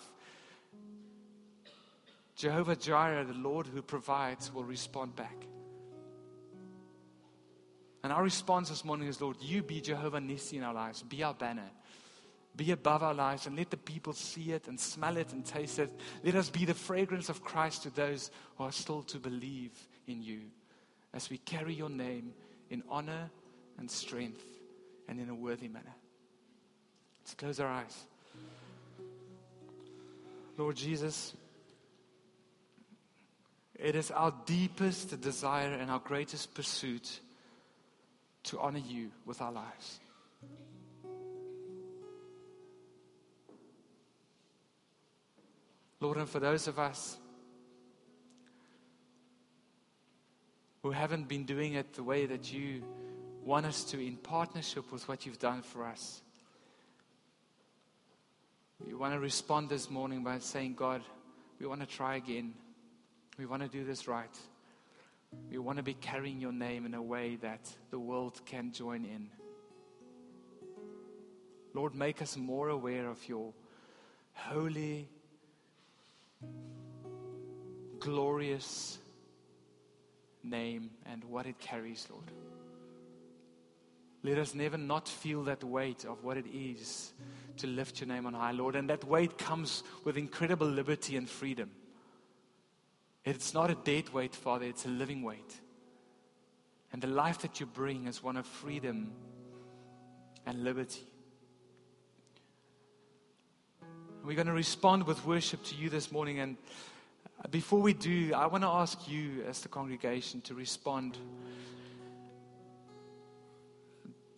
Jehovah 2.36 2.76
Jireh, 2.76 3.24
the 3.24 3.34
Lord 3.34 3.66
who 3.66 3.82
provides, 3.82 4.53
will 4.53 4.66
respond 4.66 5.16
back. 5.16 5.36
And 8.03 8.12
our 8.12 8.24
response 8.24 8.70
this 8.70 8.84
morning 8.84 9.07
is, 9.07 9.22
Lord, 9.22 9.38
you 9.41 9.64
be 9.64 9.80
Jehovah 9.80 10.20
Nissi 10.20 10.53
in 10.53 10.64
our 10.64 10.74
lives. 10.74 11.01
Be 11.01 11.24
our 11.24 11.34
banner. 11.34 11.70
Be 12.55 12.72
above 12.72 13.03
our 13.03 13.14
lives 13.14 13.45
and 13.47 13.55
let 13.55 13.70
the 13.70 13.78
people 13.78 14.12
see 14.12 14.51
it 14.51 14.68
and 14.68 14.78
smell 14.78 15.16
it 15.16 15.32
and 15.32 15.45
taste 15.45 15.80
it. 15.80 15.91
Let 16.24 16.36
us 16.36 16.49
be 16.49 16.66
the 16.66 16.74
fragrance 16.74 17.30
of 17.30 17.43
Christ 17.43 17.84
to 17.84 17.89
those 17.89 18.32
who 18.57 18.66
are 18.66 18.72
still 18.72 19.03
to 19.03 19.18
believe 19.18 19.72
in 20.07 20.22
you 20.22 20.41
as 21.14 21.30
we 21.30 21.38
carry 21.38 21.74
your 21.74 21.89
name 21.89 22.34
in 22.70 22.84
honor 22.89 23.30
and 23.78 23.89
strength 23.89 24.43
and 25.07 25.22
in 25.22 25.30
a 25.30 25.36
worthy 25.36 25.70
manner. 25.70 25.95
Let's 27.30 27.36
close 27.36 27.59
our 27.59 27.67
eyes. 27.67 28.05
Lord 30.57 30.75
Jesus, 30.75 31.36
it 33.75 33.95
is 33.95 34.09
our 34.09 34.34
deepest 34.47 35.21
desire 35.21 35.73
and 35.73 35.91
our 35.91 35.99
greatest 35.99 36.55
pursuit 36.55 37.19
to 38.45 38.59
honor 38.59 38.80
you 38.80 39.11
with 39.27 39.41
our 39.41 39.51
lives. 39.51 39.99
Lord, 45.99 46.17
and 46.17 46.27
for 46.27 46.39
those 46.39 46.67
of 46.67 46.80
us 46.80 47.15
who 50.82 50.89
haven't 50.89 51.27
been 51.27 51.43
doing 51.43 51.73
it 51.75 51.93
the 51.93 52.01
way 52.01 52.25
that 52.25 52.51
you 52.51 52.82
want 53.45 53.67
us 53.67 53.84
to 53.84 54.03
in 54.03 54.17
partnership 54.17 54.91
with 54.91 55.07
what 55.07 55.27
you've 55.27 55.38
done 55.38 55.61
for 55.61 55.86
us. 55.86 56.23
We 58.86 58.93
want 58.93 59.13
to 59.13 59.19
respond 59.19 59.69
this 59.69 59.89
morning 59.89 60.23
by 60.23 60.39
saying, 60.39 60.75
God, 60.75 61.01
we 61.59 61.67
want 61.67 61.82
to 61.82 61.88
try 61.88 62.15
again. 62.15 62.53
We 63.38 63.45
want 63.45 63.61
to 63.61 63.67
do 63.67 63.84
this 63.84 64.07
right. 64.07 64.36
We 65.51 65.57
want 65.57 65.77
to 65.77 65.84
be 65.84 65.93
carrying 65.93 66.39
your 66.39 66.51
name 66.51 66.86
in 66.86 66.93
a 66.93 67.01
way 67.01 67.38
that 67.41 67.61
the 67.91 67.99
world 67.99 68.41
can 68.45 68.71
join 68.71 69.05
in. 69.05 69.30
Lord, 71.73 71.93
make 71.93 72.21
us 72.21 72.36
more 72.36 72.69
aware 72.69 73.07
of 73.07 73.17
your 73.27 73.53
holy, 74.34 75.07
glorious, 77.99 78.97
name 80.43 80.89
and 81.05 81.23
what 81.25 81.45
it 81.45 81.59
carries, 81.59 82.07
Lord. 82.09 82.32
Let 84.22 84.38
us 84.38 84.53
never 84.53 84.78
not 84.78 85.07
feel 85.07 85.43
that 85.43 85.63
weight 85.63 86.05
of 86.05 86.24
what 86.24 86.38
it 86.38 86.45
is 86.47 87.13
to 87.57 87.67
lift 87.67 88.01
your 88.01 88.07
name 88.07 88.26
on 88.26 88.34
high, 88.34 88.51
Lord. 88.51 88.76
And 88.76 88.89
that 88.89 89.03
weight 89.05 89.38
comes 89.38 89.84
with 90.03 90.17
incredible 90.17 90.67
liberty 90.67 91.15
and 91.15 91.30
freedom. 91.30 91.72
It's 93.24 93.53
not 93.53 93.70
a 93.70 93.76
dead 93.76 94.09
weight, 94.09 94.36
Father, 94.36 94.65
it's 94.65 94.86
a 94.86 94.89
living 94.89 95.24
weight. 95.24 95.59
And 96.91 97.01
the 97.01 97.07
life 97.07 97.39
that 97.39 97.59
you 97.59 97.65
bring 97.65 98.07
is 98.07 98.24
one 98.24 98.36
of 98.36 98.45
freedom 98.45 99.11
and 100.45 100.63
liberty. 100.63 101.05
We're 104.24 104.36
going 104.36 104.47
to 104.47 104.53
respond 104.53 105.03
with 105.03 105.26
worship 105.26 105.63
to 105.65 105.76
you 105.76 105.89
this 105.89 106.11
morning. 106.11 106.39
And 106.39 106.57
before 107.51 107.80
we 107.80 107.93
do, 107.93 108.34
I 108.34 108.47
want 108.47 108.63
to 108.63 108.70
ask 108.70 109.07
you, 109.07 109.43
as 109.47 109.61
the 109.61 109.70
congregation, 109.70 110.41
to 110.41 110.53
respond. 110.53 111.17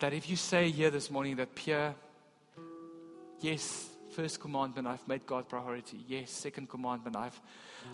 That 0.02 0.12
if 0.12 0.28
you 0.28 0.34
say 0.34 0.68
here 0.68 0.90
this 0.90 1.12
morning 1.12 1.36
that 1.36 1.54
Pierre, 1.54 1.94
yes, 3.38 3.88
First 4.10 4.40
commandment, 4.40 4.88
I've 4.88 5.06
made 5.06 5.24
God 5.26 5.48
priority. 5.48 6.04
Yes. 6.08 6.32
Second 6.32 6.68
commandment, 6.68 7.14
I've, 7.14 7.40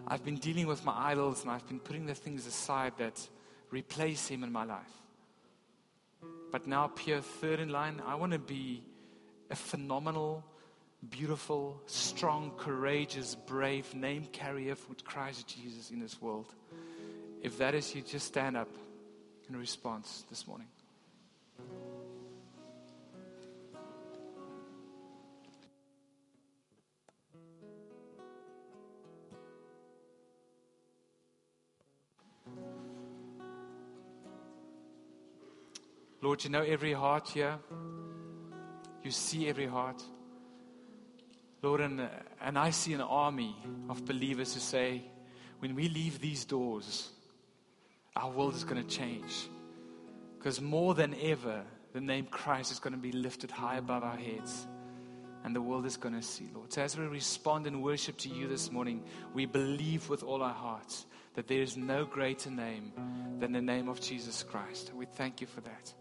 I've 0.07 0.25
been 0.25 0.37
dealing 0.37 0.67
with 0.67 0.83
my 0.87 1.11
idols 1.11 1.43
and 1.43 1.51
I've 1.51 1.69
been 1.69 1.81
putting 1.81 2.07
the 2.07 2.15
things 2.15 2.47
aside 2.47 2.95
that 2.97 3.29
replace 3.71 4.27
Him 4.27 4.43
in 4.43 4.51
my 4.51 4.65
life. 4.65 4.91
But 6.51 6.67
now, 6.67 6.87
Pierre, 6.87 7.21
third 7.21 7.61
in 7.61 7.69
line, 7.69 8.01
I 8.07 8.15
want 8.15 8.33
to 8.33 8.39
be 8.39 8.83
a 9.51 9.55
phenomenal, 9.55 10.43
beautiful, 11.11 11.79
strong, 11.85 12.53
courageous, 12.57 13.35
brave 13.35 13.95
name 13.95 14.25
carrier 14.33 14.77
for 14.77 14.95
Christ 15.05 15.47
Jesus 15.47 15.91
in 15.91 16.01
this 16.01 16.23
world. 16.23 16.47
If 17.43 17.59
that 17.59 17.75
is 17.75 17.95
you, 17.95 18.01
just 18.01 18.29
stand 18.29 18.57
up 18.57 18.71
in 19.47 19.57
response 19.57 20.25
this 20.31 20.47
morning. 20.47 20.69
Lord, 36.29 36.45
you 36.45 36.51
know 36.51 36.61
every 36.61 36.93
heart 36.93 37.31
here. 37.31 37.59
You 39.03 39.11
see 39.11 39.49
every 39.49 39.65
heart. 39.65 40.03
Lord, 41.63 41.81
and, 41.81 42.07
and 42.43 42.59
I 42.59 42.69
see 42.69 42.93
an 42.93 43.01
army 43.01 43.57
of 43.89 44.05
believers 44.05 44.53
who 44.53 44.61
say, 44.61 45.05
when 45.61 45.75
we 45.75 45.89
leave 45.89 46.21
these 46.21 46.45
doors, 46.45 47.09
our 48.15 48.31
world 48.31 48.55
is 48.55 48.65
going 48.65 48.87
to 48.87 48.95
change. 48.95 49.49
Because 50.37 50.61
more 50.61 50.93
than 50.93 51.15
ever, 51.23 51.63
the 51.95 52.03
name 52.03 52.27
Christ 52.27 52.73
is 52.73 52.79
going 52.79 52.93
to 52.93 52.99
be 52.99 53.11
lifted 53.13 53.51
high 53.51 53.79
above 53.79 54.05
our 54.05 54.19
heads. 54.19 54.67
And 55.45 55.57
the 55.57 55.63
world 55.63 55.87
is 55.87 55.97
going 55.97 56.15
to 56.15 56.21
see, 56.21 56.51
Lord. 56.55 56.75
So 56.75 56.83
as 56.83 56.95
we 56.95 57.07
respond 57.07 57.67
in 57.67 57.81
worship 57.81 58.19
to 58.19 58.29
you 58.29 58.49
this 58.49 58.71
morning, 58.71 59.03
we 59.33 59.47
believe 59.47 60.11
with 60.11 60.23
all 60.23 60.43
our 60.43 60.53
hearts 60.53 61.07
that 61.37 61.49
there 61.49 61.63
is 61.63 61.79
no 61.79 62.05
greater 62.05 62.51
name 62.51 62.93
than 63.39 63.53
the 63.53 63.63
name 63.63 63.89
of 63.89 63.99
Jesus 63.99 64.43
Christ. 64.43 64.93
We 64.95 65.07
thank 65.07 65.41
you 65.41 65.47
for 65.47 65.63
that. 65.63 65.95